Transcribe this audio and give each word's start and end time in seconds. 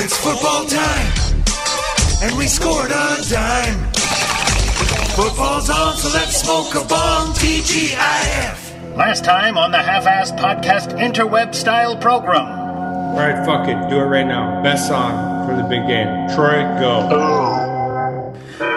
It's 0.00 0.16
football 0.16 0.64
time, 0.64 1.12
and 2.22 2.38
we 2.38 2.46
scored 2.46 2.92
a 2.92 3.16
dime. 3.28 3.92
Football's 5.16 5.68
on, 5.70 5.96
so 5.96 6.08
let's 6.16 6.40
smoke 6.40 6.72
a 6.76 6.86
bomb. 6.86 7.34
TGIF. 7.34 8.96
Last 8.96 9.24
time 9.24 9.58
on 9.58 9.72
the 9.72 9.82
Half-Ass 9.82 10.30
Podcast 10.32 10.96
interweb 11.00 11.52
style 11.52 11.96
program. 11.96 12.46
All 12.46 13.16
right, 13.16 13.44
fuck 13.44 13.66
it. 13.66 13.90
Do 13.90 13.98
it 13.98 14.04
right 14.04 14.24
now. 14.24 14.62
Best 14.62 14.86
song 14.86 15.48
for 15.48 15.56
the 15.56 15.64
big 15.64 15.84
game. 15.88 16.28
Troy, 16.28 16.62
go. 16.78 18.32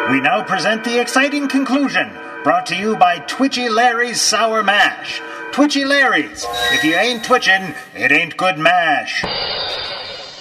We 0.09 0.21
now 0.21 0.43
present 0.43 0.83
the 0.83 0.99
exciting 0.99 1.47
conclusion, 1.47 2.09
brought 2.43 2.65
to 2.65 2.75
you 2.75 2.95
by 2.97 3.19
Twitchy 3.19 3.69
Larry's 3.69 4.19
Sour 4.19 4.63
Mash. 4.63 5.21
Twitchy 5.51 5.85
Larry's. 5.85 6.47
If 6.71 6.83
you 6.83 6.95
ain't 6.95 7.23
twitching, 7.23 7.75
it 7.93 8.11
ain't 8.11 8.37
good 8.37 8.57
mash. 8.57 9.23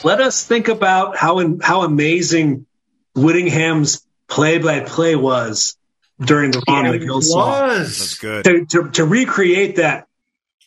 Let 0.05 0.21
us 0.21 0.45
think 0.46 0.69
about 0.69 1.16
how 1.16 1.59
how 1.61 1.83
amazing 1.83 2.66
Whittingham's 3.15 4.07
play-by-play 4.29 5.16
was 5.16 5.77
during 6.20 6.52
the 6.52 6.62
Ron 6.69 6.84
Magill 6.84 7.23
song. 7.23 7.69
That's 7.69 8.19
good. 8.19 8.45
To, 8.45 8.66
to, 8.66 8.91
to 8.91 9.05
recreate 9.05 9.77
that, 9.77 10.07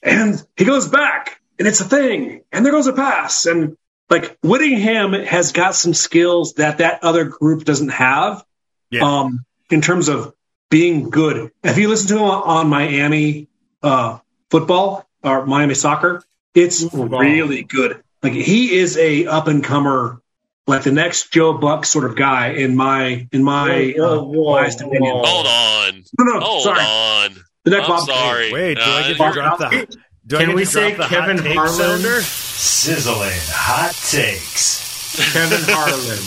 and 0.02 0.44
he 0.58 0.66
goes 0.66 0.88
back, 0.88 1.40
and 1.58 1.68
it's 1.68 1.80
a 1.80 1.86
thing, 1.86 2.44
and 2.52 2.66
there 2.66 2.74
goes 2.74 2.88
a 2.88 2.94
pass, 2.94 3.46
and 3.46 3.78
like 4.10 4.38
Whittingham 4.44 5.14
has 5.14 5.52
got 5.52 5.76
some 5.76 5.94
skills 5.94 6.54
that 6.56 6.80
that 6.80 7.04
other 7.04 7.26
group 7.26 7.64
doesn't 7.64 7.90
have. 7.90 8.44
Yeah. 8.92 9.04
Um, 9.04 9.46
in 9.72 9.82
terms 9.82 10.08
of 10.08 10.34
being 10.70 11.10
good. 11.10 11.52
If 11.64 11.78
you 11.78 11.88
listen 11.88 12.10
to 12.10 12.18
him 12.18 12.24
on 12.24 12.68
Miami 12.68 13.48
uh, 13.82 14.20
football 14.50 15.08
or 15.24 15.46
Miami 15.46 15.76
soccer, 15.76 16.24
it's 16.54 16.84
really 16.94 17.64
good. 17.64 18.04
Like 18.24 18.34
he 18.34 18.74
is 18.78 18.98
a 18.98 19.26
up 19.28 19.48
and 19.48 19.64
comer, 19.64 20.22
like 20.66 20.84
the 20.84 20.92
next 20.94 21.32
Joe 21.34 21.54
Buck 21.58 21.86
sort 21.86 22.06
of 22.06 22.16
guy 22.16 22.50
in 22.52 22.76
my 22.76 23.28
in 23.34 23.44
my 23.44 23.94
Whoa, 23.98 24.20
uh, 24.20 24.24
whoa, 24.24 24.54
biased 24.56 24.80
opinion. 24.82 25.14
Hold 25.26 25.46
on. 25.46 26.04
No, 26.20 26.26
no, 26.34 26.40
Hold 26.40 26.64
sorry. 26.64 26.80
on. 26.80 27.36
The 27.66 27.72
next 27.72 27.84
I'm 27.84 27.90
Bob- 27.90 28.06
sorry. 28.08 28.52
Wait, 28.54 28.76
do 28.76 28.82
I 28.82 28.86
Uh, 28.86 29.08
get 29.10 29.18
to 29.18 29.32
drop 29.34 29.58
the? 29.60 29.98
Do 30.26 30.38
I 30.38 30.40
Can 30.40 30.48
get 30.50 30.56
we 30.56 30.66
to 30.66 30.72
drop 30.72 30.84
say 30.84 30.94
the 30.96 31.04
hot 31.04 31.10
Kevin 31.10 31.38
Harlan? 31.46 31.70
sounder? 31.74 32.22
Sizzling 32.22 33.32
hot 33.50 33.94
takes. 34.10 35.32
Kevin 35.34 35.60
Harlan. 35.68 36.24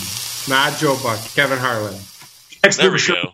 Not 0.48 0.78
Joe 0.78 0.98
Buck. 1.02 1.18
Kevin 1.34 1.58
Harlan. 1.58 1.94
Next 2.62 2.76
There 2.76 2.90
we 2.92 2.98
show. 2.98 3.14
go. 3.14 3.32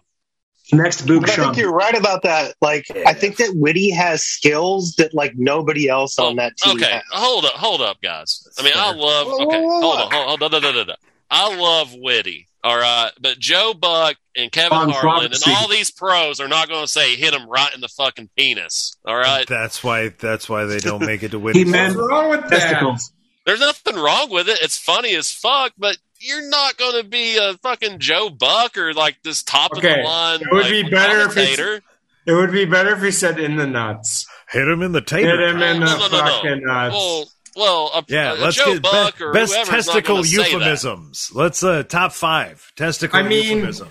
Next 0.73 1.07
boob 1.07 1.23
But 1.23 1.31
I 1.31 1.37
think 1.37 1.57
you're 1.59 1.73
right 1.73 1.95
about 1.95 2.23
that. 2.23 2.55
Like, 2.63 2.87
I 3.07 3.13
think 3.13 3.37
that 3.37 3.53
Witty 3.55 3.91
has 3.91 4.23
skills 4.23 4.95
that 4.97 5.13
like 5.13 5.35
nobody 5.37 5.89
else 5.89 6.19
on 6.19 6.33
oh, 6.33 6.37
that 6.37 6.57
team 6.57 6.77
okay, 6.79 6.93
has. 6.93 7.03
hold 7.11 7.45
up, 7.45 7.53
hold 7.53 7.83
up, 7.83 8.01
guys. 8.01 8.47
I 8.59 8.63
mean, 8.63 8.73
I 8.75 8.93
love. 8.93 9.27
Okay, 9.29 9.61
whoa, 9.61 9.61
whoa, 9.61 9.81
hold 9.81 10.01
on, 10.01 10.11
hold 10.11 10.13
on, 10.13 10.39
hold 10.41 10.43
on, 10.55 10.63
hold 10.63 10.77
on, 10.77 10.87
hold. 10.87 10.97
I 11.31 11.57
love 11.57 11.95
Witty. 11.95 12.49
All 12.65 12.77
right, 12.77 13.11
but 13.21 13.39
Joe 13.39 13.75
Buck 13.75 14.17
and 14.37 14.51
Kevin 14.53 14.79
Von 14.79 14.91
Harlan 14.91 15.27
and 15.33 15.43
all 15.49 15.67
these 15.69 15.91
pros 15.91 16.39
are 16.41 16.47
not 16.49 16.69
going 16.69 16.83
to 16.85 16.89
say 16.89 17.17
hit 17.17 17.35
him 17.35 17.49
right 17.49 17.75
in 17.75 17.81
the 17.81 17.89
fucking 17.89 18.31
penis. 18.37 18.95
All 19.05 19.17
right, 19.17 19.47
That's 19.49 19.83
why. 19.83 20.11
That's 20.11 20.49
why 20.49 20.65
they 20.67 20.79
don't 20.79 21.05
make 21.05 21.23
it 21.25 21.33
to 21.33 21.39
He 21.53 21.65
win. 21.65 21.71
meant 21.73 21.97
What's 21.97 22.09
wrong 22.09 22.31
with 22.31 22.43
that? 22.49 22.51
testicles. 22.51 23.13
there's 23.45 23.61
nothing 23.61 23.97
wrong 23.97 24.31
with 24.31 24.49
it. 24.49 24.59
It's 24.63 24.79
funny 24.79 25.15
as 25.17 25.31
fuck, 25.33 25.73
but 25.77 25.97
you're 26.23 26.49
not 26.49 26.77
going 26.77 27.03
to 27.03 27.09
be 27.09 27.37
a 27.39 27.55
fucking 27.59 27.99
Joe 27.99 28.31
Buck 28.31 28.77
or 28.79 28.95
like 28.95 29.17
this 29.23 29.43
top 29.43 29.73
of 29.73 29.83
the 29.83 29.89
line. 29.89 30.41
it 30.41 30.49
would 30.53 30.63
like, 30.65 30.71
be 30.71 30.83
better 30.85 31.21
if 31.23 31.37
it's- 31.37 31.57
commentator. 31.57 31.83
It 32.25 32.33
would 32.35 32.53
be 32.53 32.65
better 32.67 32.95
if 32.95 33.03
he 33.03 33.11
said 33.11 33.41
in 33.41 33.57
the 33.57 33.67
nuts. 33.67 34.27
Hit 34.49 34.69
him 34.69 34.81
in 34.83 34.93
the 34.93 35.01
Hit 35.01 35.25
him 35.27 35.61
in 35.61 35.81
the 35.81 35.87
No, 35.87 35.99
no, 35.99 36.09
no, 36.09 36.09
no. 36.09 36.19
fucking 36.27 36.63
nuts. 36.65 36.95
Well, 36.95 37.29
well, 37.57 37.91
a, 37.97 38.05
Yeah, 38.09 38.35
a 38.35 38.35
let's 38.35 38.57
Joe 38.57 38.75
get 38.75 38.83
Buck 38.83 39.19
be- 39.19 39.25
or 39.25 39.33
best 39.33 39.55
testicle 39.67 40.17
gonna 40.19 40.27
say 40.29 40.37
that. 40.37 40.51
euphemisms. 40.53 41.31
Let's 41.35 41.65
uh 41.65 41.83
top 41.83 42.13
five 42.13 42.71
testicle 42.77 43.19
I 43.19 43.23
mean- 43.25 43.57
euphemism. 43.59 43.89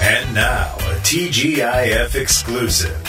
And 0.00 0.34
now, 0.34 0.74
a 0.74 0.94
TGIF 1.06 2.14
exclusive. 2.16 3.02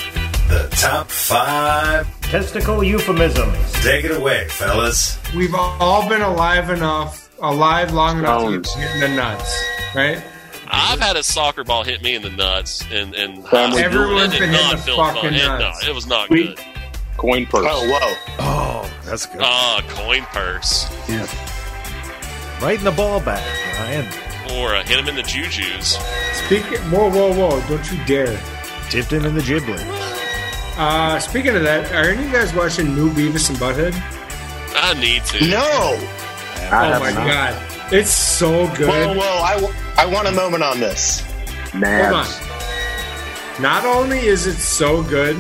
The 0.48 0.68
top 0.80 1.10
five. 1.10 2.08
Testicle 2.22 2.84
euphemisms. 2.84 3.74
Take 3.84 4.06
it 4.06 4.12
away, 4.16 4.48
fellas. 4.50 5.18
We've 5.36 5.54
all 5.56 6.08
been 6.08 6.22
alive 6.22 6.70
enough, 6.70 7.27
alive 7.42 7.94
long 7.94 8.20
enough 8.20 8.44
to 8.44 8.60
get 8.60 8.68
hit 8.68 8.92
in 8.96 9.00
the 9.02 9.16
nuts, 9.16 9.64
right? 9.96 10.24
I've 10.70 11.00
had 11.00 11.16
a 11.16 11.24
soccer 11.24 11.64
ball 11.64 11.84
hit 11.84 12.02
me 12.02 12.16
in 12.16 12.22
the 12.22 12.30
nuts, 12.30 12.84
and 12.92 13.14
and 13.16 13.48
Family 13.48 13.82
Everyone's 13.84 14.34
it 14.34 14.40
been 14.40 14.52
did 14.52 14.60
hitting 14.60 14.78
the 14.86 14.92
fucking 14.94 15.22
fun. 15.22 15.34
It, 15.34 15.46
no, 15.48 15.60
nuts. 15.60 15.88
it 15.88 15.96
was 15.96 16.08
not 16.08 16.30
We- 16.30 16.48
good. 16.48 16.60
Coin 17.18 17.46
purse. 17.48 17.66
Oh, 17.68 17.88
whoa! 17.90 18.16
Oh, 18.40 18.92
that's 19.04 19.26
good. 19.26 19.42
Ah, 19.42 19.82
coin 19.90 20.22
purse, 20.26 20.88
Yeah. 21.10 21.26
right 22.62 22.78
in 22.78 22.84
the 22.84 22.92
ball 22.92 23.20
bag, 23.20 23.44
Ryan. 23.80 24.06
or 24.56 24.76
uh, 24.76 24.84
hit 24.84 25.00
him 25.00 25.08
in 25.08 25.16
the 25.16 25.24
jujus. 25.24 25.98
Speaking, 26.46 26.78
whoa, 26.92 27.10
whoa, 27.10 27.34
whoa! 27.34 27.60
Don't 27.68 27.92
you 27.92 27.98
dare! 28.06 28.40
Tipped 28.92 29.12
him 29.12 29.26
in 29.26 29.34
the 29.34 29.42
giblet. 29.42 29.82
Uh, 30.78 31.18
speaking 31.20 31.56
of 31.56 31.64
that, 31.64 31.92
are 31.92 32.10
any 32.12 32.20
of 32.20 32.26
you 32.28 32.32
guys 32.32 32.54
watching 32.54 32.94
New 32.94 33.10
Beavis 33.10 33.50
and 33.50 33.58
Butthead? 33.58 33.96
I 34.76 34.94
need 35.02 35.26
to. 35.26 35.48
No! 35.48 35.98
Oh 36.72 37.00
my 37.00 37.12
god, 37.14 37.94
it's 37.94 38.12
so 38.12 38.68
good. 38.76 38.88
Whoa, 38.90 39.14
whoa! 39.14 39.42
I, 39.44 39.54
w- 39.56 39.74
I 39.98 40.06
want 40.06 40.28
a 40.28 40.32
moment 40.32 40.64
on 40.64 40.80
this. 40.80 41.22
Hold 41.72 41.84
on. 41.84 42.28
Not 43.62 43.86
only 43.86 44.20
is 44.20 44.46
it 44.46 44.56
so 44.56 45.02
good, 45.04 45.36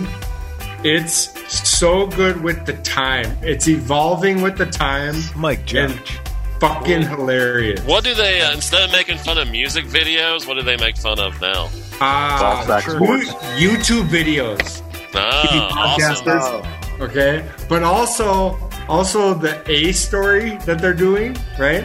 it's 0.83 1.29
so 1.67 2.07
good 2.07 2.41
with 2.41 2.65
the 2.65 2.73
time. 2.73 3.37
It's 3.41 3.67
evolving 3.67 4.41
with 4.41 4.57
the 4.57 4.65
time. 4.65 5.15
Mike 5.35 5.59
And 5.73 5.93
Judge. 5.93 6.19
fucking 6.59 7.03
hilarious. 7.03 7.81
What 7.85 8.03
do 8.03 8.13
they 8.15 8.41
uh, 8.41 8.53
instead 8.53 8.83
of 8.83 8.91
making 8.91 9.17
fun 9.19 9.37
of 9.37 9.51
music 9.51 9.85
videos? 9.85 10.47
What 10.47 10.55
do 10.55 10.63
they 10.63 10.77
make 10.77 10.97
fun 10.97 11.19
of 11.19 11.39
now? 11.41 11.69
Ah, 12.01 12.63
Softback. 12.67 12.81
YouTube 13.57 14.07
videos. 14.09 14.81
Ah, 15.13 15.95
awesome. 15.99 17.01
Okay, 17.01 17.47
but 17.69 17.83
also 17.83 18.53
also 18.89 19.33
the 19.33 19.61
A 19.69 19.91
story 19.91 20.57
that 20.65 20.79
they're 20.79 20.93
doing 20.93 21.35
right 21.59 21.83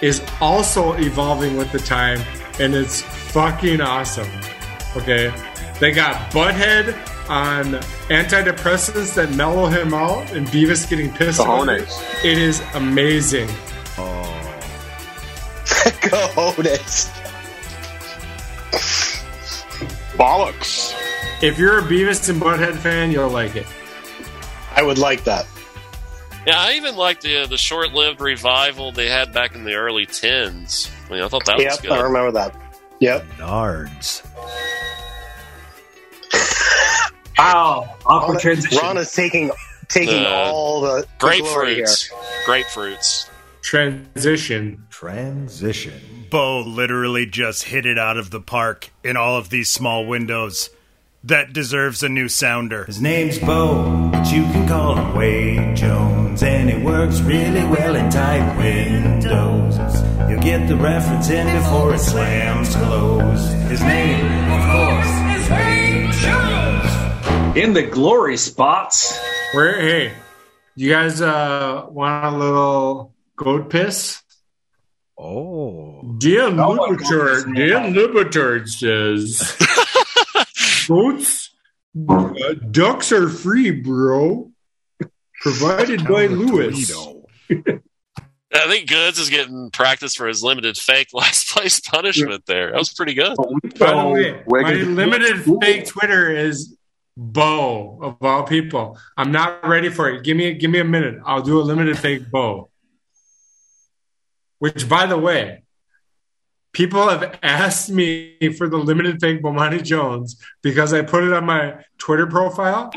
is 0.00 0.22
also 0.40 0.92
evolving 0.94 1.56
with 1.56 1.72
the 1.72 1.78
time, 1.78 2.20
and 2.60 2.74
it's 2.74 3.02
fucking 3.02 3.80
awesome. 3.80 4.28
Okay, 4.96 5.32
they 5.80 5.92
got 5.92 6.30
Butthead 6.30 6.94
on 7.28 7.64
antidepressants 8.08 9.14
that 9.14 9.32
mellow 9.34 9.66
him 9.66 9.92
out, 9.92 10.30
and 10.32 10.46
Beavis 10.48 10.88
getting 10.88 11.12
pissed. 11.12 11.40
Cojones. 11.40 12.24
It 12.24 12.38
is 12.38 12.62
amazing. 12.74 13.48
Cojones. 16.00 17.10
Bollocks. 20.16 20.94
If 21.42 21.58
you're 21.58 21.78
a 21.78 21.82
Beavis 21.82 22.28
and 22.28 22.40
Butthead 22.40 22.76
fan, 22.76 23.12
you'll 23.12 23.30
like 23.30 23.54
it. 23.56 23.66
I 24.74 24.82
would 24.82 24.98
like 24.98 25.24
that. 25.24 25.46
Yeah, 26.48 26.58
I 26.58 26.72
even 26.74 26.96
like 26.96 27.20
the 27.20 27.42
uh, 27.42 27.46
the 27.46 27.58
short 27.58 27.92
lived 27.92 28.20
revival 28.22 28.90
they 28.90 29.08
had 29.08 29.32
back 29.34 29.54
in 29.54 29.64
the 29.64 29.74
early 29.74 30.06
tens. 30.06 30.90
I 31.06 31.12
mean, 31.12 31.22
I 31.22 31.28
thought 31.28 31.44
that 31.44 31.56
was 31.56 31.64
Yep, 31.64 31.82
good. 31.82 31.90
I 31.92 32.00
remember 32.00 32.32
that. 32.32 32.56
Yep. 33.00 33.24
Nards. 33.38 34.24
Wow. 37.38 37.96
Awkward 38.04 38.40
transition. 38.40 38.78
Ron 38.78 38.96
is 38.98 39.12
taking 39.12 39.52
taking 39.88 40.24
Uh, 40.24 40.30
all 40.30 40.80
the, 40.80 41.06
the 41.20 41.36
glory 41.38 41.76
here. 41.76 41.84
Grapefruits. 41.84 42.10
Grapefruits. 42.46 43.28
Transition. 43.62 44.84
Transition. 44.90 46.26
Bo 46.30 46.62
literally 46.62 47.26
just 47.26 47.62
hit 47.64 47.86
it 47.86 47.96
out 47.96 48.16
of 48.16 48.30
the 48.30 48.40
park 48.40 48.90
in 49.04 49.16
all 49.16 49.36
of 49.36 49.50
these 49.50 49.70
small 49.70 50.04
windows. 50.04 50.70
That 51.28 51.52
deserves 51.52 52.02
a 52.02 52.08
new 52.08 52.30
sounder. 52.30 52.86
His 52.86 53.02
name's 53.02 53.38
Bo, 53.38 54.08
but 54.10 54.32
you 54.32 54.44
can 54.44 54.66
call 54.66 54.96
him 54.96 55.14
Wade 55.14 55.76
Jones, 55.76 56.42
and 56.42 56.70
it 56.70 56.82
works 56.82 57.20
really 57.20 57.64
well 57.64 57.96
in 57.96 58.08
tight 58.08 58.56
windows. 58.56 59.76
You'll 60.30 60.40
get 60.40 60.66
the 60.68 60.76
reference 60.76 61.28
in 61.28 61.46
before 61.54 61.92
it 61.92 61.98
slams 61.98 62.74
closed. 62.74 63.52
His 63.68 63.82
name, 63.82 64.24
of 64.24 64.62
course, 64.72 65.12
is 65.36 65.50
Wade 65.50 66.12
Jones. 66.12 67.58
In 67.58 67.74
the 67.74 67.82
glory 67.82 68.38
spots. 68.38 69.14
Where? 69.52 69.78
Hey, 69.78 70.12
you 70.76 70.88
guys 70.88 71.20
uh, 71.20 71.84
want 71.90 72.24
a 72.24 72.38
little 72.38 73.12
goat 73.36 73.68
piss? 73.68 74.22
Oh. 75.18 76.14
Dear 76.16 76.52
my 76.52 76.64
Libertard, 76.64 77.44
goodness, 77.44 77.56
dear 77.56 77.80
man. 77.80 78.66
Says, 78.66 79.56
goats, 80.88 81.54
uh, 82.08 82.54
ducks 82.70 83.12
are 83.12 83.28
free, 83.28 83.70
bro. 83.70 84.50
Provided 85.40 86.06
by 86.08 86.26
Lewis. 86.26 86.90
I 87.50 88.66
think 88.66 88.88
Goods 88.88 89.18
is 89.18 89.28
getting 89.28 89.70
practice 89.70 90.14
for 90.14 90.26
his 90.26 90.42
limited 90.42 90.76
fake 90.76 91.08
last 91.12 91.50
place 91.50 91.80
punishment 91.80 92.44
there. 92.46 92.72
That 92.72 92.78
was 92.78 92.92
pretty 92.92 93.14
good. 93.14 93.36
By 93.78 94.02
the 94.02 94.08
way, 94.08 94.42
my 94.48 94.72
limited 94.72 95.44
fake 95.60 95.86
Twitter 95.86 96.30
is 96.34 96.76
Bo 97.16 97.98
of 98.02 98.16
all 98.22 98.44
people. 98.44 98.98
I'm 99.16 99.32
not 99.32 99.66
ready 99.66 99.90
for 99.90 100.08
it. 100.08 100.24
Give 100.24 100.36
me 100.36 100.54
give 100.54 100.70
me 100.70 100.78
a 100.78 100.84
minute. 100.84 101.20
I'll 101.24 101.42
do 101.42 101.60
a 101.60 101.62
limited 101.62 101.98
fake 101.98 102.30
Bo. 102.30 102.70
which 104.58 104.88
by 104.88 105.06
the 105.06 105.18
way, 105.18 105.64
people 106.72 107.08
have 107.08 107.38
asked 107.42 107.90
me 107.90 108.36
for 108.56 108.68
the 108.68 108.76
limited 108.76 109.20
fake 109.20 109.42
Bomani 109.42 109.82
Jones 109.82 110.40
because 110.62 110.92
I 110.92 111.02
put 111.02 111.24
it 111.24 111.32
on 111.32 111.44
my 111.46 111.84
Twitter 111.98 112.26
profile. 112.26 112.92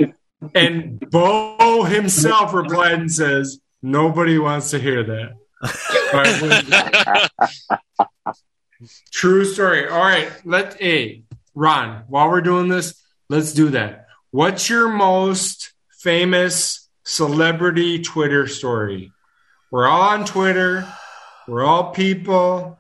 And 0.56 1.00
Bo 1.00 1.84
himself 1.84 2.54
replied 2.54 2.94
and 2.94 3.12
says, 3.12 3.60
Nobody 3.82 4.38
wants 4.38 4.72
to 4.72 4.80
hear 4.80 5.04
that. 5.04 5.34
True 9.12 9.46
story. 9.46 9.88
All 9.88 10.00
right, 10.00 10.32
let 10.46 10.82
a 10.82 11.24
Ron. 11.54 12.04
While 12.08 12.30
we're 12.30 12.42
doing 12.42 12.68
this, 12.68 13.02
let's 13.30 13.54
do 13.54 13.70
that. 13.70 14.08
What's 14.32 14.70
your 14.70 14.88
most 14.90 15.74
famous 16.00 16.90
celebrity 17.04 18.02
Twitter 18.02 18.48
story? 18.48 19.12
We're 19.72 19.88
all 19.88 20.02
on 20.02 20.26
Twitter. 20.26 20.88
We're 21.48 21.64
all 21.64 21.92
people. 21.92 22.80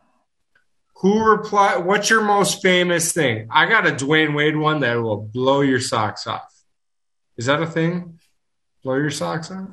Who 1.02 1.24
reply? 1.24 1.78
What's 1.78 2.10
your 2.10 2.22
most 2.22 2.62
famous 2.62 3.12
thing? 3.12 3.48
I 3.52 3.66
got 3.68 3.88
a 3.88 3.92
Dwyane 3.92 4.36
Wade 4.36 4.56
one 4.56 4.82
that 4.82 4.96
will 4.96 5.18
blow 5.18 5.62
your 5.62 5.80
socks 5.80 6.28
off. 6.28 6.48
Is 7.38 7.48
that 7.48 7.62
a 7.62 7.66
thing? 7.68 8.20
Blow 8.84 8.96
your 8.96 9.10
socks 9.10 9.50
off? 9.52 9.70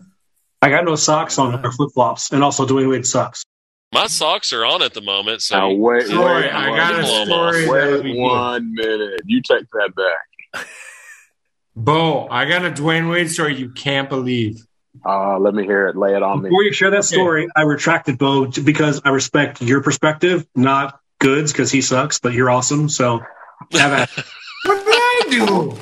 I 0.63 0.71
got 0.71 0.85
no 0.85 0.97
socks 0.97 1.39
on 1.39 1.65
or 1.65 1.71
flip 1.71 1.91
flops, 1.95 2.33
and 2.33 2.43
also 2.43 2.67
Dwyane 2.67 2.91
Wade 2.91 3.07
sucks. 3.07 3.45
My 3.93 4.07
socks 4.07 4.53
are 4.53 4.65
on 4.67 4.83
at 4.83 4.95
the 4.95 5.01
moment, 5.01 5.43
so 5.43 5.57
Now, 5.57 5.71
wait, 5.73 6.07
Story. 6.07 6.43
wait, 6.43 6.53
I 6.53 6.77
got 6.77 6.99
a 7.01 7.07
story. 7.07 7.67
off. 7.67 7.73
that'll 7.75 8.03
Wait 8.03 8.03
good. 8.03 8.17
one 8.19 8.75
minute. 8.75 9.21
You 9.25 9.41
take 9.43 9.65
that 9.73 9.93
back. 9.95 10.67
Bo, 11.77 12.27
I 12.29 12.45
got 12.47 12.65
a 12.65 12.71
Dwyane 12.71 13.11
Wade 13.11 13.31
story 13.31 13.55
you 13.57 13.71
can't 13.71 14.09
believe. 14.09 14.65
Uh, 15.07 15.39
let 15.39 15.55
me 15.55 15.65
hear 15.65 15.87
it. 15.87 15.97
Lay 15.97 16.15
it 16.17 16.23
on 16.23 16.43
me. 16.43 16.49
Before 16.49 16.65
you 16.65 16.73
share 16.73 16.91
that 16.91 17.05
story, 17.05 17.49
I 17.55 17.63
retracted 17.63 18.19
Bo 18.19 18.47
because 18.47 19.01
I 19.05 19.11
respect 19.11 19.63
your 19.63 19.83
perspective, 19.83 20.47
not 20.57 20.99
Goods 21.21 21.53
because 21.53 21.71
he 21.71 21.81
sucks, 21.83 22.19
but 22.21 22.33
you're 22.33 22.51
awesome. 22.51 22.89
So 22.89 23.21
have 23.73 23.93
at 23.93 24.11
it. 24.19 24.25
What 24.65 24.85
did 24.85 24.95
I 24.95 25.27
do? 25.31 25.73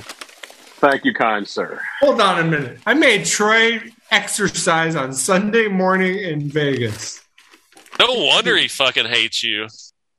Thank 0.78 1.04
you, 1.06 1.14
kind 1.14 1.48
sir. 1.48 1.80
Hold 2.00 2.20
on 2.20 2.38
a 2.40 2.44
minute. 2.44 2.78
I 2.84 2.92
made 2.92 3.24
Troy 3.24 3.80
exercise 4.10 4.94
on 4.94 5.14
Sunday 5.14 5.66
morning 5.68 6.18
in 6.18 6.50
Vegas. 6.50 7.24
no 7.98 8.06
wonder 8.12 8.54
he 8.56 8.68
fucking 8.68 9.06
hates 9.06 9.42
you. 9.42 9.66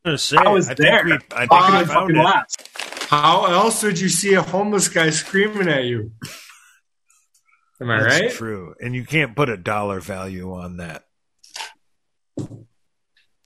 I'm 0.04 0.18
say, 0.18 0.38
I 0.38 0.50
was 0.50 0.66
think 0.68 0.80
there. 0.80 1.06
we- 1.06 1.12
I 1.32 1.40
think 1.42 1.52
I 1.52 1.80
we 1.82 1.86
found 1.86 2.12
it. 2.18 2.24
laugh. 2.24 2.46
How 3.10 3.46
else 3.46 3.84
would 3.84 4.00
you 4.00 4.10
see 4.10 4.34
a 4.34 4.42
homeless 4.42 4.88
guy 4.90 5.12
screaming 5.12 5.68
at 5.70 5.84
you? 5.84 6.12
Am 7.80 7.92
I 7.92 8.02
That's 8.02 8.22
right? 8.22 8.32
true, 8.32 8.74
and 8.82 8.96
you 8.96 9.06
can't 9.06 9.36
put 9.36 9.50
a 9.50 9.56
dollar 9.58 10.00
value 10.00 10.52
on 10.54 10.78
that. 10.78 11.04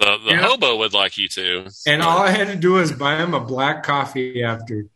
The, 0.02 0.18
the 0.18 0.32
Yeah. 0.32 0.42
hobo 0.48 0.78
would 0.78 0.94
like 0.94 1.18
you 1.20 1.28
to. 1.30 1.70
And 1.86 2.02
all 2.02 2.18
I 2.18 2.32
had 2.32 2.48
to 2.48 2.56
do 2.56 2.74
was 2.74 2.92
buy 2.92 3.18
him 3.18 3.36
a 3.36 3.40
black 3.40 3.84
coffee 3.84 4.44
after. 4.44 4.88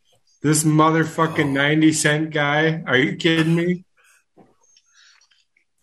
This 0.41 0.63
motherfucking 0.63 1.51
90 1.51 1.93
cent 1.93 2.31
guy. 2.31 2.81
Are 2.87 2.97
you 2.97 3.15
kidding 3.15 3.53
me? 3.55 3.85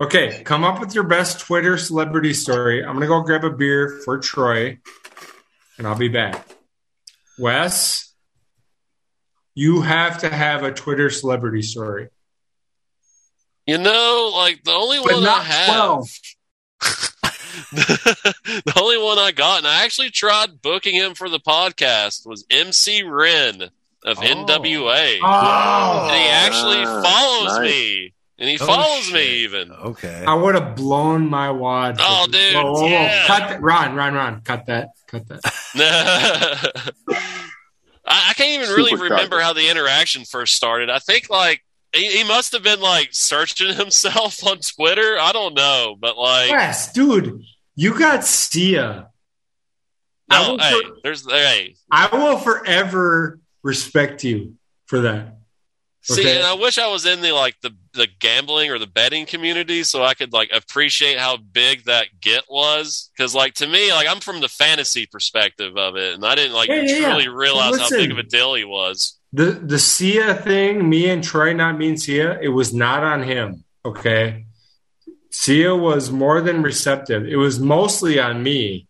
Okay, 0.01 0.43
come 0.43 0.65
up 0.65 0.81
with 0.81 0.93
your 0.97 1.05
best 1.05 1.39
Twitter 1.39 1.79
celebrity 1.79 2.35
story. 2.35 2.81
I'm 2.81 2.97
going 2.97 3.03
to 3.03 3.07
go 3.07 3.21
grab 3.23 3.45
a 3.45 3.51
beer 3.51 4.01
for 4.05 4.19
Troy, 4.19 4.79
and 5.79 5.87
I'll 5.87 5.95
be 5.97 6.09
back. 6.09 6.45
Wes, 7.39 8.13
you 9.55 9.83
have 9.83 10.19
to 10.19 10.29
have 10.29 10.65
a 10.65 10.73
Twitter 10.73 11.11
celebrity 11.11 11.63
story. 11.63 12.09
You 13.69 13.79
know, 13.79 14.33
like 14.35 14.65
the 14.65 14.73
only 14.73 14.99
But 14.99 15.13
one 15.15 15.25
I 15.27 15.41
have. 15.45 15.67
12. 15.77 16.09
the 17.73 18.73
only 18.81 18.99
one 18.99 19.19
I 19.19 19.33
got, 19.33 19.59
and 19.59 19.67
I 19.67 19.85
actually 19.85 20.11
tried 20.11 20.61
booking 20.63 20.95
him 20.95 21.15
for 21.15 21.29
the 21.29 21.41
podcast, 21.41 22.27
was 22.27 22.45
MC 22.51 23.03
Ren 23.03 23.63
of 24.05 24.19
Oh. 24.19 24.23
NWA. 24.23 25.19
Oh, 25.23 26.09
and 26.11 26.17
he 26.17 26.29
actually 26.29 26.85
Ah, 26.85 27.03
follows 27.03 27.59
nice. 27.59 27.71
me. 27.71 28.15
And 28.39 28.49
he 28.51 28.59
Oh, 28.61 28.67
follows 28.67 29.05
shit. 29.05 29.15
me 29.15 29.29
even. 29.45 29.71
Okay. 29.71 30.25
I 30.27 30.35
would 30.35 30.57
have 30.57 30.75
blown 30.75 31.29
my 31.31 31.51
wad. 31.51 31.99
Oh, 32.01 32.27
dude, 32.29 32.55
Whoa, 32.55 32.73
whoa, 32.73 32.81
whoa. 32.81 32.87
yeah. 32.89 33.27
Cut 33.27 33.49
that. 33.51 33.61
Ron, 33.63 33.95
Ron, 33.95 34.15
Ron. 34.15 34.41
Cut 34.41 34.67
that. 34.67 34.89
Cut 35.07 35.29
that. 35.29 35.43
I, 38.05 38.31
I 38.31 38.35
can't 38.35 38.63
even 38.63 38.75
really 38.75 38.95
remember 38.95 39.37
shocker. 39.37 39.41
how 39.43 39.53
the 39.53 39.71
interaction 39.71 40.25
first 40.25 40.55
started. 40.55 40.91
I 40.91 40.99
think 40.99 41.31
like 41.31 41.63
he, 41.95 42.07
he 42.19 42.25
must 42.25 42.53
have 42.53 42.63
been 42.63 42.81
like 42.81 43.11
searching 43.13 43.75
himself 43.75 44.47
on 44.47 44.59
Twitter. 44.59 45.17
I 45.21 45.33
don't 45.33 45.55
know, 45.55 45.97
but 46.01 46.17
like, 46.19 46.51
Wes, 46.51 46.93
dude, 46.93 47.43
you 47.75 47.99
got 47.99 48.25
Sia. 48.25 49.09
I 50.31 50.43
no, 50.43 50.53
will, 50.53 50.59
hey, 50.59 50.81
for- 50.83 50.97
there's 51.03 51.31
hey. 51.31 51.75
I 51.91 52.09
will 52.17 52.39
forever 52.39 53.39
respect 53.63 54.25
you 54.25 54.57
for 54.87 55.01
that. 55.03 55.37
See, 56.05 56.23
Okay. 56.23 56.37
and 56.39 56.45
I 56.45 56.55
wish 56.55 56.79
I 56.79 56.89
was 56.91 57.07
in 57.07 57.21
the 57.21 57.31
like 57.31 57.55
the 57.61 57.71
the 57.93 58.09
gambling 58.19 58.71
or 58.73 58.79
the 58.81 58.89
betting 58.89 59.25
community 59.25 59.85
so 59.85 60.03
I 60.03 60.15
could 60.15 60.33
like 60.33 60.51
appreciate 60.53 61.17
how 61.19 61.37
big 61.37 61.85
that 61.85 62.07
get 62.21 62.43
was. 62.49 63.11
Because 63.17 63.37
like 63.37 63.55
to 63.55 63.69
me, 63.69 63.93
like 63.93 64.09
I'm 64.09 64.19
from 64.19 64.41
the 64.41 64.49
fantasy 64.49 65.07
perspective 65.07 65.77
of 65.77 65.95
it, 65.97 66.15
and 66.15 66.25
I 66.27 66.35
didn't 66.35 66.55
like 66.55 66.69
Yeah, 66.71 66.83
yeah, 66.83 66.97
yeah. 66.97 67.09
truly 67.11 67.29
realize 67.29 67.79
how 67.79 67.89
big 67.91 68.11
of 68.11 68.19
a 68.19 68.25
deal 68.25 68.55
he 68.55 68.65
was. 68.65 69.17
The 69.33 69.53
the 69.53 69.79
Sia 69.79 70.35
thing, 70.35 70.89
me 70.89 71.09
and 71.09 71.25
Troy 71.25 71.53
not 71.55 71.79
being 71.79 71.97
Sia, 71.97 72.39
it 72.41 72.49
was 72.49 72.75
not 72.75 73.03
on 73.03 73.23
him. 73.23 73.65
Okay. 73.85 74.47
Sia 75.31 75.75
was 75.75 76.11
more 76.11 76.41
than 76.43 76.63
receptive. 76.63 77.27
It 77.27 77.37
was 77.37 77.59
mostly 77.59 78.21
on 78.21 78.43
me 78.43 78.87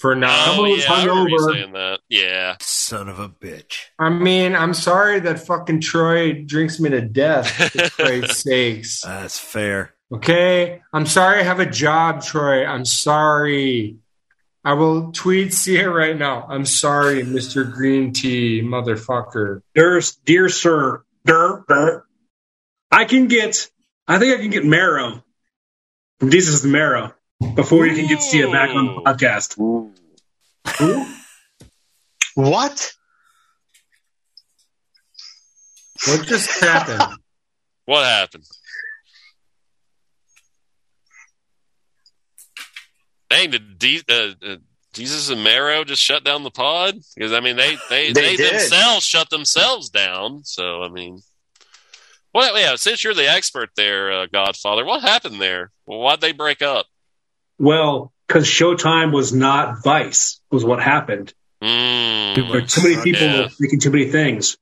for 0.00 0.16
now. 0.16 0.56
Oh 0.58 0.64
yeah, 0.64 0.92
I 0.92 1.04
remember 1.04 1.30
hungover. 1.30 1.52
saying 1.52 1.72
that. 1.74 2.00
Yeah. 2.08 2.56
Son 2.60 3.08
of 3.08 3.20
a 3.20 3.28
bitch. 3.28 3.84
I 3.98 4.08
mean, 4.08 4.56
I'm 4.56 4.74
sorry 4.74 5.20
that 5.20 5.46
fucking 5.46 5.82
Troy 5.82 6.42
drinks 6.42 6.80
me 6.80 6.90
to 6.90 7.02
death, 7.02 7.48
for 7.48 7.90
Christ's 7.90 8.42
sakes. 8.42 9.02
That's 9.02 9.38
fair. 9.38 9.94
Okay. 10.12 10.80
I'm 10.92 11.06
sorry 11.06 11.40
I 11.40 11.42
have 11.44 11.60
a 11.60 11.66
job, 11.66 12.22
Troy. 12.22 12.64
I'm 12.64 12.84
sorry. 12.84 13.98
I 14.62 14.74
will 14.74 15.12
tweet 15.12 15.54
Sia 15.54 15.88
right 15.88 16.16
now. 16.16 16.46
I'm 16.48 16.66
sorry, 16.66 17.22
Mr. 17.22 17.70
Green 17.70 18.12
Tea, 18.12 18.60
motherfucker. 18.62 19.62
Dear, 19.74 20.02
dear 20.24 20.48
sir, 20.50 21.02
der, 21.24 21.64
der, 21.66 22.04
I 22.90 23.06
can 23.06 23.28
get, 23.28 23.70
I 24.06 24.18
think 24.18 24.38
I 24.38 24.42
can 24.42 24.50
get 24.50 24.64
Mero 24.64 25.24
from 26.18 26.30
Desus 26.30 26.62
the 26.62 26.68
Mero 26.68 27.14
before 27.54 27.86
you 27.86 27.96
can 27.96 28.06
get 28.06 28.20
see 28.20 28.42
Sia 28.42 28.50
back 28.50 28.70
on 28.70 28.86
the 28.86 28.92
podcast. 29.00 29.58
Ooh. 29.58 29.92
What? 32.34 32.92
What 36.06 36.26
just 36.26 36.60
happened? 36.60 37.02
What 37.86 38.04
happened? 38.04 38.44
Dang, 43.30 43.50
did 43.50 43.78
D- 43.78 44.02
uh, 44.08 44.12
uh, 44.44 44.56
Desus 44.92 45.30
and 45.30 45.44
Mero 45.44 45.84
just 45.84 46.02
shut 46.02 46.24
down 46.24 46.42
the 46.42 46.50
pod? 46.50 46.96
Because 47.14 47.32
I 47.32 47.40
mean, 47.40 47.56
they 47.56 47.76
they 47.88 48.12
They 48.12 48.36
they, 48.36 48.50
themselves 48.50 49.04
shut 49.06 49.30
themselves 49.30 49.88
down. 49.90 50.42
So 50.44 50.82
I 50.82 50.88
mean, 50.88 51.20
well, 52.34 52.58
yeah. 52.58 52.76
Since 52.76 53.04
you're 53.04 53.14
the 53.14 53.30
expert 53.30 53.70
there, 53.76 54.12
uh, 54.12 54.26
Godfather, 54.32 54.84
what 54.84 55.02
happened 55.02 55.40
there? 55.40 55.70
Well, 55.86 56.00
why'd 56.00 56.20
they 56.20 56.32
break 56.32 56.60
up? 56.62 56.86
Well, 57.58 58.12
because 58.26 58.46
Showtime 58.46 59.12
was 59.12 59.32
not 59.32 59.82
Vice, 59.84 60.40
was 60.50 60.64
what 60.64 60.80
happened. 60.82 61.32
Mm, 61.62 62.34
There 62.36 62.44
were 62.44 62.62
too 62.62 62.82
many 62.82 63.02
people 63.02 63.26
Yeah. 63.28 63.48
making 63.58 63.80
too 63.80 63.90
many 63.90 64.10
things. 64.10 64.56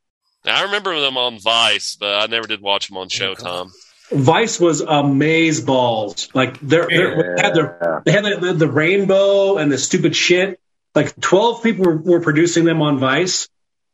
I 0.45 0.65
remember 0.65 0.99
them 1.01 1.17
on 1.17 1.39
Vice, 1.39 1.97
but 1.99 2.23
I 2.23 2.27
never 2.27 2.47
did 2.47 2.61
watch 2.61 2.89
them 2.89 2.97
on 2.97 3.09
Showtime. 3.09 3.71
Vice 4.11 4.59
was 4.59 4.81
amaze 4.81 5.61
balls. 5.61 6.29
Like 6.35 6.59
they're, 6.61 6.87
they're, 6.89 7.37
they 7.37 7.43
had 7.43 7.55
their 7.55 8.03
they 8.05 8.13
had 8.13 8.25
the, 8.25 8.55
the 8.55 8.69
rainbow 8.69 9.59
and 9.59 9.71
the 9.71 9.79
stupid 9.79 10.17
shit. 10.17 10.61
Like 10.95 11.19
twelve 11.21 11.63
people 11.63 11.85
were, 11.85 11.97
were 11.97 12.21
producing 12.21 12.65
them 12.65 12.81
on 12.81 12.99
Vice, 12.99 13.49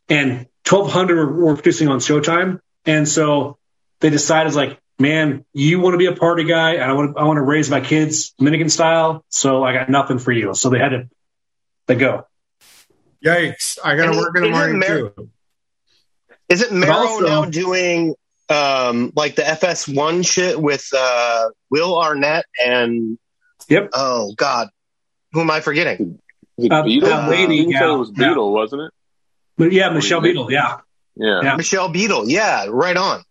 and 0.09 0.47
twelve 0.63 0.91
hundred 0.91 1.17
were, 1.17 1.47
were 1.47 1.55
producing 1.55 1.89
on 1.89 1.99
Showtime. 1.99 2.61
And 2.87 3.09
so 3.09 3.59
they 4.01 4.11
decided, 4.11 4.55
like, 4.55 4.79
man, 4.99 5.45
you 5.53 5.81
want 5.81 5.95
to 5.95 5.99
be 5.99 6.07
a 6.07 6.15
party 6.15 6.45
guy, 6.45 6.75
and 6.75 6.85
I 6.85 6.93
want 6.93 7.17
to, 7.17 7.21
I 7.21 7.25
want 7.25 7.39
to 7.39 7.43
raise 7.43 7.69
my 7.69 7.81
kids 7.81 8.31
Dominican 8.39 8.69
style. 8.69 9.25
So 9.31 9.65
I 9.65 9.73
got 9.73 9.91
nothing 9.91 10.19
for 10.19 10.33
you. 10.33 10.55
So 10.55 10.71
they 10.71 10.79
had 10.79 10.91
to 10.91 11.09
they 11.87 11.97
go. 11.97 12.27
Yikes. 13.25 13.79
I 13.83 13.97
got 13.97 14.13
to 14.13 14.19
work 14.19 14.37
in 14.37 14.43
the 14.43 14.49
isn't 14.51 14.59
morning, 14.59 14.79
Mar- 14.79 15.11
too. 15.11 15.31
Isn't 16.49 16.79
Mero 16.79 16.93
also- 16.93 17.27
now 17.27 17.45
doing 17.47 18.15
um, 18.49 19.13
like 19.17 19.37
the 19.37 19.43
FS1 19.43 20.27
shit 20.27 20.61
with 20.61 20.87
uh, 20.97 21.49
Will 21.71 21.99
Arnett 21.99 22.45
and 22.65 23.19
Yep. 23.69 23.91
oh 23.95 24.35
god, 24.37 24.69
who 25.33 25.41
am 25.41 25.51
I 25.51 25.61
forgetting? 25.61 26.19
Was 26.57 26.67
it 26.67 26.73
Uh, 26.73 26.83
Beadle? 26.83 27.09
that 27.09 27.29
lady 27.31 27.57
You 27.57 27.73
said 27.73 27.89
it 27.89 27.97
was 27.97 28.11
yeah. 28.17 28.29
Beadle, 28.29 28.53
wasn't 28.53 28.83
it? 28.83 28.91
But 29.57 29.73
yeah, 29.73 29.89
Michelle 29.91 30.21
Beadle, 30.21 30.53
Yeah. 30.53 30.79
Yeah. 31.17 31.41
Yeah. 31.43 31.57
Michelle 31.57 31.89
Beadle, 31.89 32.29
Yeah, 32.29 32.67
right 32.69 32.97
on. 32.97 33.23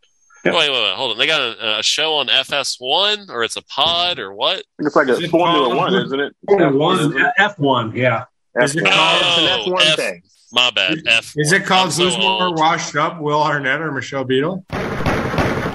Wait, 0.46 0.54
wait, 0.54 0.70
wait, 0.72 0.94
hold 0.96 1.12
on. 1.14 1.18
They 1.18 1.26
got 1.28 1.40
a, 1.42 1.80
a 1.80 1.84
show 1.84 2.16
on 2.16 2.28
FS1, 2.28 3.30
or 3.30 3.44
it's 3.46 3.56
a 3.56 3.62
pod, 3.62 4.20
or 4.20 4.34
what? 4.34 4.62
It's 4.80 4.94
like 4.96 5.08
a 5.08 5.16
it 5.18 5.30
Formula 5.30 5.68
called- 5.68 5.78
One, 5.78 5.96
isn't 5.96 6.20
it? 6.20 6.36
F1, 6.50 7.32
F1, 7.40 7.96
yeah. 7.96 8.26
Is 8.62 8.76
it 8.76 8.84
F1. 8.84 8.92
called- 8.92 9.22
It's 9.22 9.68
an 9.68 9.74
F1 9.74 9.82
F- 9.92 9.96
thing. 9.96 10.22
My 10.52 10.70
bad. 10.72 10.98
F. 11.08 11.34
Is 11.38 11.52
it 11.54 11.64
called 11.66 11.86
I'm 11.86 11.92
so 11.92 12.04
Who's 12.06 12.18
More. 12.18 12.54
Washed 12.54 12.96
Up, 12.98 13.22
Will 13.22 13.42
Arnett 13.42 13.80
or 13.82 13.92
Michelle 13.94 14.26
Beadle? 14.26 14.66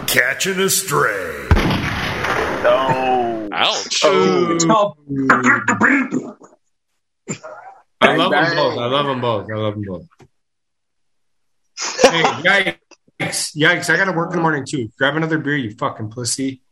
Catching 0.09 0.59
a 0.59 0.71
stray. 0.71 1.49
Oh. 2.65 3.49
Ouch. 3.53 4.01
It's 4.03 4.65
called 4.65 4.97
I 8.01 8.17
love 8.17 8.31
them 8.31 8.57
both. 8.57 8.79
I 8.79 8.87
love 8.87 9.07
them 9.07 9.21
both. 9.21 9.51
I 9.53 9.57
love 9.57 9.75
them 9.75 9.85
both. 9.87 10.07
hey, 12.05 12.23
yikes. 13.21 13.55
Yikes. 13.55 13.91
I 13.91 13.97
got 13.99 14.07
to 14.07 14.13
work 14.13 14.31
in 14.31 14.37
the 14.37 14.43
morning 14.43 14.65
too. 14.67 14.89
Grab 14.97 15.15
another 15.17 15.37
beer, 15.37 15.57
you 15.57 15.73
fucking 15.73 16.09
pussy. 16.09 16.63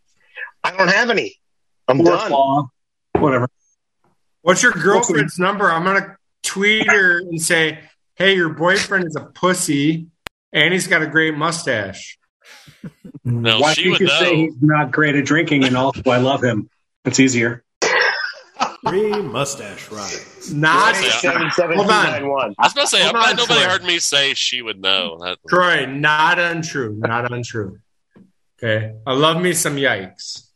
I 0.64 0.74
don't 0.74 0.88
have 0.88 1.10
any. 1.10 1.36
I'm 1.88 1.98
Fourth 1.98 2.20
done. 2.20 2.32
law. 2.32 2.70
Whatever. 3.18 3.50
What's 4.40 4.62
your 4.62 4.72
girlfriend's 4.72 5.38
number? 5.38 5.70
I'm 5.70 5.84
going 5.84 6.00
to 6.00 6.16
tweet 6.42 6.90
her 6.90 7.18
and 7.18 7.38
say, 7.42 7.80
hey, 8.14 8.34
your 8.34 8.48
boyfriend 8.48 9.04
is 9.04 9.14
a 9.14 9.26
pussy 9.26 10.06
and 10.54 10.72
he's 10.72 10.86
got 10.86 11.02
a 11.02 11.06
great 11.06 11.36
mustache. 11.36 12.18
No, 13.24 13.60
Why 13.60 13.72
she 13.74 13.84
you 13.84 13.90
would 13.90 13.98
could 13.98 14.10
say 14.10 14.36
he's 14.36 14.54
not 14.60 14.92
great 14.92 15.14
at 15.16 15.24
drinking 15.24 15.64
and 15.64 15.76
also 15.76 16.02
I 16.06 16.18
love 16.18 16.42
him. 16.44 16.68
It's 17.04 17.18
easier. 17.20 17.64
Three 18.88 19.10
mustache 19.20 19.90
rides. 19.90 20.52
Not 20.54 20.94
Yeah. 21.02 21.10
Seven 21.10 21.50
seven 21.50 21.76
two 21.76 21.82
Hold 21.82 21.90
on. 21.90 22.04
nine 22.06 22.28
one. 22.28 22.54
I 22.58 22.66
was 22.66 22.72
about 22.72 22.82
to 22.82 22.86
say, 22.88 23.00
I 23.00 23.04
Hold 23.04 23.14
bet 23.14 23.30
on, 23.30 23.36
nobody 23.36 23.60
Troy. 23.60 23.68
heard 23.70 23.84
me 23.84 23.98
say 23.98 24.34
she 24.34 24.62
would 24.62 24.80
know. 24.80 25.18
That, 25.20 25.38
Troy, 25.48 25.86
not 25.86 26.38
untrue. 26.38 26.94
Not 26.96 27.32
untrue. 27.32 27.80
Okay. 28.62 28.94
I 29.06 29.12
love 29.12 29.42
me 29.42 29.52
some 29.54 29.76
yikes. 29.76 30.46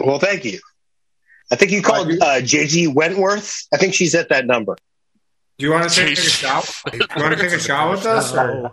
Well, 0.00 0.18
thank 0.18 0.44
you. 0.44 0.60
I 1.50 1.56
think 1.56 1.72
you 1.72 1.80
called 1.82 2.08
uh, 2.10 2.40
JG 2.40 2.94
Wentworth. 2.94 3.66
I 3.72 3.78
think 3.78 3.94
she's 3.94 4.14
at 4.14 4.28
that 4.28 4.46
number. 4.46 4.76
Do 5.58 5.66
you 5.66 5.72
want 5.72 5.88
to 5.88 5.94
take 5.94 6.10
a 6.16 6.20
Jeez. 6.20 6.82
Do 6.92 6.98
You 7.16 7.22
want 7.22 7.36
to 7.36 7.42
take 7.42 7.52
a 7.52 7.58
shot 7.58 7.90
with 7.90 8.04
us? 8.06 8.32
Or? 8.36 8.72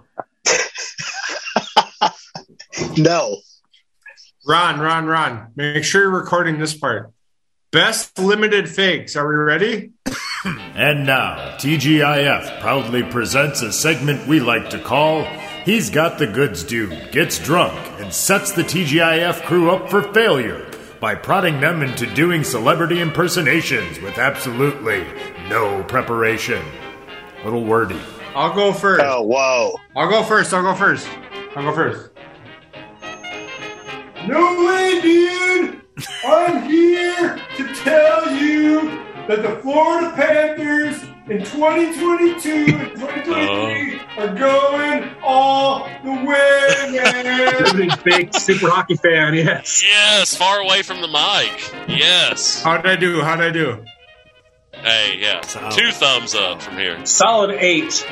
No. 2.98 3.38
Ron, 4.48 4.80
Ron, 4.80 5.06
Ron. 5.06 5.52
Make 5.56 5.84
sure 5.84 6.04
you're 6.04 6.12
recording 6.12 6.60
this 6.60 6.76
part. 6.76 7.12
Best 7.72 8.18
limited 8.20 8.70
fakes. 8.70 9.16
Are 9.16 9.28
we 9.28 9.36
ready? 9.36 9.92
And 10.76 11.08
now, 11.08 11.56
TGIF 11.58 12.60
proudly 12.60 13.02
presents 13.02 13.64
a 13.64 13.74
segment 13.74 14.28
we 14.28 14.40
like 14.40 14.70
to 14.70 14.80
call 14.80 15.24
He's 15.64 15.90
Got 15.90 16.20
the 16.20 16.28
Goods 16.28 16.64
Dude 16.64 17.12
Gets 17.12 17.40
Drunk 17.40 17.74
and 18.00 18.14
Sets 18.14 18.52
the 18.52 18.62
TGIF 18.62 19.44
crew 19.46 19.72
up 19.72 19.90
for 19.90 20.04
failure 20.14 20.70
by 21.00 21.16
prodding 21.16 21.60
them 21.60 21.82
into 21.82 22.06
doing 22.14 22.44
celebrity 22.44 23.00
impersonations 23.02 24.00
with 24.02 24.20
absolutely 24.20 25.04
no 25.50 25.84
preparation. 25.86 26.64
Little 27.44 27.64
wordy. 27.64 28.00
I'll 28.36 28.54
go 28.54 28.72
first. 28.72 29.04
Oh, 29.04 29.24
whoa. 29.24 29.76
I'll 29.96 30.10
go 30.10 30.22
first. 30.22 30.54
I'll 30.54 30.62
go 30.62 30.76
first. 30.76 31.08
I'll 31.56 31.64
go 31.64 31.74
first. 31.74 32.10
No 34.28 34.66
way, 34.66 35.02
dude! 35.02 35.82
I'm 36.24 36.64
here 36.64 37.40
to 37.58 37.74
tell 37.76 38.32
you 38.32 38.90
that 39.28 39.44
the 39.44 39.60
Florida 39.62 40.12
Panthers 40.16 41.04
in 41.28 41.44
2022 41.44 42.76
and 42.76 42.92
2023 42.96 44.00
are 44.18 44.36
going 44.36 45.16
all 45.24 45.88
the 46.04 46.12
way, 46.12 46.92
man! 46.92 47.76
Big, 47.76 48.04
big 48.04 48.34
super 48.36 48.70
hockey 48.70 48.96
fan, 48.96 49.34
yes. 49.36 49.84
yes, 49.84 50.36
far 50.36 50.60
away 50.60 50.82
from 50.82 51.02
the 51.02 51.08
mic. 51.08 51.74
Yes. 51.88 52.64
How'd 52.64 52.86
I 52.86 52.96
do? 52.96 53.22
How'd 53.22 53.42
I 53.42 53.52
do? 53.52 53.84
Hey, 54.74 55.18
yeah. 55.20 55.42
Solid. 55.42 55.74
Two 55.74 55.92
thumbs 55.92 56.34
up 56.36 56.62
from 56.62 56.78
here. 56.78 57.06
Solid 57.06 57.52
eight. 57.60 58.08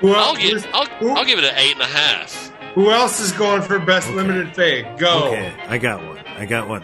Who 0.00 0.12
I'll 0.12 0.36
else, 0.36 0.38
give 0.38 0.66
I'll, 0.72 1.16
I'll 1.18 1.24
give 1.24 1.38
it 1.38 1.44
an 1.44 1.54
eight 1.56 1.74
and 1.74 1.82
a 1.82 1.86
half. 1.86 2.51
Who 2.74 2.90
else 2.90 3.20
is 3.20 3.32
going 3.32 3.60
for 3.62 3.78
best 3.78 4.10
limited 4.10 4.54
fake? 4.54 4.86
Go. 4.96 5.26
Okay, 5.26 5.54
I 5.68 5.76
got 5.76 6.02
one. 6.02 6.18
I 6.18 6.46
got 6.46 6.68
one. 6.68 6.82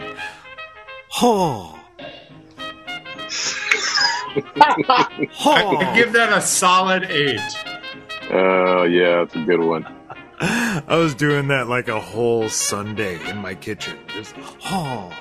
Oh. 1.21 1.79
I 4.55 5.23
oh. 5.45 5.95
give 5.95 6.13
that 6.13 6.31
a 6.31 6.41
solid 6.41 7.05
eight. 7.05 7.39
Oh, 8.31 8.83
yeah, 8.83 9.23
that's 9.23 9.35
a 9.35 9.43
good 9.43 9.61
one. 9.61 9.87
I 10.39 10.95
was 10.95 11.15
doing 11.15 11.47
that 11.47 11.67
like 11.67 11.87
a 11.87 11.99
whole 11.99 12.49
Sunday 12.49 13.19
in 13.27 13.37
my 13.37 13.55
kitchen. 13.55 13.97
Just, 14.07 14.35
oh. 14.65 15.11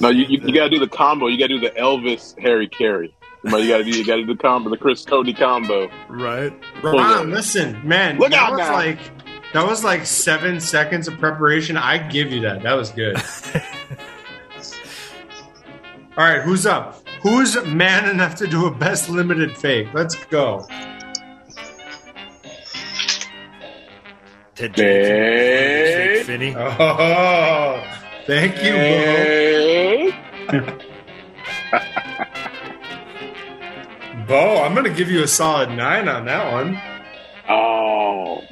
No, 0.00 0.10
you, 0.10 0.26
you, 0.26 0.40
you 0.46 0.54
got 0.54 0.64
to 0.64 0.70
do 0.70 0.78
the 0.78 0.88
combo. 0.88 1.28
You 1.28 1.38
got 1.38 1.46
to 1.48 1.58
do 1.58 1.60
the 1.60 1.70
Elvis 1.70 2.38
Harry 2.38 2.68
Caray. 2.68 3.12
You 3.44 3.50
got 3.50 3.78
to 3.78 3.84
do 3.84 3.90
you 3.90 4.04
got 4.04 4.16
to 4.16 4.24
do 4.24 4.34
the 4.34 4.40
combo, 4.40 4.68
the 4.68 4.76
Chris 4.76 5.04
Cody 5.04 5.32
combo. 5.32 5.88
Right? 6.08 6.52
Ron, 6.82 7.30
listen, 7.30 7.80
man, 7.86 8.18
Look 8.18 8.30
that 8.30 8.38
out 8.38 8.50
was 8.52 8.58
now. 8.60 8.74
like 8.74 9.17
that 9.52 9.66
was 9.66 9.82
like 9.84 10.06
seven 10.06 10.60
seconds 10.60 11.08
of 11.08 11.18
preparation. 11.18 11.76
I 11.76 11.98
give 11.98 12.32
you 12.32 12.40
that. 12.42 12.62
That 12.62 12.74
was 12.74 12.90
good. 12.90 13.16
All 16.16 16.24
right, 16.24 16.42
who's 16.42 16.66
up? 16.66 17.06
Who's 17.22 17.56
man 17.64 18.08
enough 18.08 18.34
to 18.36 18.46
do 18.46 18.66
a 18.66 18.70
best 18.74 19.08
limited 19.08 19.56
fake? 19.56 19.88
Let's 19.94 20.14
go. 20.26 20.64
Today, 24.54 25.04
Hey. 25.04 26.16
Fake 26.18 26.26
Finney. 26.26 26.54
Oh, 26.56 27.82
thank 28.26 28.62
you, 28.62 28.72
Bo. 28.72 30.12
Bo, 34.26 34.62
I'm 34.62 34.74
gonna 34.74 34.90
give 34.90 35.10
you 35.10 35.22
a 35.22 35.28
solid 35.28 35.70
nine 35.70 36.06
on 36.08 36.24
that 36.26 36.52
one. 36.52 36.78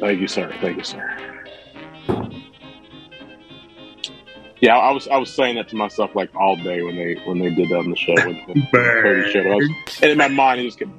Thank 0.07 0.21
you, 0.21 0.29
sir. 0.29 0.57
Thank 0.61 0.77
you, 0.77 0.85
sir. 0.85 1.03
Yeah, 4.61 4.77
I 4.79 4.93
was 4.93 5.09
I 5.09 5.17
was 5.17 5.35
saying 5.35 5.57
that 5.57 5.69
to 5.71 5.77
myself 5.77 6.15
like 6.15 6.33
all 6.37 6.55
day 6.55 6.81
when 6.81 6.95
they 6.95 7.15
when 7.25 7.41
they 7.41 7.51
did 7.51 7.71
that 7.71 7.79
on 7.79 7.91
the 7.91 7.97
show. 7.97 8.15
When, 8.15 8.37
when 8.37 8.69
Cody 8.71 9.33
showed 9.33 9.47
up. 9.49 9.57
Was- 9.57 10.01
and 10.03 10.13
in 10.13 10.17
my 10.17 10.29
mind, 10.29 10.61
it 10.61 10.65
just 10.67 10.79
kept. 10.79 10.93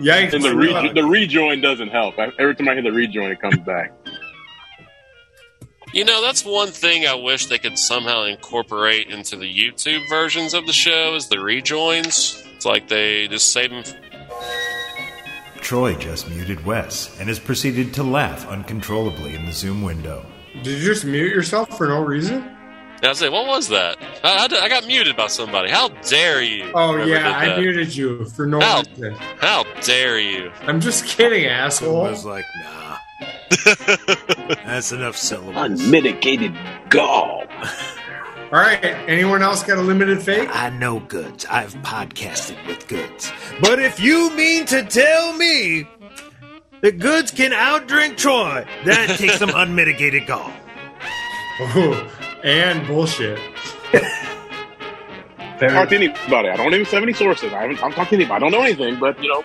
Yikes! 0.00 0.32
And 0.32 0.42
the 0.42 0.56
re- 0.56 0.92
the 0.94 1.04
rejoin 1.04 1.60
doesn't 1.60 1.90
help. 1.90 2.18
Every 2.18 2.54
time 2.56 2.70
I 2.70 2.72
hear 2.72 2.82
the 2.82 2.90
rejoin, 2.92 3.30
it 3.30 3.42
comes 3.42 3.58
back. 3.58 3.92
You 5.92 6.06
know, 6.06 6.22
that's 6.22 6.42
one 6.42 6.68
thing 6.68 7.06
I 7.06 7.16
wish 7.16 7.46
they 7.48 7.58
could 7.58 7.78
somehow 7.78 8.24
incorporate 8.24 9.08
into 9.08 9.36
the 9.36 9.44
YouTube 9.44 10.08
versions 10.08 10.54
of 10.54 10.64
the 10.66 10.72
show 10.72 11.14
is 11.16 11.28
the 11.28 11.38
rejoins. 11.38 12.42
It's 12.56 12.64
like 12.64 12.88
they 12.88 13.28
just 13.28 13.52
save 13.52 13.70
them. 13.70 13.84
Troy 15.68 15.94
just 15.96 16.30
muted 16.30 16.64
Wes 16.64 17.14
and 17.20 17.28
has 17.28 17.38
proceeded 17.38 17.92
to 17.92 18.02
laugh 18.02 18.48
uncontrollably 18.48 19.34
in 19.34 19.44
the 19.44 19.52
Zoom 19.52 19.82
window. 19.82 20.24
Did 20.62 20.80
you 20.80 20.82
just 20.82 21.04
mute 21.04 21.30
yourself 21.30 21.76
for 21.76 21.86
no 21.86 22.00
reason? 22.02 22.36
And 22.36 23.04
I 23.04 23.12
say, 23.12 23.28
what 23.28 23.46
was 23.46 23.68
that? 23.68 23.98
I, 24.24 24.48
I, 24.50 24.64
I 24.64 24.68
got 24.70 24.86
muted 24.86 25.14
by 25.14 25.26
somebody. 25.26 25.70
How 25.70 25.88
dare 25.88 26.40
you? 26.40 26.72
Oh 26.74 26.96
yeah, 27.04 27.36
I 27.36 27.48
that. 27.48 27.60
muted 27.60 27.94
you 27.94 28.24
for 28.24 28.46
no 28.46 28.62
Ow. 28.62 28.82
reason. 28.88 29.12
How 29.40 29.64
dare 29.82 30.18
you? 30.18 30.50
I'm 30.62 30.80
just 30.80 31.04
kidding, 31.04 31.44
asshole. 31.44 32.06
I 32.06 32.10
was 32.12 32.24
like, 32.24 32.46
nah. 32.62 32.96
That's 34.64 34.92
enough 34.92 35.18
syllables. 35.18 35.54
Unmitigated 35.54 36.56
gall. 36.88 37.44
All 38.50 38.58
right, 38.58 38.82
anyone 38.82 39.42
else 39.42 39.62
got 39.62 39.76
a 39.76 39.82
limited 39.82 40.22
fake? 40.22 40.48
I 40.50 40.70
know 40.70 41.00
goods. 41.00 41.44
I've 41.50 41.74
podcasted 41.82 42.66
with 42.66 42.88
goods. 42.88 43.30
But 43.60 43.78
if 43.78 44.00
you 44.00 44.34
mean 44.34 44.64
to 44.66 44.82
tell 44.84 45.34
me 45.34 45.86
that 46.80 46.98
goods 46.98 47.30
can 47.30 47.50
outdrink 47.50 48.16
Troy, 48.16 48.66
that 48.86 49.18
takes 49.18 49.36
some 49.38 49.50
unmitigated 49.54 50.26
gall. 50.26 50.50
Oh, 51.60 52.10
and 52.42 52.86
bullshit. 52.86 53.38
I 53.92 55.66
talk 55.66 55.90
to 55.90 55.96
anybody. 55.96 56.48
I 56.48 56.56
don't 56.56 56.72
even 56.72 56.86
have 56.86 57.02
any 57.02 57.12
sources. 57.12 57.52
I 57.52 57.60
haven't. 57.62 57.82
I'm 57.84 57.92
talking 57.92 58.18
to 58.18 58.24
anybody. 58.24 58.34
I 58.36 58.38
don't 58.38 58.52
know 58.52 58.62
anything, 58.62 58.98
but 58.98 59.22
you 59.22 59.28
know, 59.28 59.44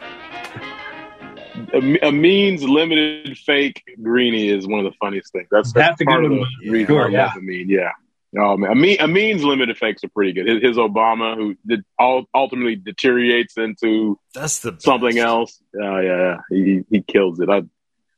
a, 1.73 2.07
a 2.07 2.11
means 2.13 2.63
limited 2.63 3.37
fake 3.37 3.83
greenie 4.01 4.47
is 4.47 4.65
one 4.65 4.79
of 4.79 4.89
the 4.89 4.95
funniest 4.97 5.33
things. 5.33 5.47
That's, 5.51 5.73
That's 5.73 5.89
that's 5.89 6.01
a 6.01 6.05
part 6.05 6.21
good 6.21 6.25
of 6.25 6.31
the 6.31 6.39
one. 6.39 6.49
reason 6.71 6.87
Sure, 6.87 7.01
I 7.01 7.03
love 7.03 7.11
yeah. 7.11 7.31
the 7.35 7.41
mean. 7.41 7.67
Yeah. 7.67 7.91
Oh 8.37 8.57
man, 8.57 8.71
a, 8.71 8.75
mean, 8.75 8.97
a 8.99 9.07
means 9.07 9.43
limited 9.43 9.77
fakes 9.77 10.03
are 10.03 10.09
pretty 10.09 10.33
good. 10.33 10.47
His, 10.47 10.61
his 10.63 10.77
Obama, 10.77 11.35
who 11.35 11.55
did 11.67 11.83
all, 11.99 12.25
ultimately 12.33 12.75
deteriorates 12.75 13.57
into 13.57 14.17
That's 14.33 14.59
the 14.59 14.71
best. 14.71 14.83
something 14.85 15.19
else. 15.19 15.61
Oh 15.79 15.99
yeah, 15.99 16.17
yeah. 16.17 16.37
He 16.49 16.81
he 16.89 17.01
kills 17.01 17.39
it. 17.39 17.49
I 17.49 17.61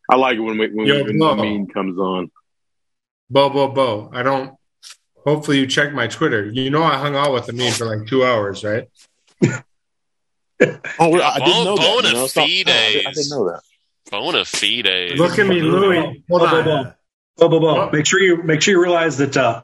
I 0.10 0.16
like 0.16 0.38
it 0.38 0.42
when 0.42 0.58
we, 0.58 0.70
when, 0.72 0.86
Yo, 0.88 1.04
when 1.04 1.18
Mo. 1.18 1.36
the 1.36 1.42
mean 1.42 1.68
comes 1.68 1.98
on. 1.98 2.32
Bo, 3.30 3.50
bo, 3.50 3.68
bo. 3.70 4.10
I 4.14 4.24
don't. 4.24 4.56
Hopefully, 5.26 5.60
you 5.60 5.68
check 5.68 5.92
my 5.94 6.08
Twitter. 6.08 6.46
You 6.46 6.70
know, 6.70 6.84
I 6.84 6.98
hung 6.98 7.16
out 7.16 7.34
with 7.34 7.48
the 7.48 7.54
meme 7.54 7.74
for 7.74 7.86
like 7.86 8.08
two 8.08 8.24
hours, 8.24 8.64
right? 8.64 8.88
Oh, 11.00 11.14
I 11.20 11.40
didn't 11.40 11.66
know 11.66 11.76
that, 11.76 12.04
you 12.06 12.14
know, 12.14 12.24
it's 12.26 12.36
not- 12.36 12.44
I 12.46 13.12
didn't 13.14 13.30
know 13.30 13.46
that. 13.50 13.62
Bona 14.10 14.46
fide. 14.46 15.18
Look 15.18 15.38
at 15.38 15.48
me, 15.48 15.62
Louis. 15.62 16.24
Hold 16.30 16.42
Bo, 16.44 16.48
bo, 16.50 16.58
on. 16.60 16.64
bo. 16.64 16.94
Bo, 17.38 17.50
bo, 17.50 17.60
bo. 17.60 17.90
Make 17.92 18.06
sure 18.06 18.22
you 18.22 18.42
make 18.44 18.62
sure 18.62 18.74
you 18.76 18.82
realize 18.82 19.18
that 19.18 19.36
uh, 19.36 19.64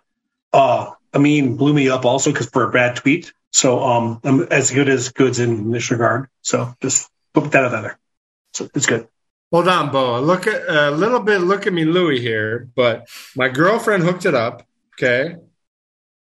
uh, 0.54 0.92
Amin 1.14 1.58
blew 1.58 1.74
me 1.74 1.90
up 1.90 2.06
also 2.06 2.32
because 2.32 2.48
for 2.48 2.64
a 2.64 2.72
bad 2.72 2.96
tweet. 2.96 3.34
So 3.52 3.84
um, 3.84 4.22
I'm 4.24 4.44
as 4.44 4.72
good 4.72 4.88
as 4.88 5.10
goods 5.10 5.40
in 5.40 5.72
this 5.72 5.92
regard. 5.92 6.30
So 6.42 6.74
just 6.82 7.10
put 7.34 7.52
that 7.52 7.66
out 7.66 7.82
there. 7.82 8.00
So 8.54 8.70
it's 8.74 8.86
good. 8.86 9.08
Hold 9.52 9.68
on, 9.68 9.92
Bo. 9.92 10.22
Look 10.22 10.48
at 10.48 10.62
a 10.68 10.92
little 10.92 11.20
bit. 11.20 11.40
Look 11.40 11.68
at 11.68 11.74
me, 11.74 11.84
Louis 11.84 12.22
here. 12.22 12.70
But 12.76 13.10
my 13.36 13.50
girlfriend 13.50 14.04
hooked 14.04 14.26
it 14.26 14.36
up. 14.36 14.66
Okay, 14.96 15.36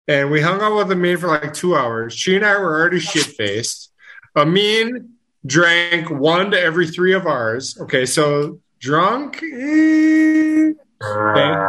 and 0.06 0.30
we 0.30 0.40
hung 0.40 0.62
out 0.62 0.76
with 0.76 0.92
Amin 0.92 1.18
for 1.18 1.28
like 1.28 1.52
two 1.52 1.76
hours. 1.76 2.14
She 2.14 2.36
and 2.36 2.44
I 2.44 2.56
were 2.58 2.78
already 2.78 3.00
shit 3.00 3.26
faced. 3.26 3.92
Amin 4.36 5.18
drank 5.46 6.10
one 6.10 6.50
to 6.50 6.60
every 6.60 6.86
three 6.86 7.14
of 7.14 7.26
ours. 7.26 7.78
Okay, 7.80 8.06
so 8.06 8.60
drunk. 8.80 9.42
eh, 9.42 10.72
okay. 11.02 11.68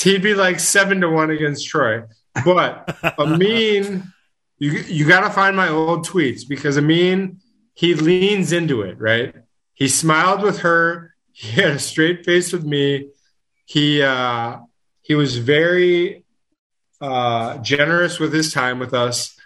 He'd 0.00 0.22
be 0.22 0.34
like 0.34 0.60
seven 0.60 1.00
to 1.02 1.08
one 1.08 1.30
against 1.30 1.66
Troy. 1.68 2.04
But 2.44 2.96
Amin, 3.18 4.12
you 4.58 4.70
you 4.70 5.06
got 5.06 5.20
to 5.20 5.30
find 5.30 5.56
my 5.56 5.68
old 5.68 6.06
tweets 6.06 6.48
because 6.48 6.78
Amin 6.78 7.40
he 7.74 7.94
leans 7.94 8.52
into 8.52 8.82
it, 8.82 8.98
right? 9.00 9.34
He 9.74 9.88
smiled 9.88 10.42
with 10.42 10.60
her. 10.60 11.14
He 11.32 11.60
had 11.60 11.70
a 11.72 11.78
straight 11.78 12.24
face 12.24 12.52
with 12.52 12.64
me. 12.64 13.08
He 13.64 14.02
uh, 14.02 14.58
he 15.00 15.14
was 15.14 15.38
very 15.38 16.24
uh, 17.00 17.58
generous 17.58 18.20
with 18.20 18.32
his 18.32 18.52
time 18.52 18.78
with 18.78 18.92
us. 18.94 19.36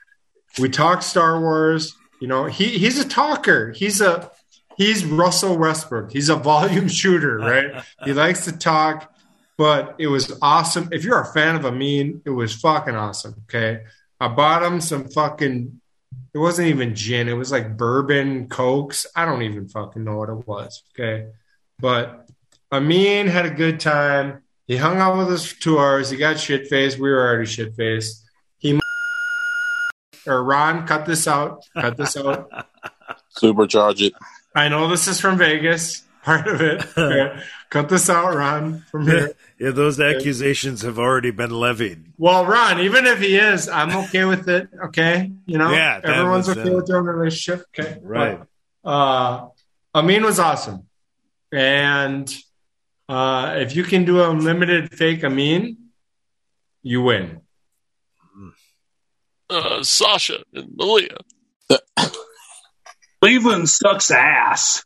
We 0.58 0.68
talked 0.68 1.04
Star 1.04 1.40
Wars. 1.40 1.94
You 2.20 2.28
know, 2.28 2.46
he 2.46 2.78
he's 2.78 2.98
a 2.98 3.08
talker. 3.08 3.72
He's 3.72 4.00
a 4.00 4.30
he's 4.76 5.04
Russell 5.04 5.56
Westbrook. 5.56 6.12
He's 6.12 6.28
a 6.28 6.36
volume 6.36 6.88
shooter, 6.88 7.38
right? 7.38 7.84
he 8.04 8.12
likes 8.12 8.44
to 8.46 8.52
talk. 8.52 9.12
But 9.58 9.96
it 9.98 10.08
was 10.08 10.36
awesome. 10.42 10.90
If 10.92 11.04
you're 11.04 11.20
a 11.20 11.32
fan 11.32 11.56
of 11.56 11.64
Amin, 11.64 12.22
it 12.24 12.30
was 12.30 12.54
fucking 12.54 12.94
awesome. 12.94 13.34
Okay, 13.44 13.84
I 14.20 14.28
bought 14.28 14.62
him 14.62 14.80
some 14.80 15.08
fucking 15.08 15.80
it 16.36 16.38
wasn't 16.38 16.68
even 16.68 16.94
gin. 16.94 17.28
It 17.28 17.32
was 17.32 17.50
like 17.50 17.78
bourbon, 17.78 18.48
cokes. 18.48 19.06
I 19.16 19.24
don't 19.24 19.42
even 19.42 19.68
fucking 19.68 20.04
know 20.04 20.18
what 20.18 20.28
it 20.28 20.46
was. 20.46 20.82
Okay. 20.92 21.28
But 21.78 22.28
Amin 22.70 23.26
had 23.26 23.46
a 23.46 23.50
good 23.50 23.80
time. 23.80 24.42
He 24.66 24.76
hung 24.76 24.98
out 24.98 25.16
with 25.16 25.32
us 25.32 25.46
for 25.46 25.60
two 25.60 25.78
hours. 25.78 26.10
He 26.10 26.18
got 26.18 26.38
shit 26.38 26.66
faced. 26.66 26.98
We 26.98 27.10
were 27.10 27.26
already 27.26 27.46
shit 27.46 27.74
faced. 27.74 28.22
He 28.58 28.78
or 30.26 30.44
Ron, 30.44 30.86
cut 30.86 31.06
this 31.06 31.26
out. 31.26 31.64
Cut 31.74 31.96
this 31.96 32.16
out. 32.16 32.50
Supercharge 33.36 34.02
it. 34.02 34.12
I 34.54 34.68
know 34.68 34.88
this 34.88 35.08
is 35.08 35.20
from 35.20 35.38
Vegas. 35.38 36.02
Part 36.26 36.48
of 36.48 36.60
it. 36.60 36.84
Okay. 36.98 37.40
Cut 37.70 37.88
this 37.88 38.10
out, 38.10 38.34
Ron, 38.34 38.80
from 38.90 39.06
here. 39.06 39.32
Yeah, 39.60 39.70
those 39.70 40.00
accusations 40.00 40.82
have 40.82 40.98
already 40.98 41.30
been 41.30 41.50
levied. 41.50 42.12
Well, 42.18 42.44
Ron, 42.46 42.80
even 42.80 43.06
if 43.06 43.20
he 43.20 43.36
is, 43.36 43.68
I'm 43.68 43.96
okay 44.04 44.24
with 44.24 44.48
it. 44.48 44.68
Okay, 44.86 45.30
you 45.46 45.58
know, 45.58 45.70
Yeah, 45.70 46.00
everyone's 46.02 46.48
was, 46.48 46.58
okay 46.58 46.70
uh, 46.70 46.76
with 46.76 46.86
their 46.86 46.96
own 46.98 47.06
relationship. 47.06 47.64
Okay, 47.78 47.98
Right. 48.02 48.40
But, 48.82 48.90
uh, 48.90 49.48
Amin 49.94 50.24
was 50.24 50.38
awesome, 50.38 50.86
and 51.52 52.32
uh, 53.08 53.54
if 53.58 53.76
you 53.76 53.84
can 53.84 54.04
do 54.04 54.20
a 54.20 54.28
limited 54.28 54.92
fake 54.92 55.22
Amin, 55.22 55.76
you 56.82 57.02
win. 57.02 57.40
Uh, 59.48 59.82
Sasha 59.82 60.42
and 60.54 60.72
Malia. 60.76 61.18
Cleveland 63.20 63.68
sucks 63.68 64.10
ass. 64.10 64.84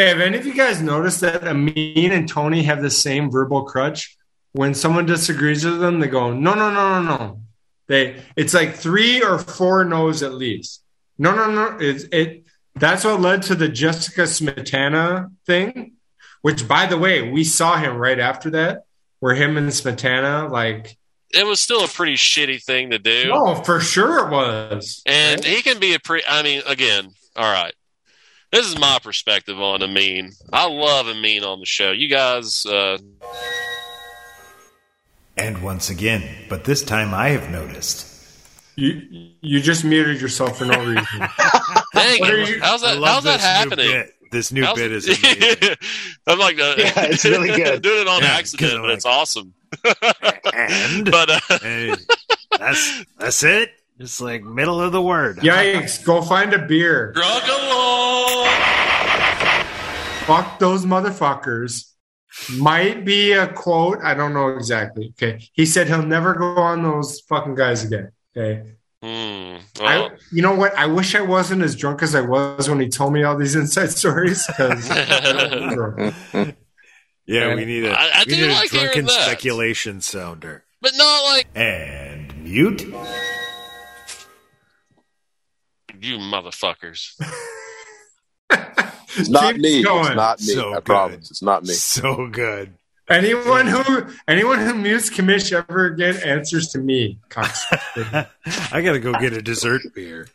Hey, 0.00 0.08
have 0.08 0.20
any 0.22 0.38
of 0.38 0.46
you 0.46 0.54
guys 0.54 0.80
noticed 0.80 1.20
that 1.20 1.46
Amin 1.46 2.10
and 2.10 2.26
Tony 2.26 2.62
have 2.62 2.80
the 2.80 2.90
same 2.90 3.30
verbal 3.30 3.64
crutch? 3.64 4.16
When 4.52 4.72
someone 4.72 5.04
disagrees 5.04 5.62
with 5.62 5.78
them, 5.78 6.00
they 6.00 6.06
go, 6.06 6.32
"No, 6.32 6.54
no, 6.54 6.70
no, 6.72 7.02
no, 7.02 7.16
no." 7.18 7.42
They, 7.86 8.22
it's 8.34 8.54
like 8.54 8.76
three 8.76 9.22
or 9.22 9.38
four 9.38 9.84
no's 9.84 10.22
at 10.22 10.32
least. 10.32 10.82
No, 11.18 11.34
no, 11.34 11.50
no. 11.50 11.76
It's 11.78 12.04
it. 12.04 12.44
That's 12.76 13.04
what 13.04 13.20
led 13.20 13.42
to 13.42 13.54
the 13.54 13.68
Jessica 13.68 14.22
Smetana 14.22 15.32
thing, 15.44 15.96
which, 16.40 16.66
by 16.66 16.86
the 16.86 16.96
way, 16.96 17.30
we 17.30 17.44
saw 17.44 17.76
him 17.76 17.98
right 17.98 18.18
after 18.18 18.48
that, 18.52 18.84
where 19.18 19.34
him 19.34 19.58
and 19.58 19.68
Smetana, 19.68 20.50
like, 20.50 20.96
It 21.34 21.46
was 21.46 21.60
still 21.60 21.84
a 21.84 21.88
pretty 21.88 22.14
shitty 22.14 22.64
thing 22.64 22.88
to 22.88 22.98
do. 22.98 23.32
oh, 23.34 23.56
for 23.56 23.80
sure 23.80 24.26
it 24.26 24.30
was. 24.30 25.02
And 25.04 25.44
he 25.44 25.60
can 25.60 25.78
be 25.78 25.92
a 25.92 26.00
pretty. 26.00 26.24
I 26.26 26.42
mean, 26.42 26.62
again, 26.66 27.10
all 27.36 27.52
right. 27.52 27.74
This 28.52 28.66
is 28.66 28.78
my 28.78 28.98
perspective 29.02 29.60
on 29.60 29.82
Amin. 29.82 30.32
I 30.52 30.68
love 30.68 31.06
Amin 31.06 31.44
on 31.44 31.60
the 31.60 31.66
show. 31.66 31.92
You 31.92 32.08
guys, 32.08 32.66
uh, 32.66 32.98
And 35.36 35.62
once 35.62 35.88
again, 35.88 36.28
but 36.48 36.64
this 36.64 36.82
time 36.82 37.14
I 37.14 37.28
have 37.30 37.50
noticed. 37.50 38.06
You 38.76 39.02
you 39.40 39.60
just 39.60 39.84
muted 39.84 40.20
yourself 40.20 40.58
for 40.58 40.64
no 40.64 40.78
reason. 40.84 41.04
dang, 41.94 42.18
it. 42.24 42.48
you- 42.48 42.60
how's 42.60 42.80
that? 42.82 42.98
How's 43.02 43.24
that 43.24 43.38
this 43.38 43.42
new 43.42 43.48
happening? 43.48 43.90
bit. 43.92 44.14
This 44.32 44.52
new 44.52 44.64
How's- 44.64 44.78
bit 44.78 44.92
is 44.92 45.06
amazing. 45.24 45.76
I'm 46.26 46.38
like, 46.38 46.58
uh, 46.58 46.74
Yeah, 46.78 46.92
it's 47.06 47.24
really 47.24 47.48
good. 47.56 47.82
doing 47.82 48.02
it 48.02 48.08
on 48.08 48.22
Yeah, 48.22 48.28
accident, 48.30 48.70
'cause 48.70 48.76
I'm 48.76 48.82
but 48.82 48.90
it's 48.90 49.04
awesome. 49.06 49.54
and 50.54 51.10
But 51.10 51.30
uh, 51.30 51.40
hey, 51.60 51.94
that's 52.58 53.04
that's 53.18 53.42
it. 53.44 53.70
It's 54.00 54.18
like 54.20 54.42
middle 54.42 54.80
of 54.80 54.92
the 54.92 55.02
word. 55.02 55.36
Yikes! 55.38 56.02
Go 56.04 56.22
find 56.22 56.54
a 56.54 56.58
beer. 56.66 57.12
drug 57.12 57.42
along. 57.44 58.46
fuck 60.26 60.58
those 60.58 60.86
motherfuckers 60.86 61.92
might 62.58 63.04
be 63.04 63.32
a 63.32 63.48
quote 63.48 63.98
i 64.04 64.14
don't 64.14 64.32
know 64.32 64.48
exactly 64.56 65.12
okay 65.16 65.42
he 65.52 65.66
said 65.66 65.88
he'll 65.88 66.02
never 66.06 66.34
go 66.34 66.54
on 66.56 66.82
those 66.84 67.20
fucking 67.28 67.54
guys 67.54 67.84
again 67.84 68.10
okay 68.36 68.72
Hmm. 69.02 69.56
Well, 69.80 70.10
I, 70.10 70.10
you 70.30 70.42
know 70.42 70.54
what 70.54 70.74
i 70.76 70.84
wish 70.86 71.14
i 71.14 71.20
wasn't 71.22 71.62
as 71.62 71.74
drunk 71.74 72.02
as 72.02 72.14
i 72.14 72.20
was 72.20 72.68
when 72.68 72.78
he 72.80 72.88
told 72.88 73.12
me 73.14 73.24
all 73.24 73.36
these 73.36 73.56
inside 73.56 73.90
stories 73.90 74.46
because 74.46 74.88
Yeah, 77.26 77.54
we 77.54 77.64
need 77.64 77.84
a, 77.86 77.92
I- 77.92 78.10
I 78.20 78.24
we 78.26 78.34
do 78.34 78.40
need 78.46 78.50
a 78.50 78.54
like 78.54 78.70
hearing 78.70 78.86
drunken 78.92 79.08
speculation 79.08 80.00
sounder. 80.00 80.64
but 80.80 80.92
not 80.96 81.24
like 81.32 81.48
And 81.56 82.44
mute. 82.44 82.82
You 86.00 86.18
motherfuckers. 86.18 87.20
It's 89.16 89.28
not 89.28 89.54
Keep 89.54 89.62
me. 89.62 89.82
going. 89.82 90.06
It's 90.06 90.14
not 90.14 90.38
me. 90.40 90.46
So 90.54 90.70
I 90.70 90.74
good. 90.76 90.84
promise. 90.84 91.30
It's 91.32 91.42
not 91.42 91.64
me. 91.64 91.72
So 91.74 92.28
good. 92.28 92.72
anyone 93.08 93.66
who 93.66 94.06
anyone 94.28 94.60
who 94.60 94.72
mutes 94.72 95.10
Commish 95.10 95.52
ever 95.52 95.86
again 95.86 96.16
answers 96.24 96.68
to 96.68 96.78
me. 96.78 97.18
I 97.36 98.26
gotta 98.84 99.00
go 99.00 99.12
get 99.14 99.32
a 99.32 99.42
dessert 99.42 99.82
beer. 99.96 100.28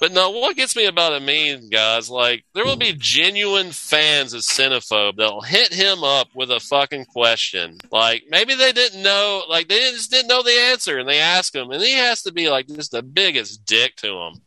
But 0.00 0.12
no, 0.12 0.30
what 0.30 0.56
gets 0.56 0.74
me 0.74 0.86
about 0.86 1.12
Amin, 1.12 1.68
guys, 1.70 2.10
like 2.10 2.44
there 2.52 2.64
will 2.64 2.76
be 2.76 2.94
genuine 2.98 3.70
fans 3.70 4.34
of 4.34 4.40
Cinephobe 4.40 5.16
that'll 5.16 5.40
hit 5.40 5.72
him 5.72 6.02
up 6.02 6.28
with 6.34 6.50
a 6.50 6.58
fucking 6.58 7.04
question. 7.06 7.78
Like 7.92 8.24
maybe 8.28 8.54
they 8.54 8.72
didn't 8.72 9.02
know, 9.02 9.44
like 9.48 9.68
they 9.68 9.78
just 9.92 10.10
didn't 10.10 10.28
know 10.28 10.42
the 10.42 10.50
answer, 10.50 10.98
and 10.98 11.08
they 11.08 11.20
ask 11.20 11.54
him, 11.54 11.70
and 11.70 11.80
he 11.80 11.92
has 11.92 12.22
to 12.22 12.32
be 12.32 12.48
like 12.50 12.66
just 12.66 12.90
the 12.90 13.02
biggest 13.02 13.64
dick 13.64 13.94
to 13.96 14.08
him. 14.08 14.42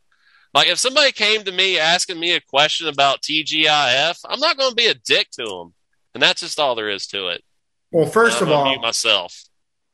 Like 0.53 0.67
if 0.67 0.79
somebody 0.79 1.11
came 1.13 1.43
to 1.43 1.51
me 1.51 1.79
asking 1.79 2.19
me 2.19 2.33
a 2.33 2.41
question 2.41 2.87
about 2.87 3.21
TGIF, 3.21 4.19
I'm 4.27 4.39
not 4.39 4.57
going 4.57 4.71
to 4.71 4.75
be 4.75 4.87
a 4.87 4.95
dick 4.95 5.29
to 5.31 5.45
them, 5.45 5.73
and 6.13 6.21
that's 6.21 6.41
just 6.41 6.59
all 6.59 6.75
there 6.75 6.89
is 6.89 7.07
to 7.07 7.27
it. 7.29 7.43
well 7.91 8.07
first 8.07 8.41
I'm 8.41 8.49
of 8.49 8.53
all 8.53 8.79
myself. 8.79 9.46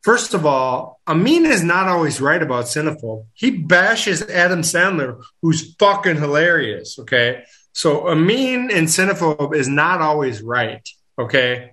First 0.04 0.34
of 0.34 0.46
all, 0.46 1.00
Amin 1.08 1.46
is 1.46 1.64
not 1.64 1.88
always 1.88 2.20
right 2.20 2.42
about 2.44 2.66
Cinephobe. 2.66 3.26
He 3.34 3.52
bashes 3.52 4.22
Adam 4.24 4.62
Sandler, 4.62 5.22
who's 5.42 5.76
fucking 5.76 6.18
hilarious. 6.18 7.00
Okay. 7.00 7.44
So 7.72 8.10
Amin 8.10 8.70
and 8.72 8.88
Cinephobe 8.88 9.56
is 9.56 9.68
not 9.70 10.02
always 10.02 10.42
right. 10.42 10.88
Okay. 11.18 11.72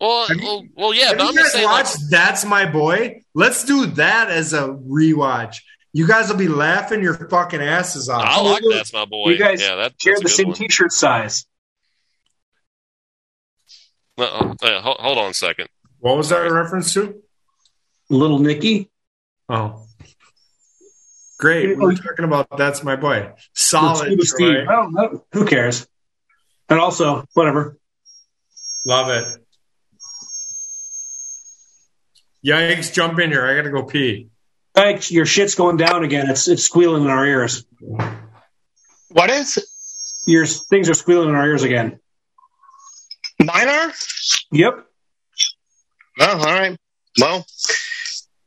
Well, 0.00 0.28
you- 0.34 0.42
well, 0.42 0.64
well, 0.76 0.94
yeah, 0.94 1.06
Have 1.08 1.18
but 1.18 1.24
you 1.24 1.28
I'm 1.30 1.34
guys 1.36 1.52
saying, 1.52 1.64
like, 1.64 1.84
watched 1.84 1.96
That's 2.10 2.44
My 2.44 2.66
Boy? 2.70 3.22
Let's 3.34 3.64
do 3.64 3.86
that 3.86 4.28
as 4.30 4.52
a 4.52 4.68
rewatch. 4.68 5.56
You 5.94 6.06
guys 6.06 6.28
will 6.28 6.36
be 6.36 6.48
laughing 6.48 7.02
your 7.02 7.14
fucking 7.14 7.62
asses 7.62 8.08
off. 8.08 8.24
I 8.26 8.40
like 8.42 8.62
that's 8.68 8.92
my 8.92 9.04
boy. 9.04 9.30
You 9.30 9.38
guys 9.38 9.62
yeah, 9.62 9.76
that, 9.76 9.94
Share 9.98 10.14
that's 10.14 10.22
a 10.22 10.24
the 10.24 10.28
same 10.28 10.48
one. 10.48 10.56
T-shirt 10.56 10.92
size. 10.92 11.46
Uh, 14.18 14.54
uh, 14.60 14.80
hold, 14.80 14.96
hold 14.98 15.18
on 15.18 15.30
a 15.30 15.34
second. 15.34 15.68
What 16.00 16.16
was 16.16 16.28
that 16.30 16.44
a 16.44 16.52
reference 16.52 16.92
to? 16.94 17.22
Little 18.14 18.38
Nicky. 18.38 18.90
Oh. 19.48 19.86
Great. 21.38 21.68
We 21.68 21.74
were 21.74 21.94
talking 21.94 22.24
about 22.24 22.48
That's 22.56 22.82
My 22.82 22.96
Boy. 22.96 23.32
Solid. 23.52 24.12
Steve, 24.12 24.20
Steve. 24.22 24.64
Troy. 24.64 24.72
I 24.72 24.76
don't 24.76 24.92
know. 24.94 25.24
Who 25.32 25.44
cares? 25.46 25.86
And 26.68 26.78
also, 26.78 27.24
whatever. 27.34 27.76
Love 28.86 29.10
it. 29.10 29.38
Yikes, 32.46 32.92
jump 32.92 33.18
in 33.18 33.30
here. 33.30 33.46
I 33.46 33.56
gotta 33.56 33.70
go 33.70 33.84
pee. 33.84 34.28
Like 34.76 35.10
your 35.10 35.24
shit's 35.24 35.54
going 35.54 35.76
down 35.76 36.04
again. 36.04 36.28
It's 36.28 36.46
it's 36.48 36.64
squealing 36.64 37.04
in 37.04 37.10
our 37.10 37.24
ears. 37.26 37.64
What 39.10 39.30
is? 39.30 39.58
your 40.26 40.46
things 40.46 40.88
are 40.88 40.94
squealing 40.94 41.28
in 41.28 41.34
our 41.34 41.46
ears 41.46 41.62
again. 41.62 42.00
Mine 43.38 43.68
are? 43.68 43.92
Yep. 44.52 44.86
Oh, 46.20 46.38
all 46.38 46.44
right. 46.44 46.78
Well, 47.20 47.44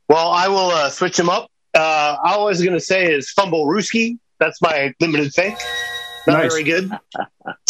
well, 0.08 0.30
I 0.30 0.48
will 0.48 0.70
uh, 0.70 0.90
switch 0.90 1.16
them 1.16 1.28
up. 1.28 1.50
Uh, 1.74 2.16
all 2.24 2.42
I 2.42 2.44
was 2.48 2.60
going 2.62 2.74
to 2.74 2.80
say 2.80 3.12
is 3.12 3.30
fumble 3.30 3.66
Ruski. 3.66 4.18
That's 4.40 4.60
my 4.62 4.94
limited 5.00 5.32
fake. 5.34 5.56
Not 6.26 6.38
Nice. 6.42 6.52
very 6.52 6.64
good. 6.64 6.90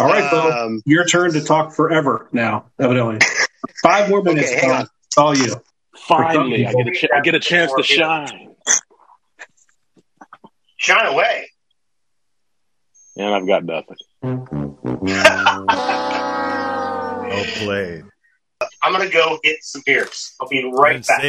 All 0.00 0.06
right, 0.06 0.30
Bo. 0.30 0.50
Um, 0.50 0.82
Your 0.84 1.04
turn 1.04 1.32
to 1.32 1.42
talk 1.44 1.72
forever 1.72 2.28
now, 2.32 2.66
evidently. 2.80 3.18
Five 3.82 4.08
more 4.10 4.22
minutes. 4.22 4.50
Okay, 4.50 4.60
hang 4.60 4.70
on. 4.72 4.86
It's 5.06 5.16
all 5.18 5.36
you. 5.36 5.54
Finally, 5.96 6.66
I 6.66 6.72
get 6.72 6.86
a, 6.88 6.90
ch- 6.90 7.08
I 7.14 7.20
get 7.20 7.34
a 7.34 7.40
chance 7.40 7.72
to 7.76 7.82
shine. 7.82 8.54
shine 10.76 11.06
away. 11.06 11.50
And 13.16 13.34
I've 13.34 13.46
got 13.46 13.64
nothing. 13.64 13.96
Well 17.28 17.44
played. 17.44 18.04
I'm 18.82 18.92
going 18.92 19.06
to 19.06 19.12
go 19.12 19.38
get 19.42 19.62
some 19.62 19.82
beers. 19.84 20.34
I'll 20.40 20.48
be 20.48 20.64
right 20.72 20.96
And 20.96 21.06
back. 21.06 21.20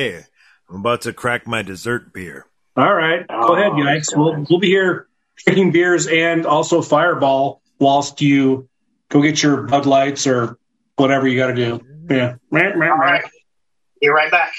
Say, 0.69 0.73
I'm 0.73 0.79
about 0.81 1.01
to 1.01 1.13
crack 1.13 1.47
my 1.47 1.61
dessert 1.61 2.13
beer. 2.13 2.45
All 2.75 2.93
right. 2.93 3.27
Go 3.27 3.35
Oh, 3.49 3.55
ahead, 3.55 3.71
guys. 3.83 4.07
We'll, 4.15 4.45
we'll 4.49 4.59
be 4.59 4.67
here 4.67 5.07
drinking 5.45 5.71
beers 5.71 6.07
and 6.07 6.45
also 6.45 6.81
Fireball 6.81 7.61
whilst 7.79 8.21
you 8.21 8.67
go 9.09 9.21
get 9.21 9.41
your 9.43 9.63
Bud 9.63 9.85
Lights 9.85 10.27
or 10.27 10.57
whatever 10.95 11.27
you 11.27 11.37
got 11.37 11.47
to 11.47 11.55
do. 11.55 11.79
Mm-hmm. 11.79 12.13
Yeah. 12.13 12.35
All 12.51 12.97
right. 12.97 13.23
Be 14.01 14.07
right 14.09 14.31
back. 14.31 14.53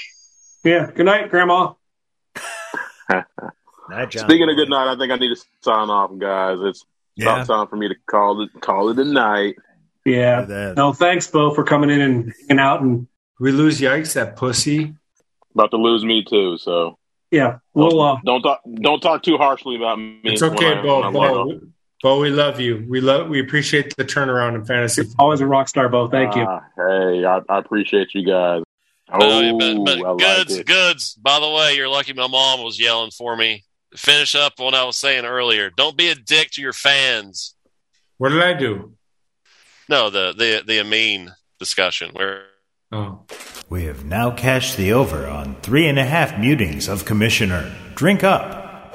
Yeah. 0.63 0.91
Good 0.93 1.05
night, 1.05 1.29
Grandma. 1.29 1.73
Night, 3.89 4.09
John. 4.09 4.23
Speaking 4.23 4.49
of 4.49 4.55
good 4.55 4.69
night, 4.69 4.89
I 4.93 4.97
think 4.97 5.11
I 5.11 5.17
need 5.17 5.35
to 5.35 5.41
sign 5.61 5.89
off, 5.89 6.11
guys. 6.17 6.59
It's 6.61 6.85
yeah, 7.15 7.33
about 7.43 7.47
time 7.47 7.67
for 7.67 7.75
me 7.75 7.89
to 7.89 7.95
call 8.09 8.41
it 8.41 8.49
call 8.61 8.87
it 8.89 8.97
a 8.99 9.03
night. 9.03 9.55
Yeah. 10.05 10.73
No, 10.77 10.93
thanks, 10.93 11.27
Bo, 11.27 11.53
for 11.53 11.65
coming 11.65 11.89
in 11.89 11.99
and 11.99 12.33
hanging 12.47 12.59
out. 12.61 12.81
And 12.81 13.07
We 13.39 13.51
lose 13.51 13.81
Yikes, 13.81 14.13
that 14.13 14.37
pussy. 14.37 14.95
About 15.53 15.71
to 15.71 15.77
lose 15.77 16.03
me 16.05 16.23
too, 16.23 16.57
so 16.57 16.97
yeah, 17.31 17.57
we'll, 17.73 18.01
uh, 18.01 18.17
don't 18.25 18.41
talk 18.41 18.61
don't 18.81 19.01
talk 19.01 19.23
too 19.23 19.37
harshly 19.37 19.75
about 19.75 19.97
me. 19.97 20.19
It's 20.23 20.41
okay, 20.41 20.73
I- 20.73 20.81
Bo. 20.81 20.99
when 20.99 21.07
I'm 21.07 21.15
on. 21.15 21.49
Bo, 21.49 21.61
Bo, 22.03 22.19
we 22.19 22.29
love 22.29 22.59
you. 22.59 22.85
We 22.89 22.99
love. 22.99 23.29
We 23.29 23.39
appreciate 23.39 23.95
the 23.95 24.03
turnaround 24.03 24.55
in 24.55 24.65
fantasy. 24.65 25.03
always 25.19 25.39
a 25.39 25.45
rock 25.45 25.67
star, 25.67 25.87
Bo. 25.87 26.07
Thank 26.07 26.35
you. 26.35 26.43
Ah, 26.47 26.63
hey, 26.75 27.25
I, 27.25 27.41
I 27.47 27.59
appreciate 27.59 28.13
you 28.15 28.25
guys. 28.25 28.63
Oh, 29.13 29.19
Oh, 29.19 29.57
but, 29.57 29.85
but 29.85 30.05
I 30.05 30.11
like 30.11 30.17
goods, 30.47 30.63
goods. 30.63 31.13
By 31.15 31.39
the 31.39 31.49
way, 31.49 31.75
you're 31.75 31.89
lucky 31.89 32.13
my 32.13 32.27
mom 32.27 32.63
was 32.63 32.79
yelling 32.79 33.11
for 33.11 33.35
me. 33.35 33.65
Finish 33.95 34.35
up 34.35 34.53
what 34.57 34.73
I 34.73 34.85
was 34.85 34.95
saying 34.97 35.25
earlier. 35.25 35.69
Don't 35.69 35.97
be 35.97 36.07
a 36.09 36.15
dick 36.15 36.49
to 36.51 36.61
your 36.61 36.73
fans. 36.73 37.55
What 38.17 38.29
did 38.29 38.41
I 38.41 38.53
do? 38.53 38.93
No, 39.89 40.09
the 40.09 40.33
the 40.35 40.63
the 40.65 40.79
Amin 40.79 41.31
discussion 41.59 42.11
where 42.13 42.45
Oh, 42.91 43.21
We 43.69 43.85
have 43.85 44.03
now 44.05 44.31
cashed 44.31 44.75
the 44.77 44.91
over 44.93 45.25
on 45.27 45.55
three 45.61 45.87
and 45.87 45.97
a 45.97 46.03
half 46.03 46.37
mutings 46.37 46.87
of 46.89 47.05
Commissioner. 47.05 47.71
Drink 47.95 48.23
up. 48.23 48.93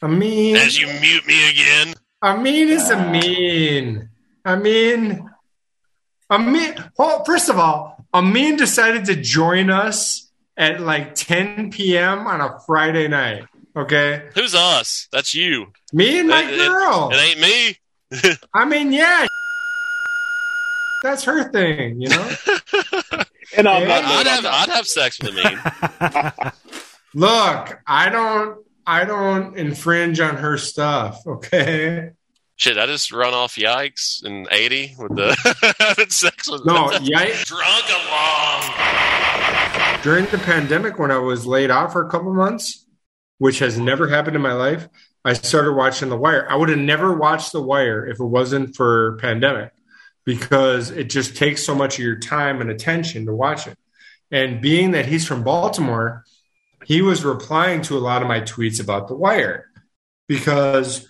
I 0.00 0.06
mean, 0.08 0.56
as 0.56 0.80
you 0.80 0.86
mute 0.86 1.26
me 1.26 1.50
again. 1.50 1.94
I 2.22 2.36
mean, 2.36 2.68
it's 2.68 2.90
a 2.90 3.10
mean. 3.10 4.08
I 4.44 4.56
mean, 4.56 5.28
Amin. 6.30 6.74
Well, 6.98 7.24
first 7.24 7.48
of 7.50 7.58
all, 7.58 8.04
Amin 8.14 8.56
decided 8.56 9.04
to 9.06 9.16
join 9.16 9.68
us 9.70 10.30
at 10.56 10.80
like 10.80 11.14
10 11.14 11.70
p.m. 11.70 12.26
on 12.26 12.40
a 12.40 12.58
Friday 12.66 13.06
night. 13.08 13.44
Okay, 13.76 14.28
Who's 14.34 14.54
us? 14.54 15.08
That's 15.12 15.34
you. 15.34 15.72
me 15.92 16.18
and 16.20 16.28
my 16.28 16.42
It- 16.42 16.54
it- 16.54 16.68
girl. 16.68 17.10
It 17.12 17.16
ain't 17.16 17.40
me. 17.40 18.36
I 18.54 18.64
mean, 18.64 18.92
yeah, 18.92 19.26
that's 21.02 21.24
her 21.24 21.50
thing, 21.50 22.00
you 22.00 22.08
know. 22.08 22.30
And 23.54 23.68
I'm 23.68 23.86
not 23.86 24.02
I'd 24.02 24.26
have 24.26 24.46
I'd 24.46 24.68
have 24.70 24.86
sex 24.86 25.18
with 25.20 25.36
Amin. 25.36 26.52
Look, 27.14 27.80
I 27.86 28.08
don't, 28.08 28.64
I 28.86 29.04
don't 29.04 29.58
infringe 29.58 30.20
on 30.20 30.36
her 30.38 30.56
stuff. 30.56 31.20
Okay. 31.26 32.12
Shit, 32.56 32.78
I 32.78 32.86
just 32.86 33.12
run 33.12 33.34
off 33.34 33.56
yikes 33.56 34.24
in 34.24 34.46
eighty 34.50 34.94
with 34.98 35.16
the 35.16 35.74
having 35.78 36.08
sex 36.08 36.50
with 36.50 36.64
No, 36.64 36.88
yikes. 36.92 37.44
drunk 37.44 37.84
along. 37.90 38.62
during 40.02 40.24
the 40.30 40.38
pandemic 40.38 40.98
when 40.98 41.10
I 41.10 41.18
was 41.18 41.44
laid 41.46 41.70
off 41.70 41.92
for 41.92 42.06
a 42.06 42.10
couple 42.10 42.32
months, 42.32 42.86
which 43.36 43.58
has 43.58 43.78
never 43.78 44.08
happened 44.08 44.36
in 44.36 44.40
my 44.42 44.54
life, 44.54 44.88
I 45.26 45.34
started 45.34 45.72
watching 45.74 46.08
The 46.08 46.16
Wire. 46.16 46.46
I 46.50 46.56
would 46.56 46.70
have 46.70 46.78
never 46.78 47.12
watched 47.12 47.52
The 47.52 47.60
Wire 47.60 48.06
if 48.06 48.18
it 48.18 48.24
wasn't 48.24 48.76
for 48.76 49.18
pandemic 49.18 49.72
because 50.24 50.90
it 50.90 51.04
just 51.04 51.36
takes 51.36 51.64
so 51.64 51.74
much 51.74 51.98
of 51.98 52.04
your 52.04 52.18
time 52.18 52.60
and 52.60 52.70
attention 52.70 53.26
to 53.26 53.34
watch 53.34 53.66
it. 53.66 53.76
And 54.30 54.60
being 54.60 54.92
that 54.92 55.06
he's 55.06 55.26
from 55.26 55.42
Baltimore, 55.42 56.24
he 56.84 57.02
was 57.02 57.24
replying 57.24 57.82
to 57.82 57.96
a 57.96 58.00
lot 58.00 58.22
of 58.22 58.28
my 58.28 58.40
tweets 58.40 58.80
about 58.80 59.08
The 59.08 59.14
Wire 59.14 59.66
because 60.28 61.08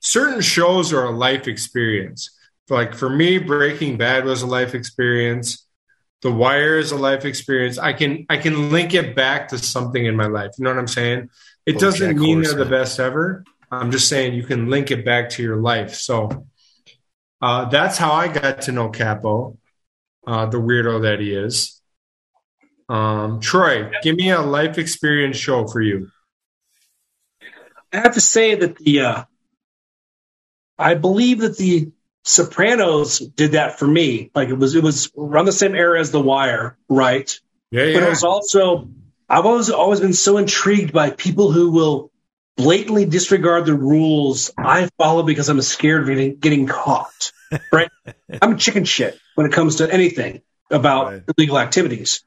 certain 0.00 0.40
shows 0.40 0.92
are 0.92 1.04
a 1.04 1.10
life 1.10 1.46
experience. 1.46 2.36
Like 2.68 2.94
for 2.94 3.08
me, 3.08 3.38
Breaking 3.38 3.96
Bad 3.96 4.24
was 4.24 4.42
a 4.42 4.46
life 4.46 4.74
experience. 4.74 5.66
The 6.22 6.30
Wire 6.30 6.78
is 6.78 6.92
a 6.92 6.96
life 6.96 7.24
experience. 7.24 7.78
I 7.78 7.92
can 7.92 8.26
I 8.28 8.36
can 8.36 8.70
link 8.70 8.94
it 8.94 9.16
back 9.16 9.48
to 9.48 9.58
something 9.58 10.04
in 10.04 10.16
my 10.16 10.26
life. 10.26 10.52
You 10.58 10.64
know 10.64 10.70
what 10.70 10.78
I'm 10.78 10.86
saying? 10.86 11.30
It 11.66 11.76
BoJack 11.76 11.80
doesn't 11.80 12.18
mean 12.18 12.42
they're 12.42 12.54
the 12.54 12.66
best 12.66 13.00
ever. 13.00 13.44
I'm 13.70 13.90
just 13.90 14.08
saying 14.08 14.34
you 14.34 14.42
can 14.42 14.68
link 14.68 14.90
it 14.90 15.04
back 15.04 15.30
to 15.30 15.42
your 15.42 15.56
life. 15.56 15.94
So 15.94 16.46
uh, 17.40 17.68
that's 17.68 17.96
how 17.96 18.12
I 18.12 18.28
got 18.28 18.62
to 18.62 18.72
know 18.72 18.90
Capo, 18.90 19.58
uh, 20.26 20.46
the 20.46 20.58
weirdo 20.60 21.02
that 21.02 21.20
he 21.20 21.34
is. 21.34 21.80
Um, 22.88 23.40
Troy, 23.40 23.90
give 24.02 24.16
me 24.16 24.30
a 24.30 24.40
life 24.40 24.76
experience 24.76 25.36
show 25.36 25.66
for 25.66 25.80
you. 25.80 26.10
I 27.92 27.98
have 27.98 28.14
to 28.14 28.20
say 28.20 28.54
that 28.56 28.76
the 28.76 29.00
uh, 29.00 29.24
I 30.78 30.94
believe 30.94 31.40
that 31.40 31.56
the 31.56 31.92
Sopranos 32.24 33.18
did 33.18 33.52
that 33.52 33.78
for 33.78 33.86
me. 33.86 34.30
Like 34.34 34.48
it 34.48 34.58
was 34.58 34.74
it 34.74 34.82
was 34.82 35.10
around 35.16 35.46
the 35.46 35.52
same 35.52 35.74
era 35.74 36.00
as 36.00 36.10
The 36.10 36.20
Wire, 36.20 36.76
right? 36.88 37.38
Yeah, 37.70 37.84
yeah. 37.84 37.94
But 37.94 38.02
it 38.04 38.10
was 38.10 38.24
also 38.24 38.88
I've 39.28 39.46
always 39.46 39.70
always 39.70 40.00
been 40.00 40.12
so 40.12 40.36
intrigued 40.36 40.92
by 40.92 41.10
people 41.10 41.52
who 41.52 41.70
will 41.70 42.10
blatantly 42.56 43.04
disregard 43.06 43.66
the 43.66 43.74
rules 43.74 44.50
I 44.58 44.88
follow 44.98 45.22
because 45.22 45.48
I'm 45.48 45.60
scared 45.62 46.02
of 46.02 46.08
getting, 46.08 46.36
getting 46.36 46.66
caught. 46.66 47.32
Right? 47.72 47.90
I'm 48.40 48.52
a 48.52 48.56
chicken 48.56 48.84
shit 48.84 49.18
when 49.34 49.44
it 49.44 49.52
comes 49.52 49.76
to 49.76 49.92
anything 49.92 50.42
about 50.70 51.06
Right. 51.06 51.22
illegal 51.36 51.58
activities. 51.58 52.22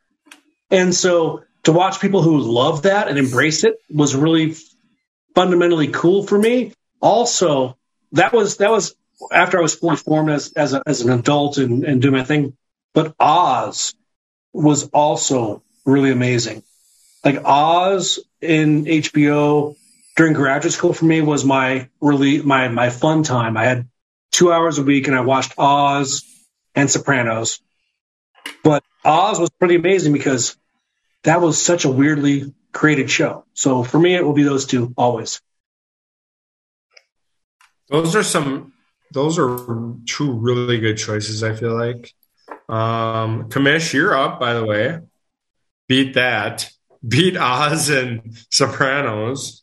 And 0.70 0.94
so 0.94 1.44
to 1.64 1.72
watch 1.72 2.02
people 2.02 2.22
who 2.22 2.40
love 2.40 2.82
that 2.82 3.08
and 3.08 3.18
embrace 3.18 3.64
it 3.64 3.76
was 3.90 4.18
really 4.18 4.58
fundamentally 5.34 5.88
cool 5.88 6.28
for 6.28 6.38
me. 6.38 6.74
Also, 7.00 7.78
that 8.12 8.34
was 8.34 8.58
that 8.58 8.70
was 8.70 8.96
after 9.32 9.58
I 9.60 9.62
was 9.62 9.76
fully 9.76 9.96
formed 9.96 10.30
as 10.30 10.52
as, 10.54 10.74
a, 10.74 10.84
as 10.86 11.00
an 11.00 11.12
adult 11.12 11.58
and, 11.58 11.86
and 11.86 12.02
doing 12.02 12.16
my 12.16 12.26
thing. 12.26 12.58
But 12.94 13.16
Oz 13.18 13.94
was 14.52 14.90
also 14.90 15.64
really 15.86 16.12
amazing. 16.12 16.64
Like 17.24 17.44
Oz 17.46 18.20
in 18.42 18.84
HBO 18.86 19.78
during 20.16 20.34
graduate 20.34 20.74
school 20.74 20.94
for 20.94 21.06
me 21.06 21.22
was 21.22 21.44
my 21.44 21.90
really 22.00 22.42
my 22.42 22.68
my 22.68 22.90
fun 22.90 23.24
time. 23.24 23.58
I 23.58 23.66
had 23.66 23.90
two 24.32 24.52
hours 24.52 24.78
a 24.78 24.84
week 24.84 25.08
and 25.08 25.16
I 25.16 25.22
watched 25.22 25.54
Oz 25.58 26.24
and 26.76 26.90
Sopranos. 26.90 27.62
But 28.64 28.84
Oz 29.04 29.40
was 29.40 29.50
pretty 29.50 29.76
amazing 29.76 30.14
because 30.14 30.58
that 31.24 31.42
was 31.42 31.62
such 31.62 31.86
a 31.86 31.90
weirdly 31.90 32.54
created 32.72 33.10
show. 33.10 33.46
So 33.54 33.84
for 33.84 34.00
me, 34.00 34.16
it 34.16 34.26
will 34.26 34.34
be 34.34 34.44
those 34.44 34.66
two 34.66 34.94
always. 34.98 35.42
Those 37.90 38.16
are 38.16 38.24
some. 38.24 38.74
Those 39.12 39.38
are 39.38 39.96
two 40.08 40.32
really 40.32 40.80
good 40.80 40.98
choices. 40.98 41.44
I 41.44 41.56
feel 41.56 41.78
like. 41.78 42.14
Um, 42.70 43.50
Commish, 43.50 43.94
you're 43.94 44.16
up. 44.16 44.40
By 44.40 44.54
the 44.54 44.66
way, 44.66 45.00
beat 45.88 46.16
that. 46.16 46.72
Beat 47.06 47.38
Oz 47.38 47.90
and 47.90 48.38
Sopranos. 48.50 49.63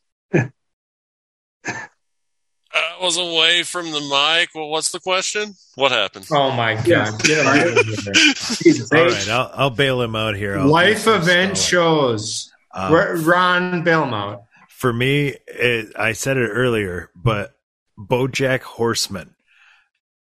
I 2.81 3.03
was 3.03 3.17
away 3.17 3.63
from 3.63 3.91
the 3.91 4.01
mic. 4.01 4.51
Well, 4.55 4.69
what's 4.69 4.91
the 4.93 5.01
question? 5.01 5.55
What 5.75 5.93
happened? 5.93 6.27
Oh 6.33 6.51
my 6.51 6.75
god! 6.75 6.87
Yeah. 6.87 7.11
Get 7.23 7.39
him 7.39 7.47
out 7.47 7.79
of 7.79 7.87
here. 7.87 8.13
Jesus, 8.15 8.93
All 8.93 9.35
I'll, 9.35 9.51
I'll 9.55 9.71
bail 9.71 10.01
him 10.03 10.15
out 10.17 10.37
here. 10.37 10.59
I'll 10.59 10.69
Life 10.69 11.05
do 11.05 11.15
event 11.15 11.57
shows. 11.57 12.53
Um, 12.73 13.25
Ron, 13.25 13.83
bail 13.83 14.05
him 14.05 14.15
out. 14.15 14.45
for 14.69 14.93
me, 14.93 15.37
it, 15.49 15.93
I 15.97 16.13
said 16.13 16.37
it 16.37 16.49
earlier, 16.49 17.11
but 17.17 17.55
BoJack 17.99 18.61
Horseman. 18.61 19.35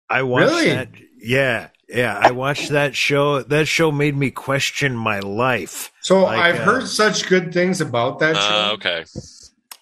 I 0.09 0.23
watched 0.23 0.51
Really? 0.51 0.69
that. 0.69 0.89
Yeah, 1.17 1.69
yeah. 1.89 2.19
I 2.21 2.31
watched 2.31 2.69
that 2.69 2.95
show. 2.95 3.41
That 3.41 3.67
show 3.67 3.91
made 3.91 4.15
me 4.15 4.31
question 4.31 4.95
my 4.95 5.19
life. 5.19 5.91
So 6.01 6.23
Like, 6.23 6.39
I've 6.39 6.59
uh, 6.59 6.63
heard 6.63 6.87
such 6.87 7.27
good 7.27 7.53
things 7.53 7.81
about 7.81 8.19
that 8.19 8.35
show. 8.35 8.41
Uh, 8.41 8.71
okay. 8.73 9.05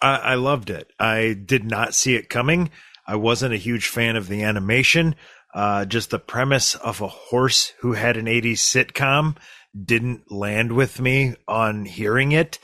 I, 0.04 0.16
I 0.18 0.36
loved 0.36 0.70
it. 0.70 0.92
I 1.00 1.34
did 1.34 1.64
not 1.64 1.96
see 1.96 2.16
it 2.16 2.30
coming. 2.30 2.70
I 3.08 3.16
wasn't 3.16 3.54
a 3.54 3.58
huge 3.58 3.88
fan 3.88 4.16
of 4.16 4.28
the 4.28 4.44
animation. 4.44 5.16
Uh, 5.54 5.86
just 5.86 6.10
the 6.10 6.20
premise 6.20 6.76
of 6.76 7.02
a 7.02 7.08
horse 7.08 7.74
who 7.80 7.94
had 7.94 8.18
an 8.18 8.26
80s 8.26 8.54
sitcom 8.58 9.38
didn't 9.80 10.32
land 10.32 10.72
with 10.74 11.00
me 11.00 11.36
on 11.48 11.86
hearing 11.86 12.32
it. 12.32 12.60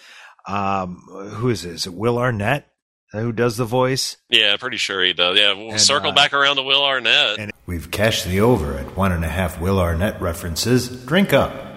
Um, 0.48 1.04
who 1.36 1.50
is 1.50 1.64
this? 1.64 1.88
Will 1.88 2.18
Arnett 2.18 2.70
who 3.12 3.32
does 3.32 3.58
the 3.58 3.66
voice? 3.66 4.18
Yeah, 4.30 4.56
pretty 4.58 4.78
sure 4.78 5.04
he 5.04 5.14
does. 5.14 5.38
Yeah, 5.38 5.54
we'll 5.54 5.72
And, 5.72 5.82
circle 5.82 6.12
uh, 6.12 6.16
back 6.16 6.34
around 6.34 6.58
to 6.58 6.64
Will 6.64 6.84
Arnett. 6.84 7.40
And 7.40 7.52
We've 7.66 7.90
cashed 7.90 8.26
the 8.26 8.42
over 8.42 8.76
at 8.76 8.96
one 8.96 9.12
and 9.12 9.26
a 9.26 9.30
half 9.30 9.60
Will 9.60 9.80
Arnett 9.80 10.22
references. 10.22 11.06
Drink 11.06 11.34
up. 11.34 11.69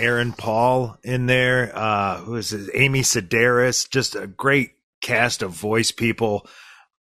Aaron 0.00 0.32
Paul 0.32 0.98
in 1.02 1.26
there. 1.26 1.72
Uh, 1.74 2.18
who 2.18 2.36
is 2.36 2.52
it? 2.52 2.70
Amy 2.74 3.00
Sedaris. 3.00 3.88
Just 3.88 4.14
a 4.14 4.26
great 4.26 4.72
cast 5.00 5.42
of 5.42 5.52
voice 5.52 5.90
people. 5.90 6.46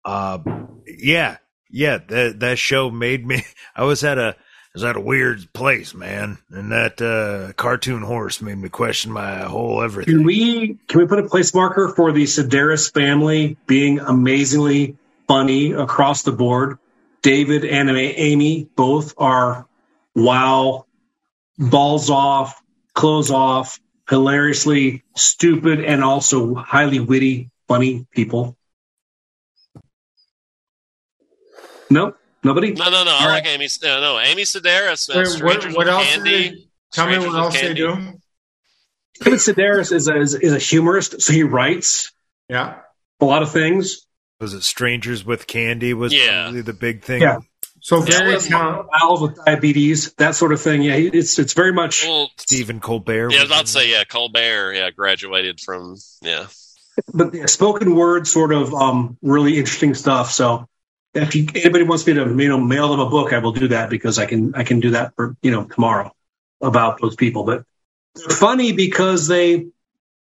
Uh, 0.04 0.38
yeah, 0.86 1.36
yeah. 1.70 1.98
That 1.98 2.40
that 2.40 2.58
show 2.58 2.90
made 2.90 3.26
me. 3.26 3.44
I 3.76 3.84
was 3.84 4.02
at 4.04 4.18
a 4.18 4.36
was 4.76 4.84
at 4.84 4.96
a 4.96 5.00
weird 5.00 5.50
place, 5.54 5.94
man, 5.94 6.36
and 6.50 6.70
that 6.70 7.00
uh, 7.00 7.54
cartoon 7.54 8.02
horse 8.02 8.42
made 8.42 8.58
me 8.58 8.68
question 8.68 9.10
my 9.10 9.40
whole 9.40 9.82
everything. 9.82 10.16
Can 10.16 10.24
we 10.24 10.78
can 10.86 11.00
we 11.00 11.06
put 11.06 11.18
a 11.18 11.28
place 11.28 11.54
marker 11.54 11.88
for 11.96 12.12
the 12.12 12.24
Sedaris 12.24 12.92
family 12.92 13.56
being 13.66 14.00
amazingly 14.00 14.98
funny 15.26 15.72
across 15.72 16.24
the 16.24 16.32
board? 16.32 16.78
David 17.22 17.64
and 17.64 17.88
Amy 17.90 18.68
both 18.76 19.14
are 19.16 19.66
wow, 20.14 20.84
balls 21.58 22.10
off, 22.10 22.62
clothes 22.96 23.30
off, 23.30 23.78
hilariously 24.08 25.04
stupid 25.14 25.84
and 25.84 26.02
also 26.02 26.54
highly 26.54 26.98
witty, 26.98 27.50
funny 27.68 28.06
people. 28.10 28.56
Nope, 31.88 32.18
nobody. 32.42 32.72
No, 32.72 32.90
no, 32.90 33.04
no. 33.04 33.12
I 33.12 33.22
All 33.24 33.28
like 33.28 33.46
Amy. 33.46 33.68
No, 33.82 34.00
no. 34.00 34.18
Amy 34.18 34.42
Sedaris. 34.42 35.08
Uh, 35.08 35.22
Wait, 35.44 35.64
what, 35.64 35.76
what 35.76 35.88
else? 35.88 36.04
Candy. 36.06 36.30
They, 36.50 36.56
tell 36.90 37.06
me 37.06 37.18
what 37.18 37.28
with 37.28 37.36
else 37.36 37.60
they 37.60 37.74
do. 37.74 37.94
David 39.20 39.38
Sedaris 39.38 39.92
is 39.92 40.08
a, 40.08 40.16
is, 40.18 40.34
is 40.34 40.52
a 40.52 40.58
humorist, 40.58 41.22
so 41.22 41.32
he 41.32 41.42
writes 41.42 42.12
Yeah. 42.48 42.78
a 43.20 43.24
lot 43.24 43.42
of 43.42 43.50
things. 43.52 44.06
Was 44.40 44.52
it 44.52 44.62
Strangers 44.62 45.24
with 45.24 45.46
Candy? 45.46 45.94
Was 45.94 46.12
Yeah. 46.12 46.44
probably 46.44 46.60
the 46.62 46.74
big 46.74 47.02
thing. 47.02 47.22
Yeah. 47.22 47.38
So 47.86 48.00
Yeah, 48.00 48.18
Gary 48.18 48.32
let's- 48.32 49.22
with 49.22 49.36
diabetes, 49.44 50.12
that 50.14 50.34
sort 50.34 50.52
of 50.52 50.60
thing. 50.60 50.82
Yeah, 50.82 50.94
it's 50.96 51.38
it's 51.38 51.52
very 51.52 51.72
much. 51.72 52.04
Well, 52.04 52.32
Stephen 52.36 52.80
Colbert. 52.80 53.30
yeah, 53.30 53.38
I 53.38 53.42
was 53.42 53.42
was 53.42 53.48
about 53.48 53.60
in 53.60 53.64
to 53.66 53.70
say, 53.70 53.90
yeah, 53.92 54.02
Colbert, 54.02 54.72
yeah, 54.72 54.90
graduated 54.90 55.60
from, 55.60 55.94
yeah. 56.20 56.46
but 57.14 57.30
the 57.30 57.46
spoken 57.46 57.94
word 57.94 58.26
sort 58.26 58.52
of 58.52 58.74
um, 58.74 59.16
really 59.22 59.56
interesting 59.56 59.94
stuff. 59.94 60.32
So 60.32 60.66
if 61.14 61.36
you, 61.36 61.46
anybody 61.54 61.84
wants 61.84 62.04
me 62.08 62.14
to 62.14 62.22
you 62.22 62.48
know 62.48 62.58
mail 62.58 62.88
them 62.88 62.98
a 62.98 63.08
book, 63.08 63.32
I 63.32 63.38
will 63.38 63.52
do 63.52 63.68
that 63.68 63.88
because 63.88 64.18
I 64.18 64.26
can 64.26 64.56
I 64.56 64.64
can 64.64 64.80
do 64.80 64.90
that 64.90 65.14
for 65.14 65.36
you 65.40 65.52
know 65.52 65.62
tomorrow 65.62 66.10
about 66.60 67.00
those 67.00 67.14
people. 67.14 67.44
But 67.44 67.62
they're 68.16 68.36
funny 68.36 68.72
because 68.72 69.28
they 69.28 69.68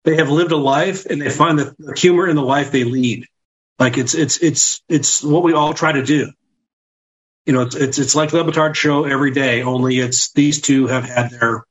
they 0.02 0.16
have 0.16 0.30
lived 0.30 0.50
a 0.50 0.56
life 0.56 1.06
and 1.06 1.22
they 1.22 1.30
find 1.30 1.61
the, 1.61 1.76
the 1.78 1.94
humor 1.96 2.26
in 2.26 2.35
the 2.35 2.42
life 2.42 2.72
they 2.72 2.82
lead. 2.82 3.26
Like 3.78 3.98
it's 3.98 4.14
it's 4.16 4.38
it's 4.38 4.82
it's 4.88 5.22
what 5.22 5.44
we 5.44 5.52
all 5.52 5.74
try 5.74 5.92
to 5.92 6.02
do. 6.02 6.32
You 7.46 7.52
know, 7.52 7.62
it's 7.62 7.76
it's, 7.76 7.98
it's 7.98 8.14
like 8.14 8.30
the 8.30 8.42
Le 8.42 8.52
Batard 8.52 8.74
show 8.74 9.04
every 9.04 9.30
day. 9.30 9.62
Only 9.62 10.00
it's 10.00 10.32
these 10.32 10.61
two 10.61 10.88
have 10.88 11.04
had 11.04 11.30
their 11.30 11.64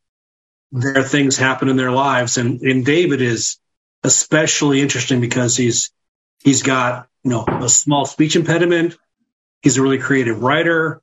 their 0.71 1.03
things 1.03 1.37
happen 1.37 1.67
in 1.67 1.75
their 1.75 1.91
lives, 1.91 2.37
and 2.37 2.61
and 2.61 2.85
David 2.85 3.21
is 3.21 3.57
especially 4.03 4.81
interesting 4.81 5.19
because 5.19 5.57
he's 5.57 5.91
he's 6.43 6.63
got 6.63 7.07
you 7.23 7.31
know 7.31 7.45
a 7.47 7.69
small 7.69 8.05
speech 8.05 8.37
impediment. 8.37 8.97
He's 9.61 9.77
a 9.77 9.81
really 9.81 9.97
creative 9.97 10.41
writer. 10.41 11.01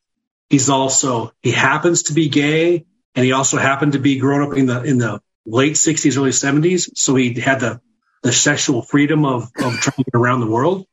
He's 0.49 0.71
also 0.71 1.33
he 1.43 1.51
happens 1.51 2.05
to 2.05 2.15
be 2.15 2.31
gay, 2.31 2.87
and 3.15 3.25
he 3.25 3.33
also 3.33 3.59
happened 3.59 3.93
to 3.93 3.99
be 3.99 4.19
grown 4.19 4.51
up 4.51 4.57
in 4.57 4.67
the 4.67 4.83
in 4.83 4.99
the 4.99 5.21
late 5.45 5.75
'60s, 5.75 6.17
early 6.17 6.31
'70s. 6.31 6.91
So 6.97 7.15
he 7.15 7.39
had 7.41 7.61
the 7.61 7.81
the 8.23 8.33
sexual 8.33 8.81
freedom 8.81 9.27
of 9.27 9.51
of 9.63 9.75
traveling 9.81 10.07
around 10.15 10.41
the 10.41 10.51
world, 10.51 10.87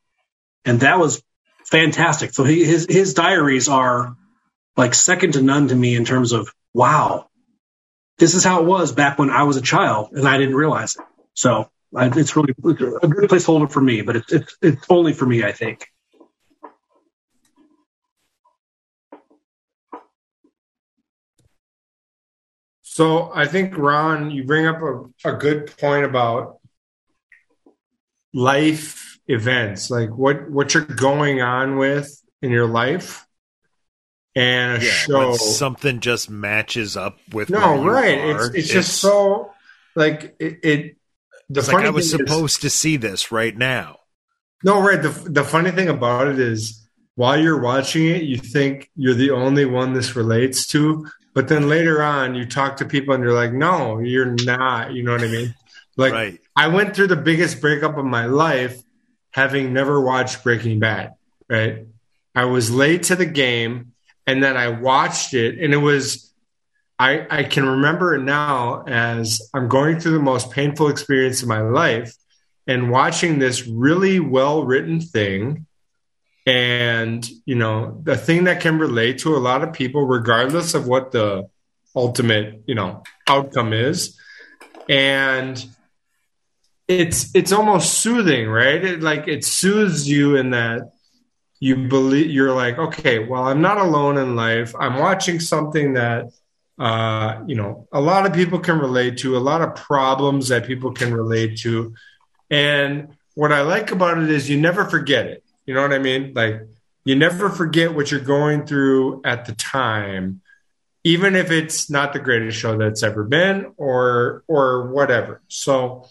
and 0.66 0.82
that 0.82 1.00
was 1.00 1.24
fantastic. 1.70 2.34
So 2.34 2.44
he, 2.44 2.64
his 2.64 2.86
his 2.90 3.14
diaries 3.14 3.70
are 3.70 4.16
like 4.76 4.94
second 4.94 5.34
to 5.34 5.42
none 5.42 5.68
to 5.70 5.76
me 5.76 5.96
in 5.96 6.06
terms 6.06 6.32
of 6.32 6.54
wow, 6.74 7.28
this 8.18 8.36
is 8.36 8.44
how 8.44 8.62
it 8.62 8.66
was 8.66 8.92
back 8.92 9.18
when 9.20 9.30
I 9.30 9.44
was 9.44 9.58
a 9.58 9.62
child 9.62 10.12
and 10.14 10.28
I 10.28 10.38
didn't 10.38 10.56
realize 10.56 10.96
it. 10.96 11.04
So 11.34 11.70
I, 11.96 12.08
it's 12.08 12.36
really 12.36 12.54
it's 12.58 12.82
a 13.04 13.08
good 13.08 13.30
placeholder 13.30 13.72
for 13.72 13.82
me, 13.82 14.02
but 14.02 14.16
it's 14.18 14.32
it's 14.32 14.58
it's 14.62 14.86
only 14.90 15.14
for 15.14 15.26
me, 15.26 15.44
I 15.44 15.52
think. 15.52 15.88
So 22.82 23.32
I 23.34 23.46
think 23.46 23.78
Ron, 23.78 24.30
you 24.30 24.44
bring 24.44 24.68
up 24.68 24.82
a, 24.82 25.06
a 25.24 25.34
good 25.34 25.78
point 25.78 26.04
about 26.04 26.59
life 28.34 29.20
events, 29.28 29.90
like 29.90 30.10
what 30.10 30.50
what 30.50 30.74
you're 30.74 30.84
going 30.86 31.42
on 31.42 31.78
with 31.78 32.22
in 32.42 32.52
your 32.52 32.68
life, 32.68 33.26
and 34.36 34.82
a 34.82 34.86
Yeah, 34.86 34.92
show. 34.92 35.34
something 35.34 36.00
just 36.00 36.30
matches 36.30 36.96
up 36.98 37.18
with 37.32 37.50
no, 37.50 37.84
right? 37.84 38.18
are, 38.20 38.46
It's 38.48 38.56
it's 38.56 38.70
just 38.70 38.98
so 39.02 39.52
like 39.96 40.36
it. 40.40 40.60
it 40.64 40.96
the 41.50 41.60
it's 41.60 41.68
like 41.68 41.78
funny 41.78 41.88
I 41.88 41.92
was 41.92 42.12
thing 42.12 42.20
is- 42.22 42.30
supposed 42.30 42.62
to 42.62 42.70
see 42.70 42.98
this 42.98 43.32
right 43.32 43.56
now. 43.58 43.98
No, 44.64 44.82
right. 44.82 45.02
The 45.02 45.10
the 45.10 45.44
funny 45.44 45.72
thing 45.72 45.88
about 45.90 46.28
it 46.28 46.38
is 46.40 46.86
while 47.16 47.40
you're 47.40 47.60
watching 47.62 48.08
it, 48.08 48.24
you 48.24 48.38
think 48.38 48.90
you're 48.96 49.14
the 49.14 49.32
only 49.32 49.66
one 49.66 49.94
this 49.94 50.16
relates 50.16 50.68
to, 50.68 51.08
but 51.34 51.48
then 51.48 51.68
later 51.70 52.04
on 52.04 52.36
you 52.36 52.46
talk 52.46 52.78
to 52.78 52.86
people 52.86 53.14
and 53.16 53.24
you're 53.24 53.34
like, 53.34 53.54
no, 53.54 54.00
you're 54.00 54.36
not. 54.46 54.94
You 54.94 55.04
know 55.04 55.14
what 55.14 55.24
I 55.24 55.28
mean? 55.28 55.56
Like 56.00 56.14
right. 56.14 56.40
I 56.56 56.70
went 56.70 56.96
through 56.96 57.08
the 57.08 57.18
biggest 57.18 57.60
breakup 57.60 57.98
of 57.98 58.06
my 58.06 58.26
life 58.26 58.82
having 59.32 59.74
never 59.74 60.00
watched 60.00 60.46
Breaking 60.46 60.80
Bad, 60.80 61.16
right? 61.50 61.88
I 62.34 62.46
was 62.46 62.72
late 62.72 63.04
to 63.04 63.18
the 63.18 63.26
game 63.26 63.92
and 64.26 64.42
then 64.42 64.56
I 64.56 64.70
watched 64.70 65.34
it 65.34 65.60
and 65.60 65.74
it 65.74 65.78
was 65.78 66.34
I 66.98 67.28
I 67.30 67.44
can 67.44 67.68
remember 67.68 68.16
it 68.16 68.22
now 68.22 68.86
as 68.88 69.42
I'm 69.54 69.68
going 69.68 70.00
through 70.00 70.14
the 70.14 70.20
most 70.20 70.52
painful 70.52 70.88
experience 70.88 71.42
of 71.42 71.50
my 71.50 71.60
life 71.60 72.16
and 72.66 72.90
watching 72.90 73.40
this 73.40 73.68
really 73.68 74.22
well 74.22 74.64
written 74.64 75.02
thing 75.02 75.66
and 76.48 77.30
you 77.46 77.56
know 77.56 78.00
the 78.04 78.16
thing 78.16 78.46
that 78.46 78.62
can 78.62 78.80
relate 78.80 79.20
to 79.20 79.36
a 79.36 79.44
lot 79.50 79.64
of 79.64 79.74
people 79.74 80.06
regardless 80.06 80.74
of 80.76 80.88
what 80.88 81.12
the 81.12 81.50
ultimate 81.94 82.62
you 82.68 82.76
know 82.76 83.04
outcome 83.28 83.74
is 83.74 84.18
and 84.88 85.68
it's 86.90 87.34
it's 87.36 87.52
almost 87.52 88.00
soothing 88.00 88.50
right 88.50 88.84
it 88.84 89.02
like 89.02 89.28
it 89.28 89.46
soothes 89.46 90.10
you 90.10 90.36
in 90.36 90.50
that 90.50 90.92
you 91.62 91.88
believe 91.88 92.30
you're 92.32 92.54
like 92.54 92.78
okay 92.78 93.20
well 93.20 93.48
i'm 93.48 93.62
not 93.62 93.78
alone 93.78 94.18
in 94.18 94.36
life 94.36 94.74
i'm 94.80 94.98
watching 94.98 95.40
something 95.40 95.94
that 95.94 96.26
uh 96.80 97.42
you 97.48 97.56
know 97.56 97.88
a 97.94 98.02
lot 98.02 98.26
of 98.26 98.34
people 98.34 98.60
can 98.60 98.80
relate 98.80 99.18
to 99.20 99.38
a 99.38 99.40
lot 99.40 99.62
of 99.62 99.76
problems 99.76 100.50
that 100.50 100.66
people 100.66 100.92
can 100.92 101.14
relate 101.14 101.58
to 101.60 101.94
and 102.50 103.16
what 103.36 103.54
I 103.54 103.62
like 103.62 103.92
about 103.92 104.18
it 104.18 104.30
is 104.30 104.50
you 104.50 104.60
never 104.60 104.84
forget 104.84 105.26
it. 105.26 105.44
You 105.66 105.74
know 105.74 105.82
what 105.82 105.94
I 105.94 106.00
mean? 106.00 106.34
Like 106.34 106.62
you 107.06 107.16
never 107.16 107.50
forget 107.50 107.96
what 107.96 108.12
you're 108.12 108.20
going 108.20 108.66
through 108.66 109.22
at 109.24 109.46
the 109.46 109.54
time, 109.54 110.42
even 111.06 111.36
if 111.36 111.52
it's 111.52 111.90
not 111.90 112.12
the 112.12 112.20
greatest 112.20 112.58
show 112.58 112.78
that's 112.78 113.02
ever 113.02 113.24
been 113.24 113.72
or 113.78 114.44
or 114.48 114.92
whatever. 114.92 115.42
So 115.48 116.10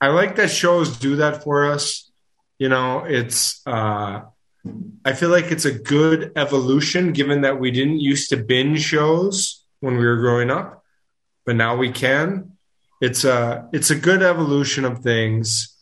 I 0.00 0.08
like 0.08 0.36
that 0.36 0.50
shows 0.50 0.98
do 0.98 1.16
that 1.16 1.42
for 1.44 1.66
us. 1.66 2.10
You 2.58 2.68
know, 2.68 3.04
it's 3.04 3.60
uh 3.66 4.22
I 5.04 5.12
feel 5.14 5.30
like 5.30 5.46
it's 5.50 5.64
a 5.64 5.72
good 5.72 6.32
evolution 6.36 7.12
given 7.12 7.42
that 7.42 7.58
we 7.58 7.70
didn't 7.70 8.00
used 8.00 8.28
to 8.30 8.36
binge 8.36 8.82
shows 8.82 9.64
when 9.80 9.96
we 9.96 10.04
were 10.04 10.18
growing 10.18 10.50
up, 10.50 10.84
but 11.46 11.56
now 11.56 11.76
we 11.76 11.90
can. 11.90 12.52
It's 13.00 13.24
a 13.24 13.68
it's 13.72 13.90
a 13.90 13.96
good 13.96 14.22
evolution 14.22 14.84
of 14.84 14.98
things. 14.98 15.76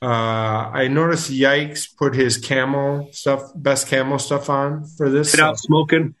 Uh, 0.00 0.70
I 0.72 0.88
noticed 0.88 1.30
Yikes 1.30 1.94
put 1.96 2.14
his 2.14 2.38
camel 2.38 3.08
stuff, 3.12 3.52
best 3.54 3.88
camel 3.88 4.18
stuff 4.18 4.48
on 4.48 4.84
for 4.84 5.10
this. 5.10 5.34
Get 5.34 5.44
out 5.44 5.58
smoking. 5.58 6.14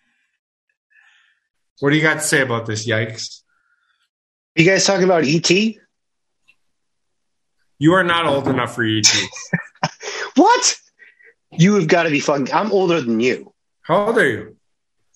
What 1.80 1.90
do 1.90 1.96
you 1.96 2.02
got 2.02 2.14
to 2.14 2.20
say 2.20 2.40
about 2.40 2.66
this, 2.66 2.86
Yikes? 2.86 3.42
You 4.54 4.64
guys 4.64 4.84
talking 4.84 5.04
about 5.04 5.24
E 5.24 5.36
ET? 5.36 5.85
You 7.78 7.92
are 7.94 8.04
not 8.04 8.26
old 8.26 8.48
enough 8.48 8.74
for 8.74 8.84
ET. 8.84 9.06
What? 10.36 10.76
You 11.52 11.76
have 11.76 11.88
got 11.88 12.02
to 12.02 12.10
be 12.10 12.20
fucking. 12.20 12.52
I'm 12.52 12.70
older 12.70 13.00
than 13.00 13.20
you. 13.20 13.52
How 13.82 14.06
old 14.06 14.18
are 14.18 14.28
you? 14.28 14.56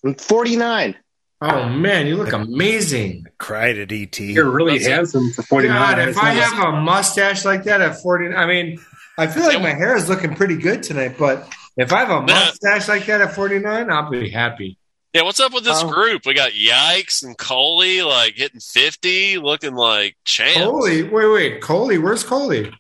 I'm 0.05 0.15
49. 0.15 0.97
Oh 1.43 1.69
man, 1.69 2.07
you 2.07 2.17
look 2.17 2.33
amazing. 2.33 3.27
Cried 3.39 3.79
at 3.79 3.93
ET. 3.93 4.19
You're 4.19 4.51
really 4.51 4.79
That's 4.79 4.87
it. 4.87 4.93
handsome 4.93 5.31
for 5.33 5.43
49. 5.43 5.77
God, 5.77 6.09
if 6.09 6.19
I 6.19 6.31
have 6.33 6.75
a 6.75 6.81
mustache 6.81 7.45
like 7.45 7.65
that 7.65 7.81
at 7.81 8.01
49, 8.03 8.39
I 8.39 8.47
mean, 8.47 8.79
I 9.17 9.27
feel 9.27 9.45
like 9.45 9.61
my 9.61 9.73
hair 9.73 9.97
is 9.97 10.09
looking 10.09 10.35
pretty 10.35 10.57
good 10.57 10.83
tonight, 10.83 11.17
but 11.19 11.49
if 11.77 11.93
I 11.93 12.01
have 12.01 12.11
a 12.11 12.17
uh, 12.17 12.23
mustache 12.23 12.89
like 12.89 13.07
that 13.07 13.23
at 13.23 13.35
49, 13.35 13.91
I'll 13.91 14.11
be 14.11 14.31
happy. 14.31 14.79
Yeah, 15.13 15.23
what's 15.23 15.41
up 15.41 15.53
with 15.53 15.65
this 15.65 15.83
Oh. 15.83 15.91
group? 15.91 16.25
We 16.25 16.35
got 16.35 16.53
Yikes 16.53 17.25
and 17.25 17.37
Coley 17.37 18.03
like 18.03 18.35
hitting 18.37 18.61
fifty, 18.61 19.39
looking 19.39 19.75
like 19.75 20.17
champs. 20.25 20.59
Coley, 20.59 21.03
wait, 21.03 21.27
wait, 21.27 21.61
Coley, 21.61 21.99
where's 21.99 22.23
Coley? 22.23 22.73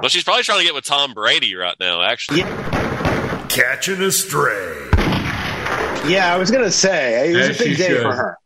Well, 0.00 0.08
she's 0.08 0.22
probably 0.22 0.44
trying 0.44 0.60
to 0.60 0.64
get 0.64 0.74
with 0.74 0.84
Tom 0.84 1.12
Brady 1.12 1.54
right 1.56 1.76
now. 1.80 2.02
Actually, 2.02 2.42
Catching 3.48 4.00
a 4.02 4.12
stray. 4.12 4.90
Yeah, 6.08 6.30
I 6.32 6.36
was 6.36 6.50
gonna 6.52 6.70
say 6.70 7.30
it 7.32 7.36
was 7.36 7.48
As 7.50 7.60
a 7.60 7.64
big 7.64 7.76
day 7.78 7.88
should. 7.88 8.02
for 8.02 8.12
her. 8.12 8.38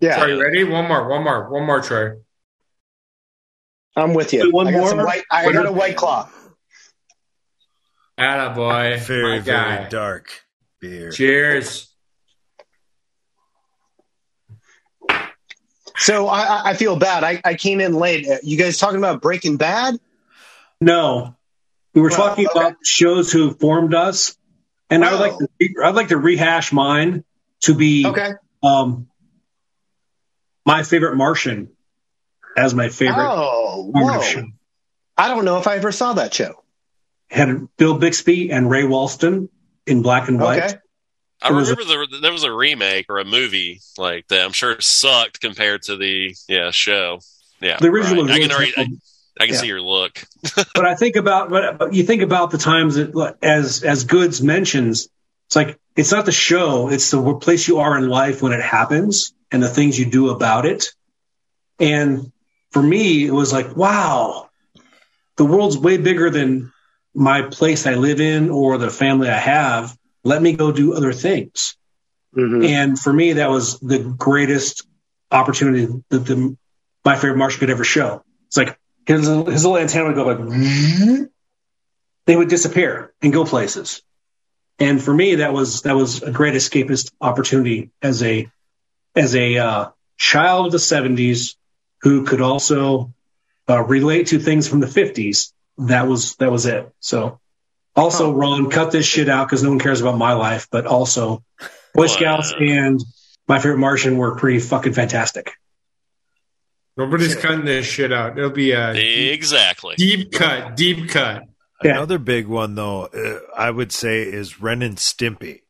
Yeah, 0.00 0.20
Are 0.22 0.28
you 0.28 0.42
ready? 0.42 0.64
One 0.64 0.88
more, 0.88 1.06
one 1.08 1.22
more, 1.22 1.48
one 1.48 1.64
more, 1.66 1.80
Trey. 1.80 2.14
I'm 3.94 4.12
with 4.12 4.32
you. 4.32 4.50
One 4.50 4.66
I 4.66 4.72
got 4.72 4.78
more? 4.80 4.88
some 4.88 4.98
white. 5.04 5.22
I 5.30 5.52
got 5.52 5.66
a 5.66 5.72
white 5.72 5.96
claw. 5.96 6.28
Atta 8.18 8.54
boy, 8.54 8.98
Very, 9.00 9.38
my 9.38 9.44
guy. 9.44 9.76
very 9.76 9.88
dark 9.90 10.44
beer. 10.80 11.10
Cheers. 11.12 11.92
So 15.98 16.28
I, 16.28 16.70
I- 16.70 16.74
feel 16.74 16.96
bad. 16.96 17.24
I, 17.24 17.40
I 17.44 17.54
came 17.54 17.80
in 17.80 17.94
late. 17.94 18.26
You 18.42 18.56
guys 18.58 18.78
talking 18.78 18.98
about 18.98 19.22
Breaking 19.22 19.56
Bad? 19.56 19.98
No, 20.80 21.34
we 21.94 22.02
were 22.02 22.08
Well, 22.08 22.16
talking 22.18 22.46
okay. 22.48 22.58
about 22.58 22.74
shows 22.84 23.32
who 23.32 23.52
formed 23.54 23.94
us, 23.94 24.36
and 24.90 25.04
I 25.04 25.10
would 25.12 25.20
like 25.20 25.38
to 25.38 25.48
I'd 25.84 25.94
like 25.94 26.08
to 26.08 26.18
rehash 26.18 26.70
mine 26.72 27.24
to 27.62 27.74
be 27.74 28.06
Okay. 28.06 28.32
um 28.62 29.08
my 30.66 30.82
favorite 30.82 31.16
Martian 31.16 31.70
as 32.56 32.74
my 32.74 32.88
favorite 32.90 33.16
Oh, 33.26 33.90
formative 33.92 34.44
whoa. 34.44 34.50
I 35.16 35.28
don't 35.28 35.44
know 35.46 35.58
if 35.58 35.66
I 35.66 35.76
ever 35.76 35.92
saw 35.92 36.12
that 36.14 36.34
show. 36.34 36.62
Had 37.30 37.68
Bill 37.78 37.98
Bixby 37.98 38.50
and 38.52 38.68
Ray 38.70 38.82
Walston 38.82 39.48
in 39.86 40.02
black 40.02 40.28
and 40.28 40.38
white. 40.38 40.62
Okay. 40.62 40.74
I 41.42 41.50
remember 41.50 41.84
the, 41.84 42.18
there 42.20 42.32
was 42.32 42.44
a 42.44 42.52
remake 42.52 43.06
or 43.08 43.18
a 43.18 43.24
movie 43.24 43.80
like 43.98 44.26
that. 44.28 44.44
I'm 44.44 44.52
sure 44.52 44.80
sucked 44.80 45.40
compared 45.40 45.82
to 45.82 45.96
the 45.96 46.34
yeah 46.48 46.70
show. 46.70 47.20
Yeah, 47.60 47.78
The 47.78 47.88
original 47.88 48.24
right. 48.24 48.34
I 48.34 48.38
can 48.40 48.52
already, 48.52 48.72
I, 48.76 48.82
I 49.40 49.46
can 49.46 49.54
Yeah. 49.54 49.60
see 49.60 49.66
your 49.66 49.80
look. 49.80 50.22
but 50.74 50.84
I 50.86 50.94
think 50.94 51.16
about 51.16 51.50
but 51.50 51.92
you 51.94 52.02
think 52.02 52.22
about 52.22 52.50
the 52.50 52.58
times 52.58 52.96
that 52.96 53.36
as 53.42 53.82
as 53.82 54.04
Goods 54.04 54.42
mentions, 54.42 55.08
it's 55.46 55.56
like 55.56 55.78
it's 55.94 56.12
not 56.12 56.24
the 56.26 56.32
show, 56.32 56.88
it's 56.90 57.10
the 57.10 57.34
place 57.34 57.68
you 57.68 57.78
are 57.78 57.96
in 57.96 58.08
life 58.08 58.42
when 58.42 58.52
it 58.52 58.62
happens 58.62 59.32
and 59.50 59.62
the 59.62 59.68
things 59.68 59.98
you 59.98 60.06
do 60.06 60.30
about 60.30 60.66
it. 60.66 60.86
And 61.78 62.32
for 62.70 62.82
me, 62.82 63.26
it 63.26 63.30
was 63.32 63.52
like, 63.52 63.76
wow, 63.76 64.48
the 65.36 65.44
world's 65.44 65.78
way 65.78 65.96
bigger 65.98 66.30
than 66.30 66.72
my 67.14 67.42
place 67.42 67.86
I 67.86 67.94
live 67.94 68.20
in 68.20 68.50
or 68.50 68.78
the 68.78 68.90
family 68.90 69.28
I 69.28 69.38
have. 69.38 69.96
Let 70.26 70.42
me 70.42 70.52
go 70.52 70.72
do 70.72 70.94
other 70.94 71.12
things. 71.12 71.76
Mhm. 72.36 72.68
And 72.68 72.98
for 72.98 73.12
me, 73.12 73.34
that 73.34 73.48
was 73.48 73.78
the 73.78 73.98
greatest 73.98 74.86
opportunity 75.30 75.86
that 76.10 76.26
the, 76.26 76.56
my 77.04 77.14
favorite 77.14 77.38
Martian 77.38 77.60
could 77.60 77.70
ever 77.70 77.84
show. 77.84 78.22
It's 78.48 78.56
like 78.56 78.78
his, 79.06 79.20
his 79.26 79.64
little 79.64 79.78
antenna 79.78 80.06
would 80.06 80.16
go 80.16 80.24
like, 80.24 81.30
they 82.26 82.36
would 82.36 82.48
disappear 82.48 83.14
and 83.22 83.32
go 83.32 83.44
places. 83.44 84.02
And 84.78 85.02
for 85.02 85.14
me, 85.14 85.36
that 85.36 85.52
was 85.52 85.82
that 85.82 85.94
was 85.96 86.22
a 86.22 86.30
great 86.30 86.54
escapist 86.54 87.12
opportunity 87.20 87.90
as 88.02 88.22
a 88.22 88.50
as 89.14 89.34
a 89.34 89.56
uh, 89.58 89.88
child 90.18 90.66
of 90.66 90.72
the 90.72 90.78
'70s 90.78 91.54
who 92.02 92.24
could 92.24 92.42
also 92.42 93.14
uh, 93.68 93.82
relate 93.82 94.28
to 94.28 94.38
things 94.38 94.68
from 94.68 94.80
the 94.80 94.86
'50s. 94.86 95.52
That 95.78 96.06
was 96.06 96.36
that 96.36 96.50
was 96.50 96.66
it. 96.66 96.92
So, 97.00 97.40
also, 97.96 98.32
Ron, 98.32 98.70
cut 98.70 98.92
this 98.92 99.06
shit 99.06 99.28
out 99.28 99.46
because 99.48 99.62
no 99.62 99.70
one 99.70 99.78
cares 99.78 100.00
about 100.00 100.18
my 100.18 100.34
life. 100.34 100.68
But 100.70 100.86
also, 100.86 101.42
Boy 101.94 102.06
Scouts 102.06 102.52
and 102.58 103.02
my 103.48 103.58
favorite 103.58 103.78
Martian 103.78 104.18
were 104.18 104.36
pretty 104.36 104.58
fucking 104.58 104.92
fantastic. 104.92 105.52
Nobody's 106.96 107.34
cutting 107.34 107.64
this 107.64 107.86
shit 107.86 108.12
out. 108.12 108.38
It'll 108.38 108.50
be 108.50 108.72
a 108.72 109.32
Exactly. 109.32 109.96
deep 109.96 110.32
cut, 110.32 110.76
deep 110.76 111.10
cut. 111.10 111.44
Yeah. 111.84 111.92
Another 111.92 112.18
big 112.18 112.46
one, 112.46 112.74
though, 112.74 113.04
uh, 113.06 113.40
I 113.54 113.70
would 113.70 113.92
say 113.92 114.22
is 114.22 114.62
Ren 114.62 114.80
and 114.80 114.96
Stimpy. 114.96 115.60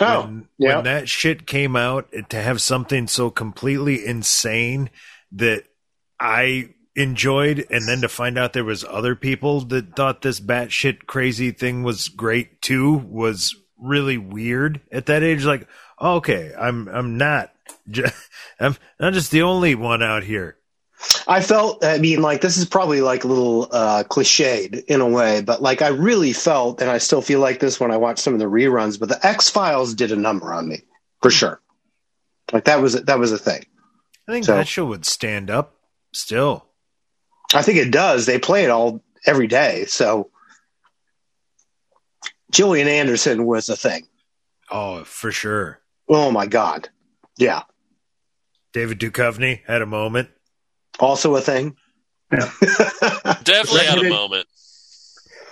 Oh, 0.00 0.22
when, 0.22 0.48
yeah. 0.58 0.74
when 0.76 0.84
that 0.84 1.08
shit 1.08 1.46
came 1.46 1.76
out, 1.76 2.08
to 2.28 2.42
have 2.42 2.60
something 2.60 3.06
so 3.06 3.30
completely 3.30 4.04
insane 4.04 4.90
that 5.32 5.64
I 6.20 6.74
enjoyed, 6.96 7.66
and 7.70 7.88
then 7.88 8.00
to 8.02 8.08
find 8.08 8.38
out 8.38 8.52
there 8.52 8.64
was 8.64 8.84
other 8.84 9.14
people 9.16 9.60
that 9.62 9.96
thought 9.96 10.22
this 10.22 10.40
batshit 10.40 11.06
crazy 11.06 11.50
thing 11.50 11.82
was 11.82 12.08
great 12.08 12.60
too, 12.62 12.92
was 12.92 13.54
really 13.78 14.18
weird 14.18 14.80
at 14.92 15.06
that 15.06 15.22
age. 15.22 15.44
Like, 15.44 15.66
oh, 15.98 16.16
okay, 16.16 16.52
I'm 16.58 16.88
I'm 16.88 17.16
not, 17.18 17.52
ju- 17.90 18.04
I'm 18.60 18.76
not 19.00 19.12
just 19.12 19.30
the 19.30 19.42
only 19.42 19.74
one 19.74 20.02
out 20.02 20.22
here. 20.22 20.56
I 21.26 21.42
felt, 21.42 21.84
I 21.84 21.98
mean, 21.98 22.22
like, 22.22 22.40
this 22.40 22.56
is 22.56 22.64
probably 22.64 23.02
like 23.02 23.24
a 23.24 23.26
little 23.26 23.68
uh, 23.70 24.04
cliched 24.04 24.84
in 24.86 25.00
a 25.02 25.08
way, 25.08 25.42
but 25.42 25.60
like, 25.60 25.82
I 25.82 25.88
really 25.88 26.32
felt, 26.32 26.80
and 26.80 26.90
I 26.90 26.96
still 26.96 27.20
feel 27.20 27.40
like 27.40 27.60
this 27.60 27.78
when 27.78 27.90
I 27.90 27.98
watch 27.98 28.18
some 28.20 28.32
of 28.32 28.38
the 28.40 28.46
reruns, 28.46 28.98
but 28.98 29.10
the 29.10 29.26
X 29.26 29.50
Files 29.50 29.92
did 29.92 30.12
a 30.12 30.16
number 30.16 30.54
on 30.54 30.66
me 30.66 30.80
for 31.20 31.30
sure. 31.30 31.60
Like, 32.52 32.64
that 32.64 32.80
was, 32.80 32.94
that 33.02 33.18
was 33.18 33.32
a 33.32 33.38
thing. 33.38 33.66
I 34.28 34.32
think 34.32 34.46
So- 34.46 34.54
that 34.54 34.66
show 34.68 34.86
would 34.86 35.04
stand 35.04 35.50
up 35.50 35.74
still. 36.12 36.64
I 37.54 37.62
think 37.62 37.78
it 37.78 37.90
does. 37.90 38.26
They 38.26 38.38
play 38.38 38.64
it 38.64 38.70
all 38.70 39.00
every 39.26 39.46
day. 39.46 39.84
So, 39.86 40.30
Gillian 42.50 42.88
Anderson 42.88 43.46
was 43.46 43.68
a 43.68 43.76
thing. 43.76 44.06
Oh, 44.70 45.04
for 45.04 45.30
sure. 45.32 45.80
Oh 46.08 46.30
my 46.30 46.46
God. 46.46 46.88
Yeah. 47.36 47.62
David 48.72 48.98
Duchovny 49.00 49.60
had 49.66 49.82
a 49.82 49.86
moment. 49.86 50.28
Also 51.00 51.34
a 51.36 51.40
thing. 51.40 51.76
Definitely 52.30 52.66
had 53.80 53.98
a 53.98 54.02
Redheaded- 54.02 54.10
moment. 54.10 54.46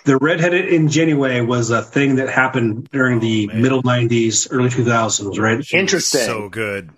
The 0.05 0.17
redheaded 0.17 0.73
ingenue 0.73 1.47
was 1.47 1.71
a 1.71 1.81
thing 1.81 2.17
that 2.17 2.29
happened 2.29 2.91
during 2.91 3.21
the 3.21 3.49
Oh, 3.53 3.57
middle 3.57 3.83
'90s, 3.85 4.49
early 4.51 4.69
2000s, 4.69 5.39
right? 5.39 5.65
She 5.65 5.77
Interesting. 5.77 6.23
So 6.23 6.49
good. 6.49 6.91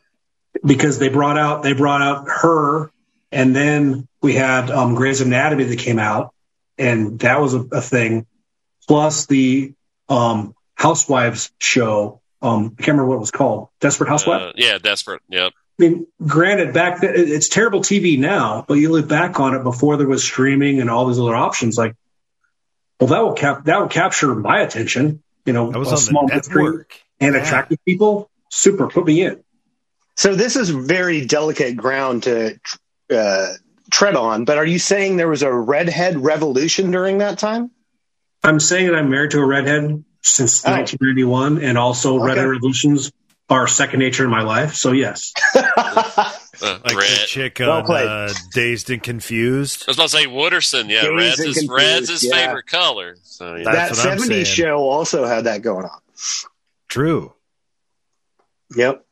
because 0.65 0.99
they 0.99 1.11
brought 1.11 1.37
out 1.37 1.63
they 1.63 1.75
brought 1.75 2.01
out 2.01 2.27
her, 2.29 2.91
and 3.35 3.55
then 3.55 4.09
we 4.23 4.33
had 4.35 4.71
um, 4.71 4.95
Grey's 4.95 5.21
Anatomy 5.21 5.65
that 5.65 5.79
came 5.79 5.99
out, 5.99 6.33
and 6.79 7.19
that 7.21 7.41
was 7.41 7.53
a, 7.55 7.61
a 7.73 7.81
thing. 7.81 8.27
Plus 8.89 9.27
the 9.27 9.73
um, 10.09 10.55
Housewives 10.75 11.51
show. 11.59 12.21
Um, 12.43 12.75
I 12.79 12.83
can't 12.83 12.89
remember 12.89 13.07
what 13.07 13.17
it 13.17 13.21
was 13.21 13.31
called. 13.31 13.69
Desperate 13.81 14.09
Housewives. 14.09 14.45
Uh, 14.45 14.53
yeah, 14.57 14.79
desperate. 14.79 15.23
Yep. 15.29 15.53
I 15.57 15.83
mean, 15.83 16.07
granted, 16.25 16.73
back 16.73 17.01
then 17.01 17.15
it's 17.17 17.49
terrible 17.49 17.81
TV 17.81 18.19
now, 18.19 18.65
but 18.69 18.75
you 18.75 18.93
look 18.93 19.09
back 19.09 19.41
on 19.41 19.55
it 19.55 19.63
before 19.65 19.97
there 19.97 20.07
was 20.07 20.23
streaming 20.23 20.81
and 20.81 20.89
all 20.89 21.07
these 21.07 21.19
other 21.19 21.35
options. 21.35 21.77
Like, 21.77 21.97
well, 23.01 23.09
that 23.09 23.21
will 23.21 23.33
cap 23.33 23.65
that 23.65 23.81
will 23.81 23.89
capture 23.89 24.35
my 24.35 24.61
attention. 24.61 25.23
You 25.47 25.53
know, 25.53 25.73
I 25.73 25.79
was 25.79 25.89
a 25.89 25.93
on 25.93 25.97
small 25.99 26.27
the 26.29 26.35
network. 26.37 27.01
and 27.21 27.35
Yeah. 27.35 27.43
attractive 27.43 27.79
people. 27.85 28.31
Super, 28.51 28.87
put 28.89 29.05
me 29.05 29.23
in. 29.23 29.43
So 30.17 30.37
this 30.37 30.55
is 30.55 30.71
very 30.71 31.27
delicate 31.27 31.77
ground 31.77 32.23
to 32.25 32.61
uh, 33.15 33.55
tread 33.91 34.17
on. 34.17 34.45
But 34.45 34.59
are 34.59 34.67
you 34.67 34.79
saying 34.79 35.17
there 35.17 35.29
was 35.29 35.43
a 35.43 35.53
redhead 35.53 36.19
revolution 36.19 36.91
during 36.91 37.19
that 37.19 37.39
time? 37.39 37.71
I'm 38.43 38.61
saying 38.61 38.89
that 38.89 38.97
I'm 38.97 39.11
married 39.11 39.31
to 39.33 39.39
a 39.41 39.47
redhead 39.47 40.05
since 40.23 40.65
Oh. 40.67 40.71
1991, 40.73 41.63
and 41.63 41.79
also 41.79 42.17
Okay. 42.17 42.27
redhead 42.27 42.49
revolutions 42.49 43.11
are 43.51 43.67
second 43.67 44.01
nature 44.01 44.25
in 44.25 44.31
my 44.31 44.43
life. 44.43 44.75
So 44.75 44.93
yes, 44.93 45.33
Uh, 46.63 46.79
Like 46.85 46.97
red. 46.97 47.11
the 47.11 47.25
chick 47.27 47.61
on 47.61 47.85
played. 47.85 48.07
uh, 48.07 48.33
Dazed 48.53 48.89
and 48.89 49.03
Confused. 49.03 49.85
I 49.87 49.91
was 49.91 49.97
about 49.97 50.05
to 50.05 50.09
say 50.11 50.27
Wooderson. 50.27 50.89
Yeah, 50.89 51.03
Dazed 51.03 51.15
red's 51.17 51.39
and 51.41 51.49
his, 51.49 51.57
Confused, 51.59 51.71
red's 51.73 52.09
his 52.09 52.25
yeah. 52.25 52.31
favorite 52.47 52.67
color. 52.67 53.17
So 53.25 53.57
yeah. 53.57 53.65
That 53.65 53.91
what 53.91 54.07
I'm 54.07 54.19
70s 54.19 54.47
show 54.47 54.79
also 54.89 55.25
had 55.27 55.45
that 55.45 55.63
going 55.63 55.85
on. 55.85 56.01
True. 56.89 57.35
Yep. 58.77 59.05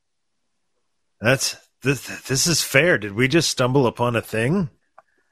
That's 1.20 1.56
this. 1.82 2.06
This 2.22 2.46
is 2.46 2.62
fair. 2.62 2.98
Did 2.98 3.12
we 3.12 3.28
just 3.28 3.50
stumble 3.50 3.86
upon 3.86 4.16
a 4.16 4.22
thing? 4.22 4.70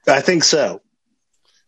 I 0.07 0.21
think 0.21 0.43
so. 0.43 0.81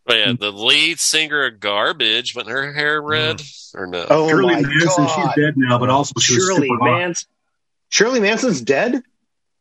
But 0.06 0.18
yeah, 0.18 0.34
the 0.38 0.52
lead 0.52 1.00
singer 1.00 1.46
of 1.46 1.60
Garbage, 1.60 2.36
wasn't 2.36 2.52
her 2.52 2.74
hair 2.74 3.02
red 3.02 3.40
hmm. 3.40 3.80
or 3.80 3.88
no? 3.88 4.06
Oh 4.10 4.28
Shirley 4.28 4.56
my 4.56 4.62
Manson, 4.62 5.06
God. 5.06 5.16
she's 5.36 5.44
dead 5.44 5.54
now, 5.56 5.80
but 5.80 5.90
also 5.90 6.14
she 6.20 6.36
was 6.36 6.44
Shirley 6.46 6.68
super 6.68 6.80
hot. 6.84 6.98
Manson. 7.00 7.30
Shirley 7.90 8.20
Manson's 8.20 8.62
dead? 8.62 8.94
Wait, 8.94 9.04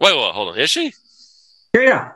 wait, 0.01 0.33
hold 0.35 0.49
on. 0.55 0.59
Is 0.59 0.71
she? 0.71 0.93
Yeah, 1.75 1.81
yeah. 1.81 2.13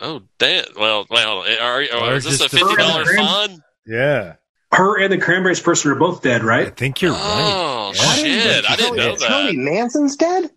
Oh, 0.00 0.22
damn. 0.38 0.64
Well, 0.78 1.06
wait, 1.10 1.24
hold 1.24 1.46
on. 1.46 1.52
Are, 1.60 1.82
are, 1.82 2.12
Or 2.12 2.14
is 2.14 2.24
this 2.24 2.40
a 2.40 2.48
fifty 2.48 2.76
dollar 2.76 3.04
Her- 3.04 3.16
fine? 3.16 3.62
Yeah, 3.86 4.34
Her 4.72 4.98
and 4.98 5.12
the 5.12 5.18
Cranberries 5.18 5.60
person 5.60 5.90
are 5.90 5.96
both 5.96 6.22
dead, 6.22 6.42
right? 6.42 6.68
I 6.68 6.70
think 6.70 7.02
you're 7.02 7.12
Oh 7.14 7.92
right. 7.94 8.24
Yeah. 8.24 8.40
shit! 8.40 8.70
I 8.70 8.76
didn't 8.76 8.96
know 8.96 9.16
that. 9.16 9.28
Shirley. 9.28 9.56
Manson's 9.58 10.16
dead? 10.16 10.50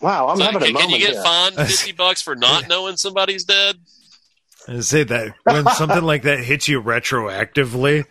Wow, 0.00 0.28
I'm 0.28 0.36
So 0.36 0.42
having 0.44 0.62
a 0.62 0.66
can, 0.66 0.74
can 0.76 0.90
you 0.90 0.98
get 0.98 1.12
here. 1.12 1.22
fined 1.22 1.54
fifty 1.68 1.92
bucks 1.92 2.20
for 2.22 2.34
not 2.36 2.68
knowing 2.68 2.96
somebody's 2.96 3.44
dead? 3.44 3.76
I 4.68 4.80
say 4.80 5.04
that 5.04 5.34
when 5.44 5.66
something 5.68 6.02
like 6.02 6.22
that 6.22 6.40
hits 6.40 6.68
you 6.68 6.82
retroactively, 6.82 8.04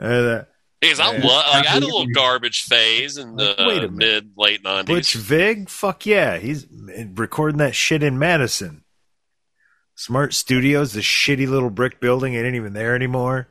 uh, 0.00 0.42
Because 0.80 0.98
I 0.98 1.12
Yeah. 1.16 1.26
lo- 1.26 1.36
like 1.36 1.66
I 1.66 1.70
had 1.70 1.82
a 1.82 1.86
little 1.86 2.06
garbage 2.06 2.62
phase 2.62 3.16
in 3.18 3.36
the 3.36 3.54
wait 3.58 3.84
a 3.84 3.88
minute. 3.88 3.92
mid 3.92 4.30
late 4.36 4.62
Butch 4.62 4.86
nineties. 4.88 5.12
Vig, 5.12 5.68
fuck 5.68 6.06
yeah, 6.06 6.38
he's 6.38 6.66
recording 7.14 7.58
that 7.58 7.74
shit 7.74 8.02
in 8.02 8.18
Madison. 8.18 8.82
Smart 9.94 10.32
Studios, 10.32 10.94
the 10.94 11.00
shitty 11.00 11.46
little 11.46 11.68
brick 11.68 12.00
building, 12.00 12.34
ain't 12.34 12.54
even 12.54 12.72
there 12.72 12.94
anymore. 12.94 13.48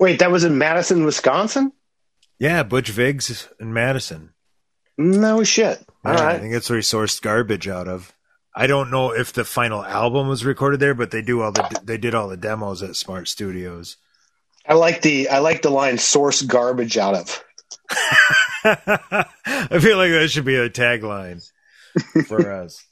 Wait, 0.00 0.18
that 0.18 0.32
was 0.32 0.42
in 0.42 0.58
Madison, 0.58 1.04
Wisconsin? 1.04 1.70
Yeah, 2.40 2.64
Butch 2.64 2.88
Vig's 2.90 3.48
in 3.60 3.72
Madison. 3.72 4.33
No 4.96 5.42
shit. 5.44 5.84
All 6.04 6.12
Yeah, 6.14 6.28
I 6.28 6.38
think 6.38 6.54
it's 6.54 6.68
where 6.70 6.78
he 6.78 6.82
sourced 6.82 7.20
garbage 7.20 7.68
out 7.68 7.88
of. 7.88 8.12
I 8.56 8.66
don't 8.68 8.90
know 8.90 9.10
if 9.12 9.32
the 9.32 9.44
final 9.44 9.84
album 9.84 10.28
was 10.28 10.44
recorded 10.44 10.78
there, 10.78 10.94
but 10.94 11.10
they 11.10 11.22
do 11.22 11.42
all 11.42 11.50
the 11.52 11.80
they 11.82 11.98
did 11.98 12.14
all 12.14 12.28
the 12.28 12.36
demos 12.36 12.82
at 12.82 12.94
Smart 12.96 13.26
Studios. 13.26 13.96
I 14.66 14.74
like 14.74 15.02
the 15.02 15.28
I 15.28 15.38
like 15.38 15.62
the 15.62 15.70
line 15.70 15.98
source 15.98 16.40
garbage 16.42 16.96
out 16.96 17.14
of. 17.14 17.44
I 18.64 19.78
feel 19.80 19.96
like 19.98 20.12
that 20.12 20.28
should 20.30 20.44
be 20.44 20.56
a 20.56 20.70
tagline 20.70 21.44
for 22.26 22.50
us. 22.62 22.84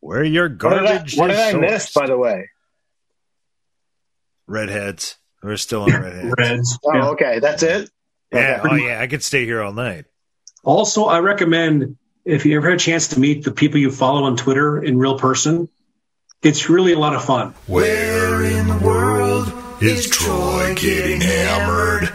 Where 0.00 0.22
your 0.22 0.50
What 0.50 0.70
did 0.70 0.84
I, 0.84 0.96
garbage 0.96 1.16
what 1.16 1.28
did 1.28 1.38
I 1.38 1.58
miss, 1.58 1.92
by 1.92 2.06
the 2.06 2.18
way? 2.18 2.50
Redheads. 4.46 5.16
We're 5.42 5.56
still 5.56 5.82
on 5.84 5.92
redheads. 6.02 6.34
Reds. 6.38 6.78
Oh, 6.84 7.12
okay. 7.12 7.38
That's 7.38 7.62
it? 7.62 7.90
Uh, 8.34 8.38
yeah, 8.38 8.60
oh 8.62 8.74
yeah, 8.74 9.00
I 9.00 9.06
could 9.06 9.22
stay 9.22 9.44
here 9.44 9.62
all 9.62 9.72
night. 9.72 10.06
Also, 10.64 11.04
I 11.04 11.20
recommend 11.20 11.96
if 12.24 12.46
you 12.46 12.56
ever 12.56 12.70
had 12.70 12.76
a 12.76 12.82
chance 12.82 13.08
to 13.08 13.20
meet 13.20 13.44
the 13.44 13.52
people 13.52 13.78
you 13.78 13.90
follow 13.90 14.24
on 14.24 14.36
Twitter 14.36 14.82
in 14.82 14.98
real 14.98 15.18
person, 15.18 15.68
it's 16.42 16.68
really 16.68 16.92
a 16.92 16.98
lot 16.98 17.14
of 17.14 17.24
fun. 17.24 17.54
Where 17.66 18.42
in 18.44 18.66
the 18.66 18.78
world 18.78 19.52
is 19.80 20.08
Troy 20.08 20.74
getting 20.74 21.20
hammered? 21.20 22.12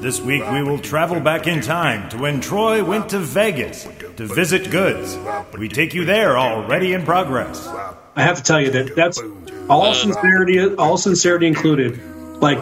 This 0.00 0.20
week 0.20 0.48
we 0.52 0.62
will 0.62 0.78
travel 0.78 1.20
back 1.20 1.46
in 1.46 1.60
time 1.60 2.08
to 2.10 2.18
when 2.18 2.40
Troy 2.40 2.84
went 2.84 3.08
to 3.10 3.18
Vegas 3.18 3.88
to 4.16 4.26
visit 4.26 4.70
Goods. 4.70 5.18
We 5.58 5.68
take 5.68 5.94
you 5.94 6.04
there 6.04 6.38
already 6.38 6.92
in 6.92 7.04
progress. 7.04 7.66
I 7.66 8.22
have 8.22 8.36
to 8.36 8.42
tell 8.42 8.60
you 8.60 8.70
that 8.70 8.94
that's 8.94 9.20
all 9.68 9.92
sincerity, 9.94 10.74
all 10.76 10.96
sincerity 10.96 11.46
included. 11.46 12.00
Like 12.40 12.58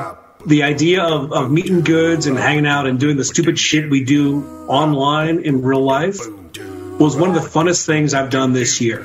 the 0.47 0.63
idea 0.63 1.03
of, 1.03 1.33
of 1.33 1.51
meeting 1.51 1.81
goods 1.83 2.27
and 2.27 2.37
hanging 2.39 2.67
out 2.67 2.87
and 2.87 2.99
doing 3.01 3.17
the 3.17 3.25
stupid 3.25 3.59
shit 3.59 3.91
we 3.91 4.05
do 4.05 4.45
online 4.69 5.41
in 5.41 5.63
real 5.63 5.83
life 5.83 6.19
was 6.99 7.17
one 7.17 7.35
of 7.35 7.35
the 7.43 7.49
funnest 7.49 7.87
things 7.87 8.15
I've 8.15 8.31
done 8.31 8.53
this 8.53 8.81
year. 8.81 9.01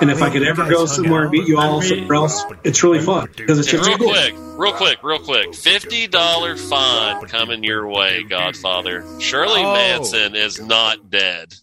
And 0.00 0.10
if 0.10 0.22
I 0.22 0.30
could 0.30 0.42
ever 0.42 0.68
go 0.68 0.86
somewhere 0.86 1.22
and 1.22 1.30
meet 1.30 1.46
you 1.46 1.58
all 1.58 1.80
somewhere 1.80 2.16
else, 2.16 2.44
it's 2.64 2.82
really 2.82 3.00
fun 3.00 3.28
because 3.36 3.60
it's 3.60 3.68
just 3.70 3.86
real 3.88 3.96
cool. 3.96 4.08
quick, 4.08 4.34
real 4.36 4.72
quick, 4.72 5.02
real 5.04 5.20
quick. 5.20 5.54
Fifty 5.54 6.08
dollar 6.08 6.56
fine 6.56 7.24
coming 7.26 7.62
your 7.62 7.86
way, 7.88 8.24
Godfather. 8.24 9.04
Shirley 9.20 9.62
Oh. 9.62 9.72
Manson 9.72 10.34
is 10.34 10.60
not 10.60 11.10
dead. 11.10 11.54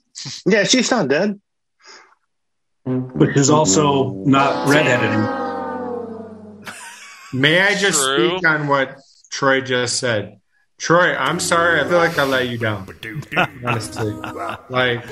Yeah, 0.45 0.64
she's 0.64 0.89
not 0.89 1.09
dead. 1.09 1.41
but 2.86 3.36
is 3.36 3.49
also 3.49 4.12
not 4.26 4.70
redheaded. 4.70 5.40
May 7.34 7.61
I 7.61 7.75
just 7.75 8.01
True. 8.03 8.32
speak 8.32 8.47
on 8.47 8.67
what 8.67 8.97
Troy 9.29 9.61
just 9.61 9.97
said? 9.99 10.39
Troy, 10.77 11.15
I'm 11.15 11.39
sorry. 11.39 11.79
I 11.79 11.88
feel 11.88 11.99
like 11.99 12.17
I 12.17 12.23
let 12.23 12.49
you 12.49 12.57
down. 12.57 12.88
Honestly, 13.65 14.11
like 14.69 15.05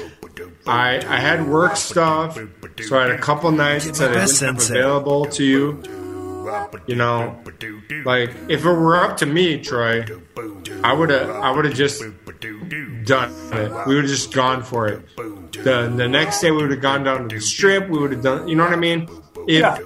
I 0.65 0.97
I 0.97 1.19
had 1.19 1.47
work 1.47 1.75
stuff, 1.75 2.39
so 2.81 2.97
I 2.97 3.03
had 3.03 3.11
a 3.11 3.19
couple 3.19 3.51
nights 3.51 3.85
that 3.99 4.09
I 4.09 4.13
best 4.13 4.39
didn't 4.39 4.55
have 4.55 4.69
available 4.71 5.25
to 5.27 5.43
you. 5.43 5.83
You 6.87 6.95
know, 6.95 7.39
like 8.03 8.31
if 8.49 8.61
it 8.61 8.63
were 8.65 8.97
up 8.97 9.17
to 9.17 9.27
me, 9.27 9.61
Troy, 9.61 10.05
I 10.83 10.91
would 10.91 11.11
have 11.11 11.29
I 11.29 11.51
would 11.51 11.65
have 11.65 11.75
just 11.75 12.01
done 13.05 13.31
it. 13.53 13.87
We 13.87 13.93
would 13.93 14.05
have 14.05 14.11
just 14.11 14.33
gone 14.33 14.63
for 14.63 14.87
it. 14.87 15.05
The 15.51 15.93
the 15.95 16.07
next 16.07 16.41
day 16.41 16.49
we 16.49 16.63
would 16.63 16.71
have 16.71 16.81
gone 16.81 17.03
down 17.03 17.29
to 17.29 17.35
the 17.35 17.41
strip. 17.41 17.87
We 17.89 17.99
would 17.99 18.11
have 18.11 18.23
done. 18.23 18.47
You 18.47 18.55
know 18.55 18.63
what 18.63 18.73
I 18.73 18.77
mean? 18.77 19.07
If 19.47 19.61
Yeah. 19.61 19.77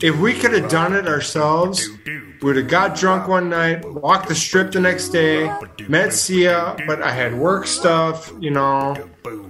If 0.00 0.18
we 0.18 0.34
could 0.34 0.52
have 0.52 0.70
done 0.70 0.94
it 0.94 1.06
ourselves, 1.06 1.86
we 2.06 2.20
would 2.42 2.56
have 2.56 2.68
got 2.68 2.96
drunk 2.96 3.28
one 3.28 3.48
night, 3.50 3.84
walked 3.84 4.28
the 4.28 4.34
strip 4.34 4.72
the 4.72 4.80
next 4.80 5.08
day, 5.10 5.52
met 5.88 6.12
Sia, 6.12 6.76
but 6.86 7.02
I 7.02 7.10
had 7.12 7.34
work 7.38 7.66
stuff. 7.66 8.32
You 8.40 8.50
know, 8.50 8.96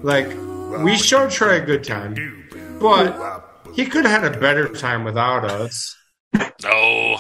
like 0.03 0.28
we 0.85 0.97
showed 0.97 1.31
Troy 1.31 1.61
a 1.62 1.64
good 1.64 1.85
time, 1.85 2.14
but 2.81 3.45
he 3.74 3.87
could 3.87 4.05
have 4.07 4.22
had 4.22 4.35
a 4.35 4.39
better 4.41 4.68
time 4.68 5.05
without 5.05 5.45
us. 5.45 5.97
No. 6.62 7.16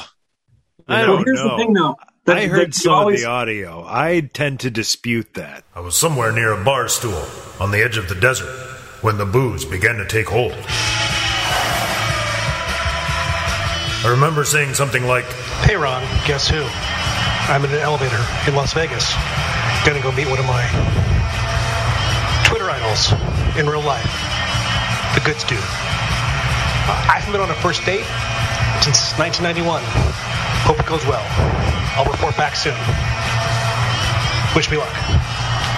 I 0.88 1.02
don't 1.02 1.24
here's 1.24 1.38
know. 1.38 1.50
the 1.50 1.56
thing, 1.56 1.72
though. 1.72 1.96
that- 2.24 2.36
I 2.36 2.46
heard 2.46 2.68
you 2.68 2.72
some 2.72 2.92
always- 2.94 3.20
of 3.20 3.24
the 3.24 3.30
audio. 3.30 3.84
I 3.86 4.28
tend 4.32 4.60
to 4.60 4.70
dispute 4.70 5.34
that. 5.34 5.64
I 5.74 5.80
was 5.80 5.96
somewhere 5.96 6.32
near 6.32 6.52
a 6.52 6.64
bar 6.64 6.88
stool 6.88 7.24
on 7.60 7.70
the 7.70 7.78
edge 7.82 7.96
of 7.96 8.08
the 8.08 8.14
desert 8.16 8.50
when 9.00 9.16
the 9.18 9.26
booze 9.26 9.64
began 9.64 9.96
to 9.96 10.06
take 10.06 10.28
hold. 10.28 10.54
I 14.02 14.08
remember 14.08 14.44
saying 14.44 14.72
something 14.72 15.04
like, 15.04 15.26
Hey 15.60 15.76
Ron, 15.76 16.00
guess 16.26 16.48
who? 16.48 16.64
I'm 17.52 17.62
in 17.64 17.70
an 17.70 17.80
elevator 17.80 18.16
in 18.48 18.54
Las 18.54 18.72
Vegas. 18.72 19.12
Gonna 19.84 20.00
go 20.00 20.10
meet 20.12 20.26
one 20.26 20.38
of 20.38 20.46
my 20.46 20.64
Twitter 22.48 22.70
idols 22.70 23.12
in 23.58 23.68
real 23.68 23.82
life. 23.82 24.08
The 25.14 25.20
goods 25.20 25.44
dude. 25.44 25.58
I 25.60 27.20
haven't 27.20 27.32
been 27.32 27.42
on 27.42 27.50
a 27.50 27.60
first 27.60 27.84
date 27.84 28.06
since 28.80 29.12
1991. 29.20 29.82
Hope 30.64 30.80
it 30.80 30.86
goes 30.86 31.04
well. 31.04 31.24
I'll 31.92 32.10
report 32.10 32.34
back 32.38 32.56
soon. 32.56 32.80
Wish 34.56 34.70
me 34.70 34.78
luck. 34.78 35.19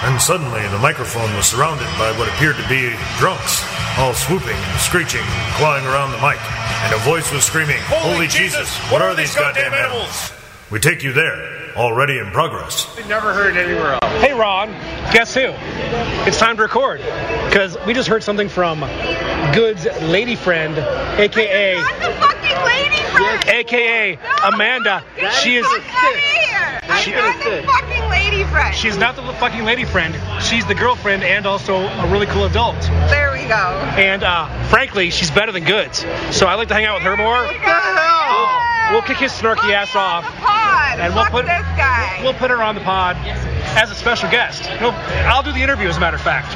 And 0.05 0.21
suddenly 0.21 0.61
the 0.69 0.79
microphone 0.79 1.33
was 1.35 1.45
surrounded 1.45 1.87
by 1.97 2.11
what 2.17 2.27
appeared 2.29 2.55
to 2.57 2.67
be 2.67 2.93
drunks, 3.17 3.63
all 3.97 4.13
swooping 4.13 4.55
and 4.55 4.79
screeching 4.79 5.21
and 5.21 5.55
clawing 5.55 5.85
around 5.85 6.11
the 6.11 6.17
mic. 6.17 6.39
And 6.83 6.93
a 6.93 6.97
voice 6.99 7.31
was 7.31 7.43
screaming, 7.43 7.79
Holy, 7.87 8.27
Jesus, 8.27 8.69
what 8.91 9.01
are 9.01 9.15
these 9.15 9.33
goddamn 9.35 9.73
animals? 9.73 10.31
We 10.71 10.79
take 10.79 11.03
you 11.03 11.13
there, 11.13 11.73
already 11.75 12.17
in 12.19 12.31
progress. 12.31 12.87
Never 13.07 13.33
heard 13.33 13.55
anywhere 13.57 13.93
else. 13.93 14.21
Hey 14.23 14.33
Ron, 14.33 14.69
guess 15.13 15.33
who? 15.33 15.53
It's 16.27 16.37
time 16.39 16.57
to 16.57 16.63
record 16.63 16.99
because 17.47 17.77
we 17.85 17.93
just 17.93 18.09
heard 18.09 18.23
something 18.23 18.49
from 18.49 18.79
Good's 19.53 19.85
lady 20.01 20.35
friend, 20.35 20.77
aka 21.19 21.75
I'm 21.77 21.83
the 22.01 22.11
fucking 22.19 22.65
lady 22.65 23.03
friend. 23.13 23.49
aka 23.49 24.19
Amanda. 24.43 25.03
She 25.41 25.57
is. 25.57 25.65
Fuck 27.11 27.15
out 27.23 27.35
of 27.35 27.41
here. 27.43 27.59
I'm 27.59 27.65
not 27.65 27.65
the 27.65 27.67
fucking 27.67 28.09
lady 28.09 28.43
friend. 28.45 28.75
She's 28.75 28.97
not 28.97 29.15
the 29.15 29.21
fucking 29.33 29.63
lady 29.63 29.85
friend. 29.85 30.15
She's 30.43 30.65
the 30.65 30.75
girlfriend 30.75 31.23
and 31.23 31.45
also 31.45 31.75
a 31.77 32.11
really 32.11 32.25
cool 32.27 32.45
adult. 32.45 32.79
There 33.09 33.31
we 33.31 33.47
go. 33.47 33.55
And 33.97 34.23
uh, 34.23 34.47
frankly, 34.69 35.09
she's 35.09 35.31
better 35.31 35.51
than 35.51 35.63
Goods. 35.65 35.99
So 36.31 36.47
I 36.47 36.55
like 36.55 36.67
to 36.69 36.73
hang 36.73 36.85
out 36.85 36.95
with 36.95 37.03
her 37.03 37.17
more. 37.17 37.43
What 37.43 37.53
the 37.53 37.59
hell? 37.59 38.91
We'll 38.91 39.01
kick 39.01 39.17
his 39.17 39.31
snarky 39.31 39.73
ass 39.73 39.95
off. 39.95 40.23
Pod. 40.37 40.99
And 40.99 41.13
we'll 41.15 41.23
Fuck 41.23 41.31
put- 41.31 41.45
this 41.45 41.61
guy. 41.77 42.19
We'll 42.23 42.33
put 42.33 42.51
her 42.51 42.61
on 42.61 42.75
the 42.75 42.81
pod 42.81 43.15
as 43.77 43.89
a 43.91 43.95
special 43.95 44.29
guest. 44.29 44.65
He'll- 44.65 44.91
I'll 45.25 45.41
do 45.43 45.51
the 45.51 45.61
interview, 45.61 45.87
as 45.87 45.97
a 45.97 45.99
matter 45.99 46.15
of 46.17 46.21
fact. 46.21 46.51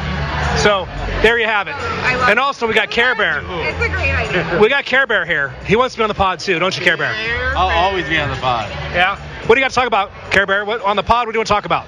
So 0.62 0.86
there 1.22 1.38
you 1.40 1.46
have 1.46 1.68
it. 1.68 1.76
I 1.76 2.16
love 2.16 2.30
And 2.30 2.40
also, 2.40 2.68
we 2.68 2.74
got 2.74 2.90
Care 2.92 3.16
Bear. 3.16 3.40
It's 3.40 3.82
a 3.84 3.90
great 3.90 4.12
idea. 4.14 4.60
We 4.62 4.70
got 4.70 4.86
Care 4.86 5.08
Bear 5.08 5.26
here. 5.26 5.50
He 5.66 5.76
wants 5.76 5.96
to 5.96 6.00
be 6.00 6.04
on 6.04 6.10
the 6.10 6.14
pod 6.16 6.40
too, 6.40 6.60
don't 6.60 6.76
you, 6.78 6.84
Care 6.84 6.98
Bear? 6.98 7.14
I'll 7.58 7.70
always 7.70 8.08
be 8.08 8.20
on 8.20 8.30
the 8.30 8.36
pod. 8.36 8.70
Yeah. 8.94 9.18
What 9.48 9.56
do 9.56 9.62
you 9.62 9.64
got 9.64 9.70
to 9.70 9.76
talk 9.76 9.88
about, 9.88 10.12
Care 10.30 10.46
Bear? 10.46 10.66
What, 10.66 10.82
on 10.82 10.98
the 10.98 11.04
pod, 11.04 11.26
what 11.26 11.32
do 11.32 11.38
you 11.38 11.40
want 11.40 11.48
to 11.48 11.54
talk 11.54 11.64
about? 11.64 11.88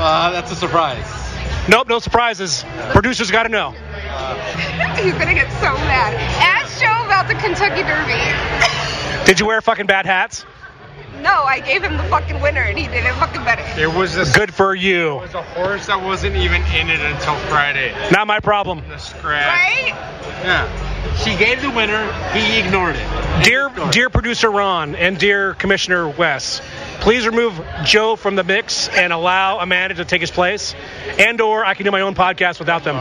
Uh, 0.00 0.32
that's 0.32 0.50
a 0.50 0.56
surprise. 0.56 1.06
Nope, 1.68 1.86
no 1.86 2.00
surprises. 2.00 2.64
Producers 2.90 3.30
got 3.30 3.44
to 3.44 3.48
know. 3.48 3.70
He's 5.00 5.12
gonna 5.12 5.34
get 5.34 5.48
so 5.60 5.72
mad. 5.86 6.14
Ask 6.40 6.80
Joe 6.80 7.06
about 7.06 7.28
the 7.28 7.34
Kentucky 7.34 7.82
Derby. 7.84 9.24
Did 9.24 9.38
you 9.38 9.46
wear 9.46 9.60
fucking 9.60 9.86
bad 9.86 10.04
hats? 10.04 10.44
No, 11.22 11.42
I 11.44 11.60
gave 11.60 11.82
him 11.82 11.96
the 11.96 12.02
fucking 12.04 12.40
winner 12.40 12.60
and 12.62 12.78
he 12.78 12.86
did 12.86 13.04
it 13.04 13.14
fucking 13.14 13.44
better. 13.44 13.62
There 13.76 13.90
was 13.90 14.16
a 14.16 14.24
Good 14.38 14.54
for 14.54 14.74
you. 14.74 15.16
It 15.18 15.22
was 15.22 15.34
a 15.34 15.42
horse 15.42 15.86
that 15.86 16.02
wasn't 16.02 16.36
even 16.36 16.62
in 16.62 16.90
it 16.90 17.00
until 17.00 17.34
Friday. 17.48 17.94
Not 18.12 18.26
my 18.26 18.40
problem. 18.40 18.82
The 18.88 18.98
scratch. 18.98 19.46
Right? 19.46 19.94
Yeah. 20.44 21.14
She 21.16 21.36
gave 21.36 21.62
the 21.62 21.70
winner. 21.70 22.12
He 22.32 22.58
ignored 22.58 22.96
it. 22.96 23.44
Dear, 23.44 23.70
dear 23.90 24.10
producer 24.10 24.50
Ron 24.50 24.94
and 24.94 25.18
dear 25.18 25.54
Commissioner 25.54 26.08
Wes, 26.08 26.60
please 27.00 27.26
remove 27.26 27.60
Joe 27.84 28.16
from 28.16 28.36
the 28.36 28.44
mix 28.44 28.88
and 28.88 29.12
allow 29.12 29.58
Amanda 29.58 29.96
to 29.96 30.04
take 30.04 30.20
his 30.20 30.30
place, 30.30 30.74
and/or 31.18 31.64
I 31.64 31.74
can 31.74 31.84
do 31.84 31.90
my 31.90 32.02
own 32.02 32.14
podcast 32.14 32.58
without 32.58 32.84
them. 32.84 32.96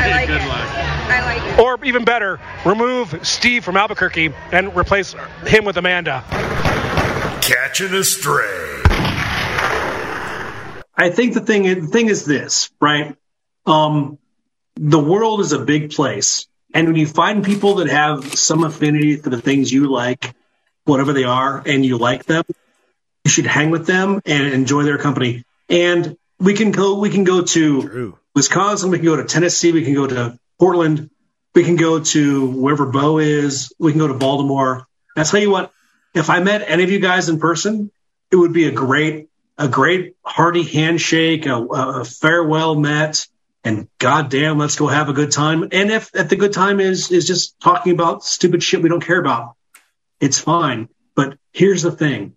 I 0.00 0.10
like 0.10 0.28
Good 0.28 0.40
it. 0.40 0.48
luck. 0.48 0.68
I 0.70 1.24
like 1.24 1.58
it. 1.58 1.60
Or 1.60 1.84
even 1.84 2.04
better, 2.04 2.40
remove 2.64 3.26
Steve 3.26 3.64
from 3.64 3.76
Albuquerque 3.76 4.32
and 4.52 4.74
replace 4.76 5.14
him 5.46 5.64
with 5.64 5.76
Amanda. 5.76 6.24
Catching 7.42 7.92
a 7.94 8.04
stray. 8.04 8.66
I 10.96 11.08
think 11.10 11.34
the 11.34 11.40
thing 11.40 11.62
the 11.62 11.86
thing 11.86 12.08
is 12.08 12.24
this, 12.24 12.70
right? 12.80 13.16
Um, 13.66 14.18
the 14.76 14.98
world 14.98 15.40
is 15.40 15.52
a 15.52 15.58
big 15.58 15.90
place, 15.92 16.46
and 16.74 16.86
when 16.86 16.96
you 16.96 17.06
find 17.06 17.44
people 17.44 17.76
that 17.76 17.88
have 17.88 18.34
some 18.34 18.64
affinity 18.64 19.16
for 19.16 19.30
the 19.30 19.40
things 19.40 19.72
you 19.72 19.90
like, 19.90 20.34
whatever 20.84 21.12
they 21.12 21.24
are, 21.24 21.62
and 21.64 21.84
you 21.84 21.96
like 21.96 22.24
them, 22.24 22.44
you 23.24 23.30
should 23.30 23.46
hang 23.46 23.70
with 23.70 23.86
them 23.86 24.20
and 24.26 24.52
enjoy 24.52 24.82
their 24.82 24.98
company. 24.98 25.44
And 25.68 26.16
we 26.38 26.54
can 26.54 26.70
go 26.70 26.98
we 26.98 27.10
can 27.10 27.24
go 27.24 27.42
to 27.42 27.82
True. 27.82 28.18
Wisconsin, 28.34 28.90
we 28.90 28.98
can 28.98 29.06
go 29.06 29.16
to 29.16 29.24
Tennessee, 29.24 29.72
we 29.72 29.84
can 29.84 29.94
go 29.94 30.06
to 30.06 30.38
Portland, 30.58 31.10
we 31.54 31.64
can 31.64 31.76
go 31.76 32.00
to 32.00 32.46
wherever 32.50 32.86
Bo 32.86 33.18
is, 33.18 33.72
we 33.78 33.92
can 33.92 33.98
go 33.98 34.08
to 34.08 34.14
Baltimore. 34.14 34.86
I 35.16 35.24
tell 35.24 35.40
you 35.40 35.50
what, 35.50 35.72
if 36.14 36.30
I 36.30 36.40
met 36.40 36.62
any 36.66 36.84
of 36.84 36.90
you 36.90 37.00
guys 37.00 37.28
in 37.28 37.40
person, 37.40 37.90
it 38.30 38.36
would 38.36 38.52
be 38.52 38.66
a 38.66 38.72
great, 38.72 39.28
a 39.58 39.68
great 39.68 40.16
hearty 40.24 40.62
handshake, 40.62 41.46
a, 41.46 41.56
a 41.56 42.04
farewell 42.04 42.76
met, 42.76 43.26
and 43.64 43.88
goddamn, 43.98 44.58
let's 44.58 44.76
go 44.76 44.86
have 44.86 45.08
a 45.08 45.12
good 45.12 45.32
time. 45.32 45.64
And 45.72 45.90
if, 45.90 46.10
if 46.14 46.28
the 46.28 46.36
good 46.36 46.52
time 46.52 46.80
is 46.80 47.10
is 47.10 47.26
just 47.26 47.60
talking 47.60 47.92
about 47.92 48.24
stupid 48.24 48.62
shit 48.62 48.82
we 48.82 48.88
don't 48.88 49.04
care 49.04 49.20
about, 49.20 49.54
it's 50.18 50.38
fine. 50.38 50.88
But 51.14 51.36
here's 51.52 51.82
the 51.82 51.92
thing: 51.92 52.36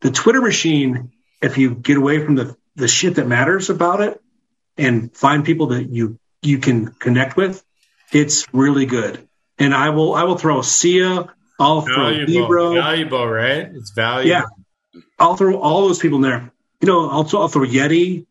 the 0.00 0.10
Twitter 0.10 0.42
machine, 0.42 1.12
if 1.40 1.56
you 1.56 1.74
get 1.74 1.96
away 1.96 2.22
from 2.22 2.34
the 2.34 2.56
the 2.76 2.88
shit 2.88 3.14
that 3.14 3.26
matters 3.26 3.70
about 3.70 4.02
it 4.02 4.20
and 4.78 5.14
find 5.16 5.44
people 5.44 5.68
that 5.68 5.88
you 5.90 6.18
you 6.42 6.58
can 6.58 6.86
connect 6.86 7.36
with, 7.36 7.62
it's 8.12 8.46
really 8.54 8.86
good. 8.86 9.26
And 9.58 9.74
I 9.74 9.90
will 9.90 10.14
I 10.14 10.24
will 10.24 10.38
throw 10.38 10.62
Sia, 10.62 11.26
I'll 11.58 11.80
throw 11.82 12.10
Valuable, 12.10 12.44
Ebro, 12.44 12.74
valuable, 12.74 13.26
right? 13.26 13.68
It's 13.74 13.90
valuable. 13.90 14.28
yeah, 14.28 15.02
I'll 15.18 15.36
throw 15.36 15.58
all 15.58 15.88
those 15.88 15.98
people 15.98 16.16
in 16.16 16.22
there. 16.22 16.52
You 16.80 16.86
know, 16.86 17.08
I'll, 17.10 17.28
I'll 17.36 17.48
throw 17.48 17.66
Yeti. 17.66 18.26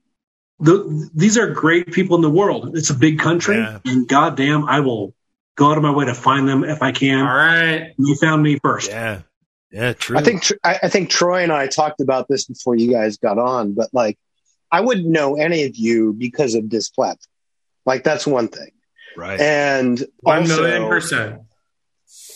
The, 0.60 1.10
these 1.14 1.38
are 1.38 1.52
great 1.52 1.92
people 1.92 2.16
in 2.16 2.22
the 2.22 2.30
world. 2.32 2.76
It's 2.78 2.90
a 2.90 2.96
big 2.96 3.20
country, 3.20 3.58
Yeah. 3.58 3.80
and 3.86 4.08
goddamn, 4.08 4.64
I 4.66 4.80
will 4.80 5.14
go 5.56 5.70
out 5.70 5.78
of 5.78 5.84
my 5.84 5.92
way 5.92 6.06
to 6.06 6.16
find 6.16 6.48
them 6.48 6.64
if 6.64 6.82
I 6.82 6.92
can. 6.94 7.20
All 7.20 7.36
right. 7.36 7.94
You 7.98 8.16
found 8.16 8.42
me 8.42 8.58
first. 8.64 8.90
Yeah. 8.90 9.22
Yeah, 9.70 9.92
true. 9.94 10.18
I 10.18 10.24
think 10.24 10.44
I, 10.64 10.80
I 10.84 10.88
think 10.88 11.10
Troy 11.10 11.44
and 11.44 11.52
I 11.52 11.68
talked 11.68 12.00
about 12.00 12.30
this 12.30 12.46
before 12.46 12.76
you 12.78 12.90
guys 12.90 13.18
got 13.18 13.38
on, 13.38 13.74
but 13.74 13.90
like 13.92 14.18
I 14.72 14.82
wouldn't 14.82 15.08
know 15.08 15.36
any 15.36 15.64
of 15.66 15.76
you 15.76 16.14
because 16.14 16.56
of 16.56 16.70
this 16.70 16.90
platform. 16.90 17.32
Like 17.86 18.04
that's 18.04 18.28
one 18.28 18.48
thing. 18.50 18.72
right. 19.16 19.40
And 19.40 20.04
One 20.20 20.40
also, 20.40 20.62
million 20.62 20.88
percent. 20.90 21.42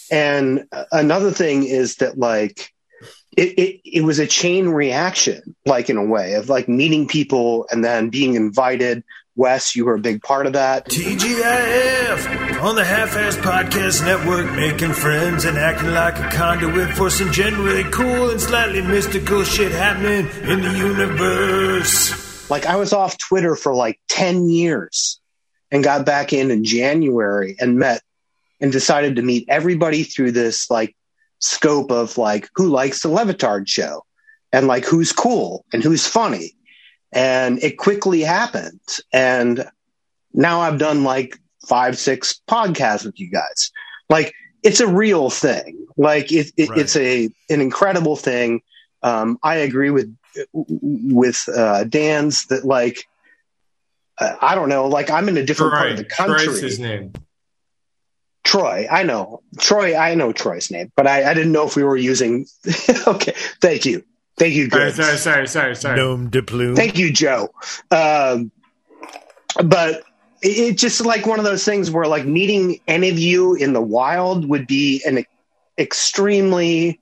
And 0.10 0.66
another 0.92 1.32
thing 1.32 1.64
is 1.64 1.98
that 1.98 2.18
like 2.18 2.72
it, 3.38 3.58
it 3.58 3.82
it 3.86 4.02
was 4.04 4.20
a 4.20 4.28
chain 4.28 4.68
reaction, 4.70 5.56
like 5.66 5.90
in 5.90 5.98
a 5.98 6.04
way 6.06 6.34
of 6.34 6.50
like 6.50 6.68
meeting 6.68 7.08
people 7.08 7.68
and 7.72 7.84
then 7.84 8.10
being 8.10 8.36
invited. 8.36 9.04
Wes, 9.38 9.78
you 9.78 9.86
were 9.86 9.96
a 9.96 10.00
big 10.00 10.22
part 10.22 10.46
of 10.46 10.54
that. 10.54 10.90
TGIF 10.90 12.62
on 12.62 12.76
the 12.76 12.84
Half 12.84 13.16
Ass 13.16 13.38
Podcast 13.38 14.04
Network, 14.06 14.52
making 14.58 14.92
friends 14.92 15.46
and 15.46 15.58
acting 15.58 15.92
like 15.94 16.20
a 16.20 16.30
conduit 16.36 16.90
for 16.98 17.10
some 17.10 17.32
generally 17.32 17.84
cool 17.86 18.30
and 18.30 18.42
slightly 18.42 18.82
mystical 18.82 19.46
shit 19.46 19.72
happening 19.72 20.28
in 20.44 20.62
the 20.62 20.78
universe. 20.78 22.21
Like 22.52 22.66
I 22.66 22.76
was 22.76 22.92
off 22.92 23.18
Twitter 23.18 23.56
for 23.56 23.74
like 23.74 24.00
10 24.10 24.50
years 24.50 25.20
and 25.72 25.84
got 25.84 26.06
back 26.06 26.34
in 26.34 26.52
in 26.52 26.66
January 26.66 27.56
and 27.60 27.80
met 27.80 28.02
and 28.60 28.72
decided 28.72 29.16
to 29.16 29.22
meet 29.22 29.46
everybody 29.48 30.04
through 30.04 30.34
this 30.34 30.70
like 30.70 30.96
scope 31.40 31.92
of 31.92 32.18
like 32.18 32.50
who 32.54 32.68
likes 32.68 33.02
the 33.02 33.08
Le 33.08 33.26
Batard 33.26 33.68
show 33.70 34.04
and 34.52 34.68
like 34.68 34.84
who's 34.86 35.14
cool 35.14 35.66
and 35.72 35.82
who's 35.82 36.06
funny. 36.06 36.52
And 37.14 37.64
it 37.64 37.78
quickly 37.78 38.20
happened. 38.22 38.82
And 39.14 39.66
now 40.34 40.60
I've 40.60 40.78
done 40.78 41.04
like 41.06 41.40
five, 41.68 41.98
six 41.98 42.42
podcasts 42.50 43.06
with 43.06 43.18
you 43.18 43.30
guys. 43.32 43.72
Like 44.10 44.34
it's 44.62 44.82
a 44.82 44.88
real 44.88 45.30
thing. 45.30 45.88
Like 45.96 46.32
it, 46.34 46.52
it, 46.58 46.70
Right. 46.70 46.80
it's 46.80 46.96
a, 46.98 47.30
an 47.50 47.62
incredible 47.62 48.18
thing. 48.18 48.62
Um, 49.04 49.40
I 49.42 49.56
agree 49.56 49.90
with, 49.90 50.14
with, 50.54 51.48
uh, 51.56 51.84
Dan's 51.86 52.46
that 52.48 52.66
like, 52.66 53.08
uh, 54.18 54.36
I 54.42 54.56
don't 54.56 54.70
know, 54.70 54.88
like 54.88 55.10
I'm 55.10 55.28
in 55.30 55.38
a 55.38 55.44
different 55.46 55.74
part 55.74 55.92
of 55.92 55.98
the 55.98 56.04
country. 56.06 56.46
Troy's 56.46 56.62
his 56.62 56.80
name. 56.80 57.14
Troy, 58.44 58.88
I 58.92 59.04
know. 59.04 59.42
Troy, 59.60 59.96
I 59.96 60.16
know 60.16 60.34
Troy's 60.34 60.72
name, 60.72 60.92
but 60.96 61.08
I, 61.08 61.30
I 61.30 61.34
didn't 61.34 61.52
know 61.52 61.66
if 61.68 61.76
we 61.76 61.84
were 61.84 61.96
using. 61.96 62.46
okay, 63.08 63.34
thank 63.62 63.86
you. 63.86 64.04
Thank 64.38 64.56
you, 64.56 64.70
Sorry, 64.70 64.84
Greg. 64.92 64.94
sorry, 64.96 65.18
sorry, 65.18 65.48
sorry, 65.48 65.76
sorry. 65.76 65.98
Gnome 65.98 66.30
de 66.30 66.42
plume. 66.42 66.76
Thank 66.76 66.98
you, 66.98 67.14
Joe. 67.14 67.50
Um, 67.92 68.52
but 69.64 70.02
it, 70.42 70.48
it's 70.48 70.82
just 70.82 71.06
like 71.06 71.28
one 71.28 71.38
of 71.38 71.46
those 71.46 71.64
things 71.64 71.92
where, 71.92 72.06
like, 72.08 72.26
meeting 72.26 72.80
any 72.88 73.10
of 73.10 73.20
you 73.20 73.54
in 73.54 73.74
the 73.74 73.82
wild 73.82 74.50
would 74.50 74.66
be 74.68 75.02
an 75.06 75.24
extremely 75.78 77.00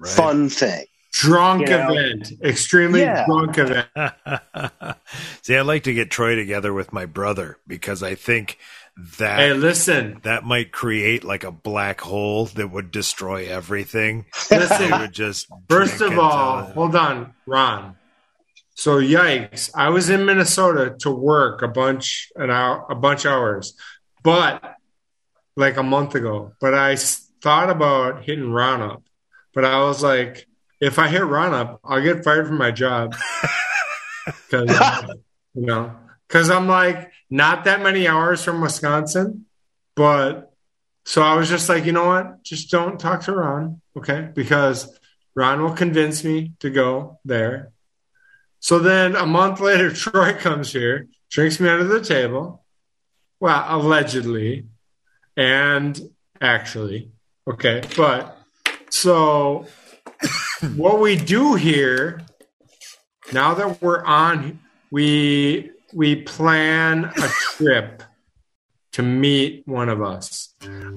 Right. 0.00 0.10
fun 0.12 0.48
thing. 0.48 0.86
Drunk 1.12 1.62
You 1.68 1.76
know? 1.76 1.92
event. 1.92 2.32
Extremely 2.42 3.00
Yeah. 3.00 3.24
drunk 3.26 3.56
event. 3.58 3.88
See, 5.42 5.56
I'd 5.56 5.62
like 5.62 5.84
to 5.84 5.94
get 5.94 6.10
Troy 6.10 6.34
together 6.36 6.72
with 6.72 6.92
my 6.92 7.06
brother 7.06 7.58
because 7.66 8.02
I 8.02 8.14
think 8.14 8.58
that 9.18 9.38
Hey, 9.38 9.52
listen. 9.54 10.20
that 10.24 10.44
might 10.44 10.72
create 10.72 11.24
like 11.24 11.44
a 11.44 11.50
black 11.52 12.00
hole 12.00 12.46
that 12.46 12.68
would 12.68 12.90
destroy 12.90 13.46
everything. 13.48 14.26
Listen. 14.50 14.90
Would 15.00 15.12
just 15.12 15.46
First 15.68 16.00
of 16.00 16.18
all, 16.18 16.58
uh, 16.58 16.72
hold 16.72 16.94
on, 16.96 17.32
Ron. 17.46 17.96
So 18.74 19.00
yikes! 19.00 19.70
I 19.74 19.88
was 19.88 20.08
in 20.10 20.24
Minnesota 20.24 20.94
to 21.00 21.10
work 21.10 21.62
a 21.62 21.68
bunch 21.68 22.28
an 22.36 22.50
hour, 22.50 22.86
a 22.90 22.94
bunch 22.94 23.24
hours, 23.26 23.74
but 24.22 24.76
like 25.56 25.76
a 25.76 25.82
month 25.82 26.14
ago. 26.14 26.52
But 26.60 26.74
i 26.74 26.94
thought 26.96 27.70
about 27.70 28.24
hitting 28.24 28.50
Ron 28.52 28.82
up, 28.82 29.02
but 29.54 29.64
I 29.64 29.80
was 29.84 30.02
like, 30.02 30.46
if 30.80 30.98
I 30.98 31.08
hit 31.08 31.24
Ron 31.24 31.54
up, 31.54 31.80
I'll 31.84 32.02
get 32.02 32.24
fired 32.24 32.46
from 32.46 32.58
my 32.58 32.70
job 32.70 33.16
because 34.26 34.70
uh, 34.70 35.14
you 35.54 35.66
know, 35.66 35.94
because 36.26 36.50
I'm 36.50 36.68
like 36.68 37.10
not 37.30 37.64
that 37.64 37.82
many 37.82 38.06
hours 38.06 38.42
from 38.44 38.60
Wisconsin, 38.60 39.46
but 39.96 40.52
so 41.04 41.22
I 41.22 41.34
was 41.34 41.48
just 41.48 41.68
like, 41.68 41.84
you 41.84 41.92
know 41.92 42.06
what? 42.06 42.42
Just 42.42 42.70
don't 42.70 43.00
talk 43.00 43.22
to 43.22 43.32
Ron, 43.32 43.80
okay? 43.96 44.28
Because 44.34 44.98
Ron 45.34 45.62
will 45.62 45.72
convince 45.72 46.22
me 46.22 46.52
to 46.60 46.70
go 46.70 47.18
there. 47.24 47.72
So 48.60 48.78
then 48.78 49.16
a 49.16 49.26
month 49.26 49.60
later, 49.60 49.90
Troy 49.94 50.34
comes 50.34 50.72
here, 50.72 51.08
drinks 51.30 51.60
me 51.60 51.68
under 51.68 51.84
the 51.84 52.04
table. 52.04 52.64
Well, 53.40 53.64
allegedly 53.68 54.66
and 55.36 55.98
actually, 56.40 57.12
okay. 57.48 57.82
But 57.96 58.36
so 58.90 59.66
what 60.76 61.00
we 61.00 61.16
do 61.16 61.54
here 61.54 62.22
now 63.32 63.54
that 63.54 63.80
we're 63.82 64.04
on, 64.04 64.60
we 64.90 65.70
we 65.92 66.16
plan 66.16 67.04
a 67.04 67.28
trip 67.56 68.02
to 68.92 69.02
meet 69.02 69.62
one 69.66 69.88
of 69.88 70.02
us. 70.02 70.54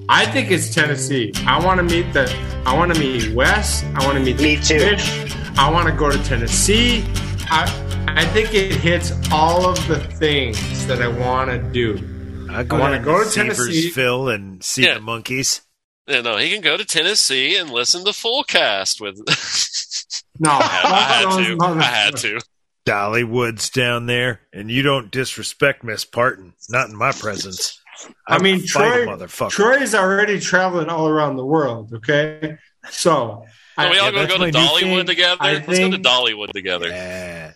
I 0.08 0.26
think 0.26 0.50
it's 0.50 0.74
Tennessee. 0.74 1.32
I 1.46 1.64
want 1.64 1.78
to 1.78 1.84
meet 1.84 2.12
the. 2.12 2.32
I 2.66 2.76
want 2.76 2.92
to 2.94 2.98
meet 3.00 3.32
Wes. 3.34 3.84
I 3.94 4.04
want 4.04 4.18
to 4.18 4.24
meet 4.24 4.40
Me 4.40 4.56
the 4.56 4.62
too. 4.62 4.78
Fish. 4.78 5.36
I 5.58 5.70
want 5.70 5.86
to 5.88 5.94
go 5.94 6.10
to 6.10 6.18
Tennessee. 6.24 7.04
I 7.50 7.64
I 8.08 8.24
think 8.26 8.54
it 8.54 8.72
hits 8.72 9.12
all 9.30 9.66
of 9.66 9.86
the 9.88 9.98
things 9.98 10.86
that 10.86 11.00
I 11.02 11.08
want 11.08 11.50
to 11.50 11.58
do. 11.58 12.46
I 12.50 12.60
I 12.60 12.78
wanna 12.78 12.98
go 12.98 13.22
to 13.24 13.30
Tennessee. 13.30 13.90
Phil 13.90 14.28
and 14.28 14.62
see 14.62 14.84
Yeah. 14.84 14.94
the 14.94 15.00
monkeys. 15.00 15.62
You 16.06 16.22
know, 16.22 16.36
he 16.36 16.50
can 16.50 16.62
go 16.62 16.76
to 16.76 16.84
Tennessee 16.84 17.56
and 17.56 17.70
listen 17.70 18.04
to 18.04 18.12
full 18.12 18.44
cast 18.44 19.00
with. 19.00 19.18
No, 20.38 20.50
I 20.50 20.60
had 20.60 21.24
fuck 21.24 21.38
to. 21.38 21.56
those 21.56 21.76
I 21.76 21.82
had 21.82 22.16
to. 22.16 22.40
Dollywood's 22.86 23.70
down 23.70 24.06
there, 24.06 24.40
and 24.52 24.70
you 24.70 24.82
don't 24.82 25.10
disrespect 25.10 25.84
Miss 25.84 26.04
Parton. 26.04 26.54
Not 26.68 26.88
in 26.88 26.96
my 26.96 27.12
presence. 27.12 27.80
I 28.26 28.42
mean, 28.42 28.66
Troy. 28.66 29.06
Troy's 29.50 29.94
already 29.94 30.40
traveling 30.40 30.88
all 30.88 31.06
around 31.06 31.36
the 31.36 31.44
world. 31.46 31.92
Okay, 31.94 32.56
so 32.90 33.44
Are 33.78 33.90
we 33.90 33.98
all 33.98 34.06
yeah, 34.06 34.10
going 34.10 34.26
to 34.26 34.38
go 34.38 34.44
to 34.46 34.50
Dollywood 34.50 35.06
together? 35.06 35.36
I 35.38 35.52
Let's 35.52 35.78
go 35.78 35.90
to 35.90 35.98
Dollywood 35.98 36.50
together. 36.50 36.88
Yeah. 36.88 37.52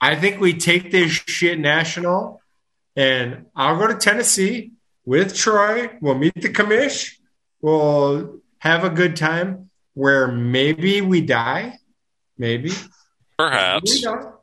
I 0.00 0.16
think 0.16 0.40
we 0.40 0.54
take 0.54 0.90
this 0.90 1.12
shit 1.12 1.60
national, 1.60 2.40
and 2.96 3.46
I'll 3.54 3.78
go 3.78 3.86
to 3.86 3.94
Tennessee 3.94 4.72
with 5.10 5.34
Troy. 5.34 5.90
We'll 6.00 6.14
meet 6.14 6.34
the 6.36 6.48
commish. 6.48 7.16
We'll 7.60 8.38
have 8.58 8.84
a 8.84 8.90
good 8.90 9.16
time. 9.16 9.68
Where 9.94 10.28
maybe 10.28 11.00
we 11.00 11.20
die, 11.20 11.78
maybe 12.38 12.70
Perhaps. 13.36 13.90
we 13.92 14.00
don't. 14.02 14.34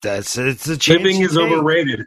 That's 0.00 0.38
it's 0.38 0.66
a 0.66 0.78
chance 0.78 1.02
Living 1.02 1.20
is 1.20 1.36
overrated. 1.36 2.06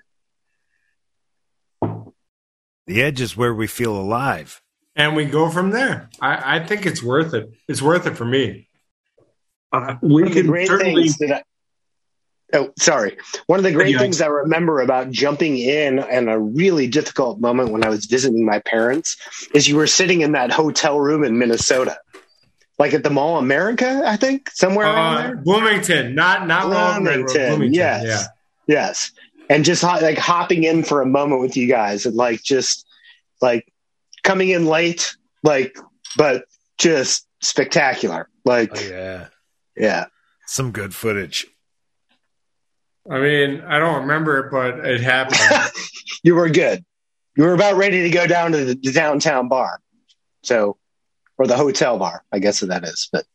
The 2.88 3.02
edge 3.04 3.22
is 3.22 3.38
where 3.38 3.54
we 3.54 3.68
feel 3.68 3.95
alive. 3.95 4.62
and 4.95 5.16
we 5.16 5.26
go 5.26 5.49
from 5.52 5.70
there. 5.70 6.10
I, 6.20 6.58
I 6.58 6.66
think 6.66 6.86
it's 6.88 7.04
worth 7.04 7.34
it. 7.36 7.52
It's 7.68 7.82
worth 7.84 8.08
it 8.08 8.18
for 8.18 8.26
me. 8.26 8.68
Uh, 9.72 9.95
we 10.02 10.24
One 10.24 10.28
of 10.28 10.34
can 10.34 10.66
certainly. 10.66 11.04
things 11.04 11.18
that 11.20 11.32
I, 11.38 11.43
Oh, 12.54 12.72
sorry. 12.78 13.18
One 13.47 13.60
of 13.60 13.64
the 13.64 13.72
great 13.72 13.97
things 13.97 14.22
I 14.22 14.28
remember 14.28 14.82
about 14.82 15.10
jumping 15.12 15.58
in 15.58 15.99
and 15.99 16.30
a 16.30 16.38
really 16.38 16.86
difficult 16.88 17.39
moment 17.39 17.70
when 17.72 17.84
I 17.86 17.89
was 17.89 18.06
visiting 18.06 18.45
my 18.45 18.60
parents 18.60 19.16
is 19.54 19.68
you 19.70 19.76
were 19.78 19.88
sitting 19.88 20.22
in 20.22 20.34
that 20.34 20.52
hotel 20.52 20.99
room 20.99 21.24
in 21.24 21.38
Minnesota, 21.39 21.97
like 22.78 22.93
at 22.93 23.04
the 23.04 23.10
Mall 23.10 23.38
America, 23.38 24.02
I 24.06 24.18
think, 24.18 24.49
somewhere 24.52 24.86
around 24.88 25.16
Uh, 25.18 25.22
there. 25.22 25.36
Bloomington, 25.38 26.14
not 26.16 26.45
not 26.47 26.66
Walmart, 26.66 27.04
Bloomington, 27.04 27.47
Bloomington. 27.49 27.74
yes, 27.74 28.04
Yeah. 28.06 28.24
yes, 28.68 29.12
and 29.49 29.64
just 29.64 29.82
ho- 29.82 29.99
like 30.02 30.18
hopping 30.18 30.64
in 30.66 30.84
for 30.84 31.02
a 31.02 31.06
moment 31.06 31.41
with 31.41 31.56
you 31.56 31.68
guys 31.68 32.06
and 32.06 32.16
like 32.16 32.43
just 32.43 32.86
like 33.41 33.66
coming 34.24 34.49
in 34.49 34.66
late, 34.66 35.16
like 35.43 35.78
but 36.18 36.43
just 36.78 37.28
spectacular, 37.41 38.28
like 38.43 38.72
Oh, 38.76 38.89
yeah. 38.89 39.28
yeah. 39.78 40.06
Some 40.47 40.72
good 40.72 40.93
footage. 40.93 41.47
I 43.10 43.20
mean, 43.20 43.62
I 43.62 43.80
don't 43.80 44.02
remember 44.02 44.39
it, 44.39 44.52
but 44.52 44.86
it 44.86 45.02
happened. 45.02 45.39
you 46.24 46.36
were 46.36 46.49
good. 46.49 46.84
You 47.36 47.43
were 47.43 47.54
about 47.54 47.76
ready 47.78 48.04
to 48.04 48.10
go 48.10 48.28
down 48.28 48.52
to 48.52 48.66
the, 48.66 48.76
the 48.76 48.91
downtown 48.91 49.47
bar, 49.47 49.80
so 50.43 50.78
or 51.38 51.47
the 51.47 51.58
hotel 51.58 51.97
bar, 51.97 52.24
I 52.32 52.39
guess 52.39 52.60
that 52.60 52.84
is. 52.84 53.10
But 53.12 53.26